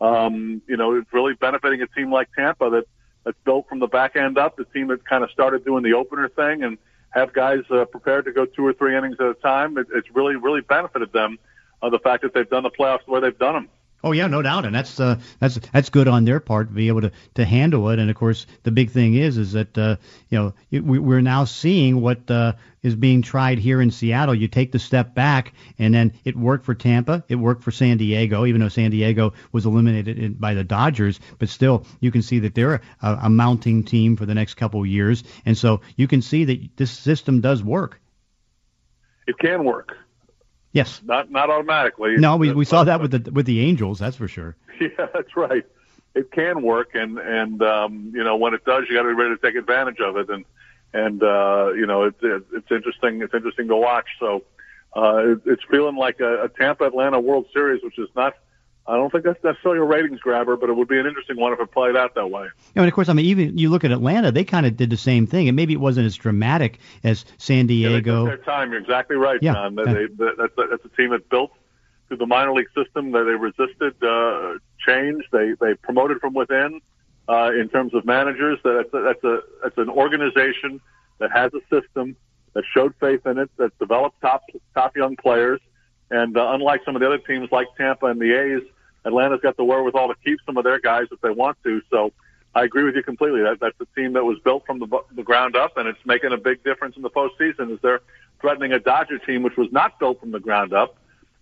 Um, 0.01 0.61
you 0.67 0.75
know, 0.75 0.95
it's 0.95 1.13
really 1.13 1.33
benefiting 1.33 1.81
a 1.81 1.87
team 1.87 2.11
like 2.11 2.29
Tampa 2.35 2.69
that 2.71 2.85
that's 3.23 3.37
built 3.45 3.67
from 3.67 3.79
the 3.79 3.87
back 3.87 4.15
end 4.15 4.37
up. 4.37 4.57
The 4.57 4.65
team 4.65 4.87
that 4.87 5.05
kind 5.05 5.23
of 5.23 5.31
started 5.31 5.65
doing 5.65 5.83
the 5.83 5.93
opener 5.93 6.29
thing 6.29 6.63
and 6.63 6.77
have 7.11 7.33
guys 7.33 7.63
uh, 7.69 7.85
prepared 7.85 8.25
to 8.25 8.31
go 8.31 8.45
two 8.45 8.65
or 8.65 8.73
three 8.73 8.97
innings 8.97 9.17
at 9.19 9.27
a 9.27 9.33
time. 9.35 9.77
It, 9.77 9.87
it's 9.93 10.09
really 10.11 10.35
really 10.35 10.61
benefited 10.61 11.11
them. 11.13 11.39
Uh, 11.81 11.89
the 11.89 11.99
fact 11.99 12.23
that 12.23 12.33
they've 12.33 12.49
done 12.49 12.63
the 12.63 12.71
playoffs 12.71 13.05
the 13.05 13.11
way 13.11 13.19
they've 13.19 13.37
done 13.37 13.53
them. 13.53 13.69
Oh 14.05 14.11
yeah, 14.11 14.27
no 14.27 14.41
doubt, 14.41 14.65
and 14.65 14.75
that's 14.75 14.99
uh, 14.99 15.17
that's 15.39 15.57
that's 15.71 15.89
good 15.89 16.09
on 16.09 16.25
their 16.25 16.41
part 16.41 16.67
to 16.67 16.73
be 16.73 16.89
able 16.89 17.01
to, 17.01 17.11
to 17.35 17.45
handle 17.45 17.89
it. 17.89 17.99
And 17.99 18.09
of 18.09 18.17
course, 18.17 18.45
the 18.63 18.71
big 18.71 18.91
thing 18.91 19.15
is 19.15 19.37
is 19.37 19.53
that 19.53 19.77
uh, 19.77 19.95
you 20.29 20.37
know 20.37 20.53
it, 20.71 20.83
we, 20.83 20.99
we're 20.99 21.21
now 21.21 21.45
seeing 21.45 22.01
what 22.01 22.29
uh, 22.29 22.53
is 22.81 22.95
being 22.95 23.21
tried 23.21 23.59
here 23.59 23.81
in 23.81 23.91
Seattle. 23.91 24.35
You 24.35 24.49
take 24.49 24.73
the 24.73 24.79
step 24.79 25.15
back, 25.15 25.53
and 25.79 25.93
then 25.93 26.11
it 26.25 26.35
worked 26.35 26.65
for 26.65 26.75
Tampa, 26.75 27.23
it 27.29 27.35
worked 27.35 27.63
for 27.63 27.71
San 27.71 27.95
Diego, 27.95 28.45
even 28.45 28.59
though 28.59 28.67
San 28.67 28.91
Diego 28.91 29.31
was 29.53 29.65
eliminated 29.65 30.19
in, 30.19 30.33
by 30.33 30.53
the 30.53 30.65
Dodgers. 30.65 31.21
But 31.39 31.47
still, 31.47 31.85
you 32.01 32.11
can 32.11 32.21
see 32.21 32.39
that 32.39 32.55
they're 32.55 32.81
a, 33.01 33.19
a 33.23 33.29
mounting 33.29 33.85
team 33.85 34.17
for 34.17 34.25
the 34.25 34.35
next 34.35 34.55
couple 34.55 34.81
of 34.81 34.87
years, 34.87 35.23
and 35.45 35.57
so 35.57 35.79
you 35.95 36.09
can 36.09 36.21
see 36.21 36.43
that 36.43 36.75
this 36.75 36.91
system 36.91 37.39
does 37.39 37.63
work. 37.63 38.01
It 39.27 39.37
can 39.37 39.63
work. 39.63 39.95
Yes. 40.73 41.01
Not 41.05 41.31
not 41.31 41.49
automatically. 41.49 42.17
No, 42.17 42.35
we, 42.35 42.51
we 42.51 42.65
saw 42.65 42.83
that 42.83 42.99
with 42.99 43.11
the 43.11 43.31
with 43.31 43.45
the 43.45 43.61
Angels, 43.61 43.99
that's 43.99 44.17
for 44.17 44.27
sure. 44.27 44.55
Yeah, 44.81 45.05
that's 45.13 45.37
right. 45.37 45.63
It 46.15 46.31
can 46.31 46.63
work, 46.63 46.95
and 46.95 47.19
and 47.19 47.61
um, 47.61 48.11
you 48.13 48.23
know 48.23 48.35
when 48.35 48.55
it 48.55 48.65
does, 48.65 48.85
you 48.89 48.95
got 48.95 49.03
to 49.03 49.09
be 49.09 49.13
ready 49.13 49.35
to 49.35 49.41
take 49.41 49.55
advantage 49.55 49.99
of 49.99 50.17
it. 50.17 50.29
And 50.29 50.45
and 50.93 51.21
uh, 51.23 51.71
you 51.73 51.85
know 51.85 52.03
it's 52.03 52.17
it, 52.23 52.43
it's 52.53 52.71
interesting. 52.71 53.21
It's 53.21 53.33
interesting 53.35 53.67
to 53.67 53.75
watch. 53.75 54.07
So 54.19 54.43
uh, 54.95 55.33
it, 55.33 55.41
it's 55.45 55.61
feeling 55.69 55.95
like 55.95 56.19
a, 56.19 56.45
a 56.45 56.49
Tampa 56.49 56.85
Atlanta 56.85 57.19
World 57.19 57.45
Series, 57.53 57.83
which 57.83 57.99
is 57.99 58.09
not. 58.15 58.33
I 58.85 58.95
don't 58.97 59.09
think 59.11 59.23
that's 59.23 59.41
necessarily 59.43 59.79
a 59.79 59.83
ratings 59.83 60.19
grabber, 60.19 60.57
but 60.57 60.69
it 60.69 60.73
would 60.73 60.89
be 60.89 60.99
an 60.99 61.05
interesting 61.05 61.37
one 61.39 61.53
if 61.53 61.59
it 61.61 61.71
played 61.71 61.95
out 61.95 62.15
that 62.15 62.27
way. 62.29 62.43
You 62.43 62.49
know, 62.75 62.81
and 62.83 62.87
of 62.87 62.93
course, 62.93 63.07
I 63.07 63.13
mean, 63.13 63.25
even 63.27 63.57
you 63.57 63.69
look 63.69 63.85
at 63.85 63.91
Atlanta, 63.91 64.31
they 64.31 64.43
kind 64.43 64.65
of 64.65 64.75
did 64.75 64.89
the 64.89 64.97
same 64.97 65.25
thing, 65.25 65.47
and 65.47 65.55
maybe 65.55 65.71
it 65.73 65.79
wasn't 65.79 66.05
as 66.05 66.15
dramatic 66.15 66.79
as 67.03 67.23
San 67.37 67.59
Yeah, 67.59 67.63
they 67.63 68.01
Diego. 68.01 68.25
took 68.25 68.43
their 68.43 68.45
time. 68.55 68.71
You're 68.71 68.81
exactly 68.81 69.15
right, 69.15 69.39
Yeah. 69.41 69.53
John. 69.53 69.75
They, 69.75 69.83
they, 69.83 70.05
that's, 70.17 70.57
a, 70.57 70.67
that's 70.69 70.85
a 70.85 70.89
team 70.97 71.11
that 71.11 71.29
built 71.29 71.51
through 72.09 72.17
the 72.17 72.25
minor 72.25 72.53
league 72.53 72.67
system. 72.75 73.11
That 73.13 73.23
they 73.23 73.35
resisted 73.35 74.03
uh, 74.03 74.55
change. 74.85 75.23
They 75.31 75.53
they 75.59 75.75
promoted 75.75 76.19
from 76.19 76.33
within. 76.33 76.81
Uh, 77.29 77.51
in 77.57 77.69
terms 77.69 77.93
of 77.93 78.03
managers, 78.03 78.59
that's 78.65 78.93
a, 78.93 78.99
that's 79.01 79.23
a 79.23 79.39
that's 79.63 79.77
an 79.77 79.87
organization 79.89 80.81
that 81.19 81.31
has 81.31 81.51
a 81.53 81.61
system 81.73 82.17
that 82.53 82.65
showed 82.73 82.93
faith 82.99 83.25
in 83.25 83.37
it, 83.37 83.49
that 83.55 83.77
developed 83.79 84.19
top 84.19 84.43
top 84.75 84.97
young 84.97 85.15
players, 85.15 85.61
and 86.13 86.37
uh, 86.37 86.51
unlike 86.53 86.81
some 86.85 86.95
of 86.95 86.99
the 86.99 87.07
other 87.07 87.17
teams 87.17 87.51
like 87.51 87.67
Tampa 87.75 88.05
and 88.05 88.21
the 88.21 88.33
A's, 88.33 88.61
Atlanta's 89.03 89.41
got 89.41 89.57
the 89.57 89.63
wherewithal 89.63 90.09
to 90.09 90.15
keep 90.23 90.37
some 90.45 90.57
of 90.57 90.63
their 90.63 90.79
guys 90.79 91.07
if 91.11 91.19
they 91.21 91.31
want 91.31 91.57
to. 91.63 91.81
So 91.89 92.13
I 92.53 92.63
agree 92.63 92.83
with 92.83 92.95
you 92.95 93.01
completely. 93.01 93.41
That 93.41 93.59
that's 93.59 93.75
a 93.81 93.99
team 93.99 94.13
that 94.13 94.23
was 94.23 94.37
built 94.43 94.63
from 94.67 94.77
the, 94.77 94.87
the 95.15 95.23
ground 95.23 95.55
up, 95.55 95.75
and 95.75 95.87
it's 95.87 95.99
making 96.05 96.31
a 96.31 96.37
big 96.37 96.63
difference 96.63 96.95
in 96.95 97.01
the 97.01 97.09
postseason 97.09 97.73
as 97.73 97.79
they're 97.81 98.01
threatening 98.39 98.73
a 98.73 98.79
Dodger 98.79 99.17
team 99.17 99.41
which 99.41 99.57
was 99.57 99.71
not 99.71 99.97
built 99.97 100.19
from 100.19 100.31
the 100.31 100.39
ground 100.39 100.71
up, 100.71 100.97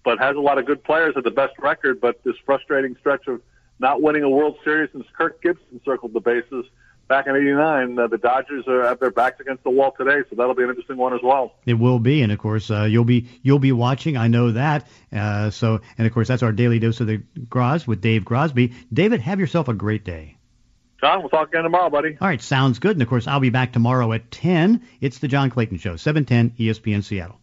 but 0.06 0.20
has 0.20 0.38
a 0.38 0.40
lot 0.40 0.58
of 0.58 0.66
good 0.66 0.82
players 0.86 1.16
at 1.18 1.26
the 1.26 1.32
best 1.32 1.54
record. 1.60 2.00
But 2.00 2.24
this 2.24 2.36
frustrating 2.46 2.96
stretch 3.02 3.28
of 3.28 3.42
not 3.80 4.02
winning 4.02 4.24
a 4.24 4.30
World 4.30 4.58
Series 4.64 4.90
since 4.94 5.06
Kirk 5.18 5.42
Gibson 5.42 5.82
circled 5.84 6.14
the 6.14 6.22
bases 6.22 6.66
back 7.12 7.28
in 7.28 7.36
'89, 7.36 8.00
uh, 8.00 8.08
the 8.08 8.18
Dodgers 8.18 8.66
are 8.68 8.84
have 8.84 9.00
their 9.00 9.12
backs 9.12 9.42
against 9.42 9.64
the 9.64 9.70
wall 9.70 9.94
today, 9.98 10.22
so 10.30 10.36
that'll 10.38 10.56
be 10.56 10.64
an 10.64 10.70
interesting 10.70 10.96
one 10.96 11.14
as 11.14 11.20
well. 11.22 11.54
It 11.66 11.74
will 11.74 12.00
be, 12.00 12.22
and 12.22 12.32
of 12.32 12.40
course, 12.40 12.72
uh, 12.72 12.84
you'll 12.84 13.04
be 13.04 13.28
you'll 13.44 13.60
be 13.60 13.74
watching. 13.74 14.16
I 14.16 14.30
know 14.30 14.52
that. 14.52 14.88
Uh, 15.12 15.50
so, 15.50 15.82
and 15.98 16.08
of 16.08 16.14
course, 16.14 16.30
that's 16.30 16.42
our 16.42 16.54
daily 16.54 16.80
dose 16.80 17.02
of 17.02 17.08
the 17.08 17.18
Gros 17.50 17.86
with 17.86 18.00
Dave 18.00 18.24
Grosby. 18.24 18.74
David, 18.94 19.20
have 19.20 19.42
yourself 19.42 19.68
a 19.68 19.74
great 19.74 20.06
day. 20.06 20.38
John, 21.02 21.20
we'll 21.20 21.30
talk 21.30 21.50
again 21.50 21.64
tomorrow, 21.64 21.90
buddy. 21.90 22.16
All 22.22 22.28
right, 22.28 22.42
sounds 22.42 22.80
good. 22.80 22.94
And 22.94 23.02
of 23.02 23.10
course, 23.10 23.28
I'll 23.28 23.40
be 23.40 23.50
back 23.50 23.74
tomorrow 23.74 24.14
at 24.14 24.30
10. 24.32 24.82
It's 25.02 25.18
the 25.18 25.28
John 25.28 25.50
Clayton 25.50 25.80
Show, 25.80 25.96
710 25.96 26.52
ESPN 26.60 27.04
Seattle. 27.04 27.41